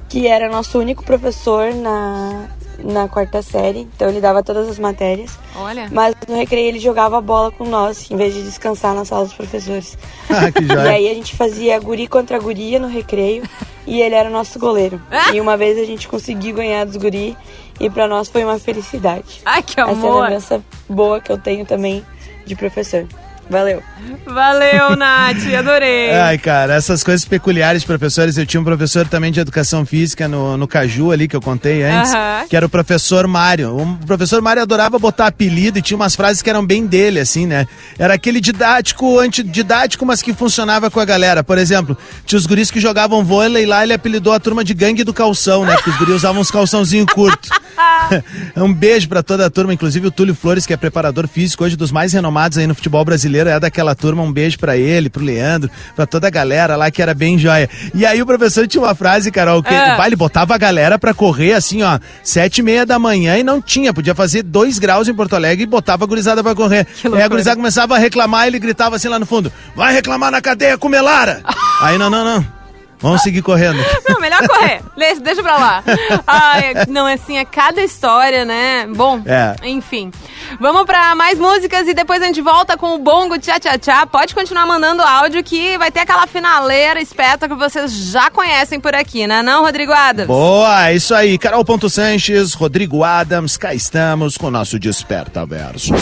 que 0.10 0.28
era 0.28 0.50
nosso 0.50 0.78
único 0.80 1.04
professor 1.04 1.74
na, 1.74 2.48
na 2.80 3.08
quarta 3.10 3.42
série. 3.42 3.88
Então 3.96 4.10
ele 4.10 4.20
dava 4.22 4.42
todas 4.44 4.68
as 4.70 4.80
matérias. 4.80 5.38
Olha. 5.56 5.88
Mas 5.92 6.16
no 6.28 6.36
recreio 6.36 6.68
ele 6.70 6.80
jogava 6.80 7.20
bola 7.22 7.52
com 7.52 7.66
nós, 7.66 8.10
em 8.12 8.16
vez 8.18 8.34
de 8.34 8.44
descansar 8.44 8.94
na 8.94 9.04
sala 9.06 9.26
dos 9.26 9.34
professores. 9.34 9.98
Ah, 10.32 10.52
que 10.52 10.64
E 10.64 10.68
joia. 10.68 10.92
aí 10.92 11.10
a 11.10 11.14
gente 11.16 11.36
fazia 11.36 11.80
guri 11.80 12.08
contra 12.08 12.38
guria 12.38 12.78
no 12.80 12.88
recreio 12.88 13.42
e 13.88 14.00
ele 14.00 14.14
era 14.14 14.30
o 14.30 14.32
nosso 14.32 14.60
goleiro. 14.60 15.02
E 15.34 15.42
uma 15.42 15.58
vez 15.58 15.78
a 15.80 15.84
gente 15.86 16.08
conseguiu 16.08 16.56
ganhar 16.56 16.86
dos 16.86 16.98
guri 16.98 17.36
e 17.80 17.90
pra 17.90 18.08
nós 18.08 18.28
foi 18.30 18.44
uma 18.44 18.60
felicidade. 18.60 19.42
Ai, 19.46 19.62
que 19.64 19.80
Essa 19.80 19.82
é 19.82 19.84
a 19.84 19.96
amor. 19.96 20.22
lembrança 20.24 20.62
boa 20.88 21.20
que 21.22 21.32
eu 21.32 21.38
tenho 21.38 21.66
também 21.66 22.06
de 22.46 22.56
professor. 22.56 23.08
Valeu. 23.50 23.82
Valeu, 24.26 24.96
Nath, 24.96 25.54
adorei. 25.58 26.12
Ai, 26.14 26.38
cara, 26.38 26.76
essas 26.76 27.04
coisas 27.04 27.26
peculiares 27.26 27.82
de 27.82 27.88
professores. 27.88 28.38
Eu 28.38 28.46
tinha 28.46 28.62
um 28.62 28.64
professor 28.64 29.08
também 29.08 29.32
de 29.32 29.40
educação 29.40 29.86
física 29.86 30.28
no, 30.28 30.56
no 30.56 30.68
Caju 30.68 31.12
ali, 31.12 31.28
que 31.28 31.36
eu 31.36 31.42
contei 31.42 31.84
antes, 31.84 32.14
Aham. 32.14 32.46
que 32.48 32.56
era 32.56 32.66
o 32.66 32.70
professor 32.70 33.26
Mário. 33.26 33.76
O 33.76 34.06
professor 34.06 34.42
Mário 34.42 34.62
adorava 34.62 35.00
botar 35.00 35.28
apelido 35.28 35.80
e 35.80 35.82
tinha 35.82 35.98
umas 35.98 36.16
frases 36.16 36.42
que 36.44 36.50
eram 36.50 36.66
bem 36.66 36.86
dele, 36.86 37.20
assim, 37.20 37.48
né? 37.48 37.68
Era 37.98 38.14
aquele 38.14 38.40
didático, 38.40 39.20
antididático, 39.20 40.06
mas 40.06 40.22
que 40.22 40.34
funcionava 40.34 40.92
com 40.92 41.00
a 41.00 41.06
galera. 41.06 41.44
Por 41.44 41.58
exemplo, 41.58 41.98
tinha 42.26 42.38
os 42.38 42.46
guris 42.46 42.70
que 42.70 42.80
jogavam 42.80 43.24
vôlei 43.24 43.66
lá, 43.66 43.84
ele 43.84 43.94
apelidou 43.94 44.32
a 44.32 44.40
turma 44.40 44.64
de 44.64 44.76
gangue 44.76 45.04
do 45.04 45.14
calção, 45.14 45.66
né? 45.66 45.74
Porque 45.74 45.90
os 45.90 45.98
guris 45.98 46.16
usavam 46.16 46.42
uns 46.42 46.52
calçãozinho 46.52 47.06
curto. 47.08 47.50
um 48.58 48.74
beijo 48.74 49.08
pra 49.08 49.24
toda 49.24 49.46
a 49.46 49.50
turma, 49.50 49.74
inclusive 49.74 50.08
o 50.08 50.12
Túlio 50.12 50.36
Flores, 50.36 50.66
que 50.66 50.74
é 50.74 50.78
preparador 50.78 51.28
físico, 51.28 51.64
hoje 51.64 51.76
dos 51.76 51.92
mais 51.92 52.14
renomados 52.14 52.58
aí 52.58 52.68
no 52.68 52.76
futebol 52.76 53.04
brasileiro, 53.04 53.39
é 53.48 53.60
daquela 53.60 53.96
turma. 53.96 54.24
Um 54.24 54.32
beijo 54.32 54.58
pra 54.58 54.76
ele, 54.78 55.10
pro 55.10 55.24
Leandro, 55.24 55.70
pra 55.96 56.06
toda 56.06 56.28
a 56.28 56.30
galera 56.30 56.76
lá 56.76 56.90
que 56.90 57.02
era 57.02 57.14
bem 57.14 57.38
joia. 57.38 57.70
E 57.94 58.06
aí 58.06 58.22
o 58.22 58.26
professor 58.26 58.68
tinha 58.68 58.82
uma 58.82 58.96
frase, 58.96 59.32
Carol, 59.32 59.62
que 59.62 59.74
vai, 59.74 60.08
ele 60.08 60.16
botava 60.16 60.56
a 60.56 60.58
galera 60.58 60.98
pra 60.98 61.14
correr 61.14 61.54
assim, 61.54 61.84
ó, 61.84 62.00
sete 62.24 62.60
e 62.60 62.64
meia 62.64 62.86
da 62.86 62.98
manhã 63.00 63.38
e 63.38 63.44
não 63.44 63.62
tinha, 63.62 63.94
podia 63.94 64.16
fazer 64.16 64.44
dois 64.44 64.80
graus 64.80 65.08
em 65.08 65.14
Porto 65.14 65.36
Alegre 65.36 65.64
e 65.64 65.68
botava 65.68 66.04
a 66.04 66.08
gurizada 66.08 66.44
pra 66.44 66.56
correr. 66.56 66.88
Aí 67.14 67.22
a 67.22 67.28
gurizada 67.28 67.56
começava 67.56 67.96
a 67.96 68.00
reclamar 68.00 68.46
e 68.46 68.48
ele 68.50 68.60
gritava 68.60 68.96
assim 68.96 69.08
lá 69.08 69.20
no 69.20 69.26
fundo: 69.26 69.52
vai 69.76 69.94
reclamar 69.94 70.32
na 70.32 70.42
cadeia 70.42 70.78
com 70.78 70.90
Melara! 70.90 71.42
aí 71.82 71.98
não, 71.98 72.10
não, 72.10 72.24
não. 72.24 72.59
Vamos 73.02 73.22
seguir 73.22 73.42
correndo. 73.42 73.80
Não, 74.08 74.20
melhor 74.20 74.46
correr. 74.48 74.82
Deixa, 74.98 75.22
deixa 75.22 75.42
pra 75.42 75.58
lá. 75.58 75.84
Ai, 76.28 76.74
não, 76.90 77.06
assim, 77.06 77.38
é 77.38 77.46
cada 77.46 77.82
história, 77.82 78.44
né? 78.44 78.86
Bom, 78.94 79.22
É. 79.26 79.56
enfim. 79.68 80.12
Vamos 80.60 80.84
pra 80.86 81.16
mais 81.16 81.38
músicas 81.40 81.88
e 81.88 81.94
depois 81.94 82.22
a 82.22 82.26
gente 82.26 82.42
volta 82.42 82.76
com 82.76 82.96
o 82.96 82.98
Bongo 82.98 83.38
Tchá 83.40 83.60
Tchá 83.60 83.78
Tchá. 83.78 84.06
Pode 84.06 84.34
continuar 84.36 84.66
mandando 84.66 85.02
áudio 85.02 85.44
que 85.44 85.78
vai 85.78 85.92
ter 85.92 86.02
aquela 86.02 86.28
finaleira 86.28 87.00
espeta 87.00 87.48
que 87.48 87.56
vocês 87.56 87.92
já 88.12 88.30
conhecem 88.30 88.80
por 88.80 88.94
aqui, 88.96 89.26
né? 89.28 89.42
Não, 89.42 89.64
Rodrigo 89.64 89.94
Adams? 89.94 90.28
Boa, 90.28 90.90
é 90.90 90.96
isso 90.96 91.14
aí. 91.16 91.38
Carol 91.38 91.64
Ponto 91.64 91.90
Sanches, 91.90 92.54
Rodrigo 92.54 93.04
Adams, 93.04 93.56
cá 93.58 93.74
estamos 93.74 94.38
com 94.38 94.48
o 94.48 94.52
nosso 94.52 94.78
Desperta 94.80 95.46
Verso. 95.46 95.94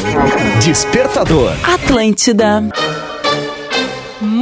Despertador. 0.63 1.51
Atlântida. 1.63 2.63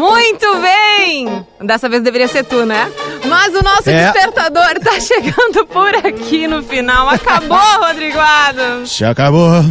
Muito 0.10 0.58
bem! 0.62 1.46
Dessa 1.62 1.88
vez 1.90 2.02
deveria 2.04 2.28
ser 2.28 2.44
tu, 2.44 2.66
né? 2.66 2.92
Mas 3.28 3.54
o 3.56 3.62
nosso 3.64 3.90
É. 3.90 4.12
despertador 4.12 4.80
tá 4.84 4.98
chegando 5.00 5.66
por 5.68 5.96
aqui 5.96 6.48
no 6.48 6.62
final. 6.64 7.10
Acabou, 7.10 7.58
Rodrigo 7.88 8.20
Adams! 8.20 8.92
Se 8.92 9.06
acabou. 9.06 9.64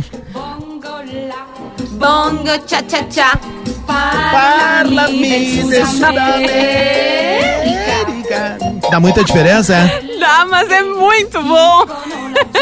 Bongo 1.92 2.58
Tchá 2.66 2.82
Tchá. 2.82 3.38
Parla-me 3.86 5.62
de 5.62 5.86
Sudamérica. 5.86 6.44
Dá 8.90 8.98
muita 9.00 9.22
diferença, 9.24 9.74
é? 9.74 10.02
Dá, 10.18 10.44
mas 10.48 10.70
é 10.70 10.82
muito 10.82 11.40
bom! 11.42 11.84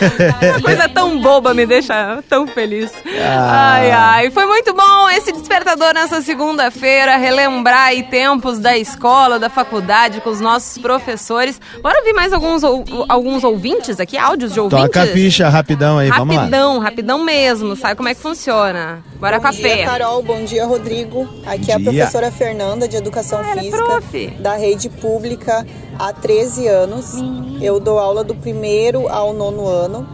Uma 0.00 0.60
coisa 0.62 0.88
tão 0.88 1.20
boba 1.20 1.52
me 1.54 1.66
deixa 1.66 2.22
tão 2.28 2.46
feliz. 2.46 2.90
Ah. 3.22 3.72
Ai, 3.74 3.90
ai. 3.90 4.30
Foi 4.30 4.46
muito 4.46 4.72
bom 4.74 5.08
esse 5.10 5.32
despertador 5.32 5.92
nessa 5.94 6.20
segunda-feira, 6.22 7.16
relembrar 7.16 7.86
aí 7.88 8.02
tempos 8.04 8.58
da 8.58 8.76
escola, 8.76 9.38
da 9.38 9.48
faculdade, 9.50 10.20
com 10.20 10.30
os 10.30 10.40
nossos 10.40 10.78
professores. 10.78 11.60
Bora 11.82 11.98
ouvir 11.98 12.12
mais 12.12 12.32
alguns, 12.32 12.62
ou- 12.62 12.84
alguns 13.08 13.44
ouvintes 13.44 14.00
aqui, 14.00 14.16
áudios 14.16 14.52
de 14.52 14.60
ouvintes? 14.60 14.86
Toca 14.86 15.02
a 15.02 15.06
ficha 15.06 15.48
rapidão 15.48 15.98
aí, 15.98 16.08
vamos 16.10 16.34
lá. 16.34 16.42
Rapidão, 16.42 16.78
rapidão 16.78 17.24
mesmo, 17.24 17.76
sabe 17.76 17.94
como 17.96 18.08
é 18.08 18.14
que 18.14 18.20
funciona. 18.20 19.02
Bora 19.18 19.38
com 19.38 19.46
a 19.46 19.50
Bom 19.50 19.56
dia, 19.58 19.76
Fê. 19.76 19.84
Carol. 19.84 20.22
Bom 20.22 20.44
dia, 20.44 20.64
Rodrigo. 20.64 21.28
Aqui 21.46 21.70
é 21.70 21.74
a 21.74 21.78
dia. 21.78 21.92
professora 21.92 22.30
Fernanda 22.30 22.88
de 22.88 22.96
Educação 22.96 23.42
Física 23.44 24.00
da 24.38 24.54
Rede 24.56 24.88
Pública 24.88 25.66
há 26.08 26.12
13 26.12 26.66
anos. 26.66 27.14
Eu 27.60 27.78
dou 27.78 27.98
aula 27.98 28.24
do 28.24 28.34
primeiro 28.34 29.08
ao 29.08 29.32
nono 29.32 29.66
ano. 29.66 30.06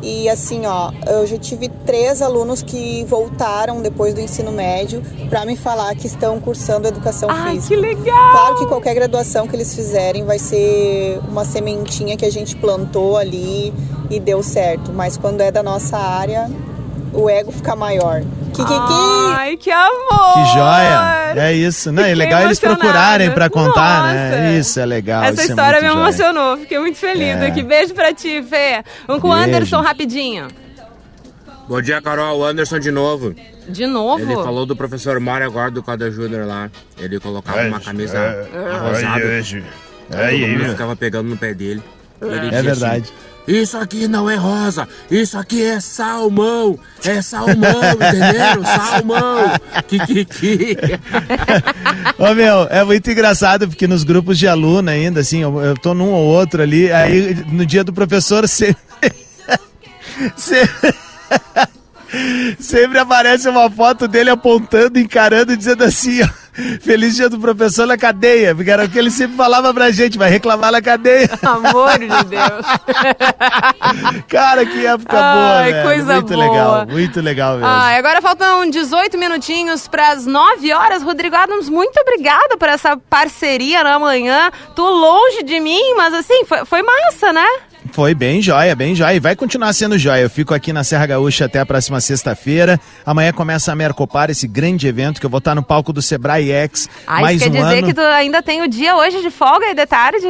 E 0.00 0.28
assim, 0.28 0.64
ó, 0.64 0.92
eu 1.08 1.26
já 1.26 1.36
tive 1.38 1.68
três 1.68 2.22
alunos 2.22 2.62
que 2.62 3.04
voltaram 3.04 3.82
depois 3.82 4.14
do 4.14 4.20
ensino 4.20 4.52
médio 4.52 5.02
para 5.28 5.44
me 5.44 5.56
falar 5.56 5.92
que 5.96 6.06
estão 6.06 6.38
cursando 6.38 6.86
educação 6.86 7.28
Ai, 7.28 7.56
física. 7.56 7.74
que 7.74 7.80
legal! 7.80 8.30
Claro 8.32 8.58
que 8.58 8.66
qualquer 8.66 8.94
graduação 8.94 9.48
que 9.48 9.56
eles 9.56 9.74
fizerem 9.74 10.24
vai 10.24 10.38
ser 10.38 11.18
uma 11.28 11.44
sementinha 11.44 12.16
que 12.16 12.24
a 12.24 12.30
gente 12.30 12.54
plantou 12.54 13.16
ali 13.16 13.74
e 14.08 14.20
deu 14.20 14.40
certo. 14.40 14.92
Mas 14.92 15.16
quando 15.16 15.40
é 15.40 15.50
da 15.50 15.64
nossa 15.64 15.98
área, 15.98 16.48
o 17.12 17.28
ego 17.30 17.52
fica 17.52 17.74
maior. 17.76 18.22
Kikiki! 18.54 19.34
Ai, 19.36 19.56
que 19.56 19.70
amor! 19.70 20.32
Que 20.34 20.54
joia! 20.54 21.32
É 21.36 21.52
isso. 21.52 21.92
Não, 21.92 22.02
é 22.02 22.14
legal 22.14 22.42
eles 22.42 22.58
procurarem 22.58 23.30
pra 23.30 23.48
contar, 23.48 24.02
Nossa. 24.02 24.14
né? 24.14 24.58
Isso 24.58 24.80
é 24.80 24.86
legal. 24.86 25.22
Essa 25.22 25.32
isso 25.34 25.42
é 25.42 25.44
história 25.46 25.80
me 25.80 25.86
muito 25.86 25.96
joia. 25.98 26.08
emocionou, 26.08 26.56
fiquei 26.58 26.78
muito 26.78 26.96
feliz 26.98 27.36
É. 27.36 27.46
aqui. 27.46 27.62
Beijo 27.62 27.94
pra 27.94 28.12
ti, 28.12 28.42
Fê. 28.42 28.82
Vamos 29.06 29.22
com 29.22 29.28
o. 29.28 29.32
Anderson 29.32 29.80
rapidinho. 29.80 30.48
Bom 31.68 31.80
dia, 31.82 32.00
Carol. 32.00 32.42
Anderson 32.44 32.78
de 32.78 32.90
novo. 32.90 33.34
De 33.68 33.86
novo? 33.86 34.22
Ele 34.22 34.34
falou 34.34 34.64
do 34.64 34.74
professor 34.74 35.20
Mário 35.20 35.46
agora 35.46 35.70
do 35.70 35.82
Calda 35.82 36.10
Júnior 36.10 36.46
lá. 36.46 36.70
Ele 36.98 37.20
colocava 37.20 37.60
É, 37.60 37.68
uma 37.68 37.78
camisa 37.78 38.16
é, 38.16 38.74
arrosada. 38.74 39.20
é, 39.20 39.40
é, 40.10 40.24
Aí 40.24 40.40
todo 40.40 40.44
é, 40.50 40.52
mundo 40.56 40.64
é. 40.64 40.68
ficava 40.70 40.96
pegando 40.96 41.28
no 41.28 41.36
pé 41.36 41.52
dele. 41.52 41.82
Ele 42.22 42.54
É 42.56 42.62
verdade. 42.62 43.02
assim, 43.02 43.12
isso 43.48 43.78
aqui 43.78 44.06
não 44.06 44.28
é 44.28 44.36
rosa, 44.36 44.86
isso 45.10 45.38
aqui 45.38 45.64
é 45.64 45.80
salmão, 45.80 46.78
é 47.02 47.22
salmão, 47.22 47.80
entenderam? 47.94 48.62
Salmão, 48.62 49.52
kikiki. 49.88 50.76
Ô 52.18 52.34
meu, 52.34 52.68
é 52.68 52.84
muito 52.84 53.10
engraçado 53.10 53.66
porque 53.66 53.86
nos 53.86 54.04
grupos 54.04 54.38
de 54.38 54.46
aluno 54.46 54.90
ainda, 54.90 55.20
assim, 55.20 55.40
eu, 55.40 55.58
eu 55.62 55.74
tô 55.78 55.94
num 55.94 56.10
ou 56.10 56.26
outro 56.26 56.62
ali, 56.62 56.92
aí 56.92 57.34
no 57.50 57.64
dia 57.64 57.82
do 57.82 57.92
professor 57.92 58.46
sempre. 58.48 58.76
sempre, 62.60 62.98
aparece 62.98 63.48
uma 63.48 63.70
foto 63.70 64.06
dele 64.06 64.28
apontando, 64.28 64.98
encarando, 64.98 65.56
dizendo 65.56 65.84
assim, 65.84 66.22
ó. 66.22 66.28
Feliz 66.80 67.14
dia 67.16 67.28
do 67.28 67.38
professor 67.38 67.86
na 67.86 67.96
cadeia, 67.96 68.54
porque 68.54 68.70
era 68.70 68.84
o 68.84 68.88
que 68.88 68.98
ele 68.98 69.10
sempre 69.10 69.36
falava 69.36 69.72
pra 69.72 69.90
gente, 69.90 70.18
vai 70.18 70.30
reclamar 70.30 70.72
na 70.72 70.82
cadeia. 70.82 71.28
Amor 71.42 71.98
de 71.98 72.06
Deus. 72.06 72.66
Cara, 74.28 74.64
que 74.66 74.86
época 74.86 75.16
boa, 75.16 75.56
Ai, 75.58 75.72
velho. 75.72 75.88
coisa 75.88 76.14
Muito 76.14 76.34
boa. 76.34 76.44
legal, 76.50 76.86
muito 76.86 77.20
legal 77.20 77.52
mesmo. 77.54 77.66
Ah, 77.66 77.96
agora 77.96 78.20
faltam 78.22 78.68
18 78.68 79.16
minutinhos 79.18 79.86
para 79.88 80.08
as 80.12 80.26
9 80.26 80.72
horas. 80.72 81.02
Rodrigo 81.02 81.36
Adams, 81.36 81.68
muito 81.68 81.98
obrigada 82.00 82.56
por 82.56 82.68
essa 82.68 82.96
parceria 82.96 83.82
na 83.84 83.98
manhã. 83.98 84.50
Tô 84.74 84.88
longe 84.88 85.42
de 85.42 85.60
mim, 85.60 85.94
mas 85.96 86.12
assim, 86.14 86.44
foi, 86.44 86.64
foi 86.64 86.82
massa, 86.82 87.32
né? 87.32 87.46
Foi 87.98 88.14
bem 88.14 88.40
joia, 88.40 88.76
bem 88.76 88.94
joia. 88.94 89.14
E 89.16 89.18
vai 89.18 89.34
continuar 89.34 89.72
sendo 89.72 89.98
joia. 89.98 90.20
Eu 90.20 90.30
fico 90.30 90.54
aqui 90.54 90.72
na 90.72 90.84
Serra 90.84 91.04
Gaúcha 91.04 91.46
até 91.46 91.58
a 91.58 91.66
próxima 91.66 92.00
sexta-feira. 92.00 92.78
Amanhã 93.04 93.32
começa 93.32 93.72
a 93.72 93.74
Mercopar, 93.74 94.30
esse 94.30 94.46
grande 94.46 94.86
evento 94.86 95.18
que 95.18 95.26
eu 95.26 95.30
vou 95.30 95.38
estar 95.38 95.52
no 95.52 95.64
palco 95.64 95.92
do 95.92 96.00
Sebrae 96.00 96.48
X. 96.48 96.88
Ah, 97.04 97.20
mais 97.22 97.42
isso 97.42 97.50
quer 97.50 97.58
um 97.58 97.64
dizer 97.64 97.78
ano. 97.78 97.86
que 97.88 97.94
tu 97.94 98.00
ainda 98.00 98.40
tem 98.40 98.62
o 98.62 98.68
dia 98.68 98.94
hoje 98.94 99.20
de 99.20 99.32
folga 99.32 99.66
e 99.66 99.74
de 99.74 99.84
tarde? 99.84 100.28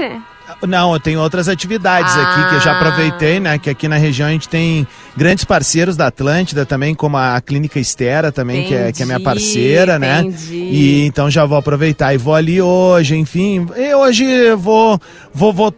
Não, 0.67 0.95
eu 0.95 0.99
tenho 0.99 1.21
outras 1.21 1.47
atividades 1.47 2.11
aqui 2.17 2.49
que 2.49 2.55
eu 2.55 2.61
já 2.63 2.73
Ah. 2.73 2.77
aproveitei, 2.81 3.39
né? 3.39 3.59
Que 3.59 3.69
aqui 3.69 3.87
na 3.87 3.97
região 3.99 4.29
a 4.29 4.33
gente 4.33 4.49
tem 4.49 4.89
grandes 5.19 5.45
parceiros 5.45 5.97
da 5.97 6.07
Atlântida 6.07 6.65
também, 6.65 6.95
como 6.95 7.17
a 7.17 7.41
Clínica 7.41 7.81
Estera 7.81 8.31
também, 8.31 8.65
que 8.65 8.75
é, 8.75 8.93
que 8.93 9.03
é 9.03 9.05
minha 9.07 9.17
Entendi, 9.17 9.25
parceira, 9.25 9.99
né? 9.99 10.21
entendi. 10.21 10.55
E 10.55 11.07
então 11.07 11.29
já 11.29 11.45
vou 11.45 11.59
aproveitar 11.59 12.15
e 12.15 12.19
vou 12.19 12.35
ali 12.35 12.63
hoje, 12.63 13.17
enfim. 13.17 13.67
E 13.77 13.95
hoje 13.95 14.25
eu 14.25 14.57
vou, 14.57 14.99
vou, 15.35 15.53
vou 15.53 15.75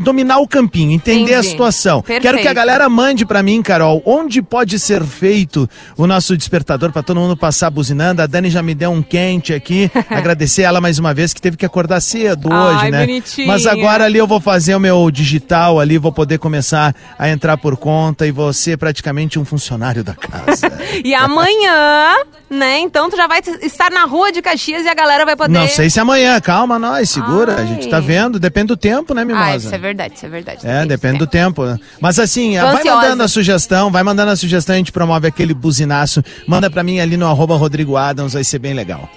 dominar 0.00 0.38
o 0.38 0.46
campinho, 0.46 0.92
entender 0.92 1.34
a 1.34 1.38
Entendi. 1.38 1.48
situação. 1.50 2.00
Quero 2.02 2.20
que 2.20 2.28
a 2.28 2.32
Perfeito. 2.32 2.54
galera 2.54 2.88
mande 2.88 3.26
pra 3.26 3.42
mim, 3.42 3.60
Carol, 3.62 4.00
onde 4.06 4.40
pode 4.40 4.78
ser 4.78 5.02
feito 5.02 5.68
o 5.96 6.06
nosso 6.06 6.36
despertador 6.36 6.92
pra 6.92 7.02
todo 7.02 7.18
mundo 7.18 7.36
passar 7.36 7.70
buzinando. 7.70 8.22
A 8.22 8.26
Dani 8.26 8.50
já 8.50 8.62
me 8.62 8.74
deu 8.74 8.92
um 8.92 9.02
quente 9.02 9.52
aqui. 9.52 9.90
Agradecer 10.08 10.62
ela 10.62 10.80
mais 10.80 10.98
uma 10.98 11.12
vez 11.12 11.32
que 11.32 11.42
teve 11.42 11.56
que 11.56 11.66
acordar 11.66 12.00
cedo 12.00 12.48
Ai, 12.52 12.74
hoje, 12.76 12.90
né? 12.90 13.00
bonitinha. 13.06 13.46
Mas 13.48 13.66
agora 13.66 14.04
ali 14.04 14.18
eu 14.18 14.26
vou 14.26 14.40
fazer 14.40 14.74
o 14.76 14.80
meu 14.80 15.10
digital 15.10 15.80
ali, 15.80 15.98
vou 15.98 16.12
poder 16.12 16.38
começar 16.38 16.94
a 17.18 17.28
entrar 17.28 17.56
por 17.56 17.76
conta 17.76 18.26
e 18.26 18.32
ser 18.52 18.78
praticamente 18.84 19.38
um 19.38 19.46
funcionário 19.46 20.04
da 20.04 20.12
casa. 20.14 20.70
E 21.02 21.12
amanhã, 21.14 22.14
né? 22.48 22.78
Então 22.78 23.10
tu 23.10 23.16
já 23.16 23.26
vai 23.26 23.40
estar 23.62 23.90
na 23.90 24.04
rua 24.04 24.30
de 24.30 24.40
Caxias 24.40 24.84
e 24.84 24.88
a 24.88 24.94
galera 24.94 25.24
vai 25.24 25.34
poder. 25.34 25.52
Não 25.52 25.66
sei 25.66 25.90
se 25.90 25.98
amanhã, 25.98 26.40
calma 26.40 26.78
nós, 26.78 27.10
segura, 27.10 27.56
a 27.56 27.64
gente 27.64 27.88
tá 27.88 27.98
vendo, 27.98 28.38
depende 28.38 28.68
do 28.68 28.76
tempo, 28.76 29.12
né, 29.12 29.24
Mimosa? 29.24 29.44
Ah, 29.44 29.56
isso 29.56 29.74
é 29.74 29.78
verdade, 29.78 30.14
isso 30.14 30.26
é 30.26 30.28
verdade. 30.28 30.60
É, 30.66 30.86
depende 30.86 31.18
do 31.18 31.26
tempo. 31.26 31.64
né? 31.64 31.78
Mas 32.00 32.18
assim, 32.18 32.56
vai 32.58 32.84
mandando 32.84 33.22
a 33.22 33.28
sugestão, 33.28 33.90
vai 33.90 34.02
mandando 34.02 34.30
a 34.30 34.36
sugestão, 34.36 34.74
a 34.74 34.78
gente 34.78 34.92
promove 34.92 35.26
aquele 35.26 35.54
buzinaço. 35.54 36.22
Manda 36.46 36.70
pra 36.70 36.82
mim 36.84 37.00
ali 37.00 37.16
no 37.16 37.26
arroba 37.26 37.56
Rodrigo 37.56 37.96
Adams, 37.96 38.34
vai 38.34 38.44
ser 38.44 38.58
bem 38.58 38.74
legal. 38.74 39.08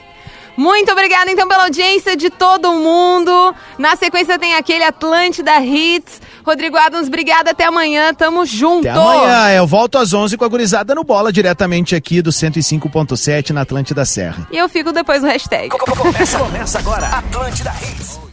Muito 0.58 0.92
obrigada, 0.92 1.30
então, 1.32 1.48
pela 1.48 1.66
audiência 1.66 2.18
de 2.18 2.32
todo 2.32 2.74
mundo. 2.74 3.54
Na 3.78 3.96
sequência 3.96 4.40
tem 4.40 4.56
aquele 4.56 4.84
Atlântida 4.84 5.60
Hits. 5.60 6.20
Rodrigo 6.48 6.78
Adams, 6.78 7.08
obrigada. 7.08 7.52
Até 7.52 7.66
amanhã. 7.66 8.14
Tamo 8.14 8.46
junto. 8.46 8.88
Até 8.88 8.98
amanhã, 8.98 9.52
eu 9.52 9.68
volto 9.68 9.98
às 9.98 10.14
11 10.14 10.38
com 10.38 10.46
a 10.46 10.48
gurizada 10.48 10.96
no 10.96 11.04
bola, 11.04 11.32
diretamente 11.32 11.96
aqui 11.96 12.22
do 12.22 12.32
105.7 12.32 13.52
na 13.52 13.62
Atlântida 13.62 14.06
Serra. 14.06 14.48
E 14.52 14.58
eu 14.58 14.70
fico 14.70 14.92
depois 14.92 15.22
no 15.22 15.28
hashtag. 15.28 15.70
Começa, 15.70 16.40
começa 16.40 16.80
agora, 16.80 17.08
Atlântida 17.08 17.74
Hits. 17.82 18.27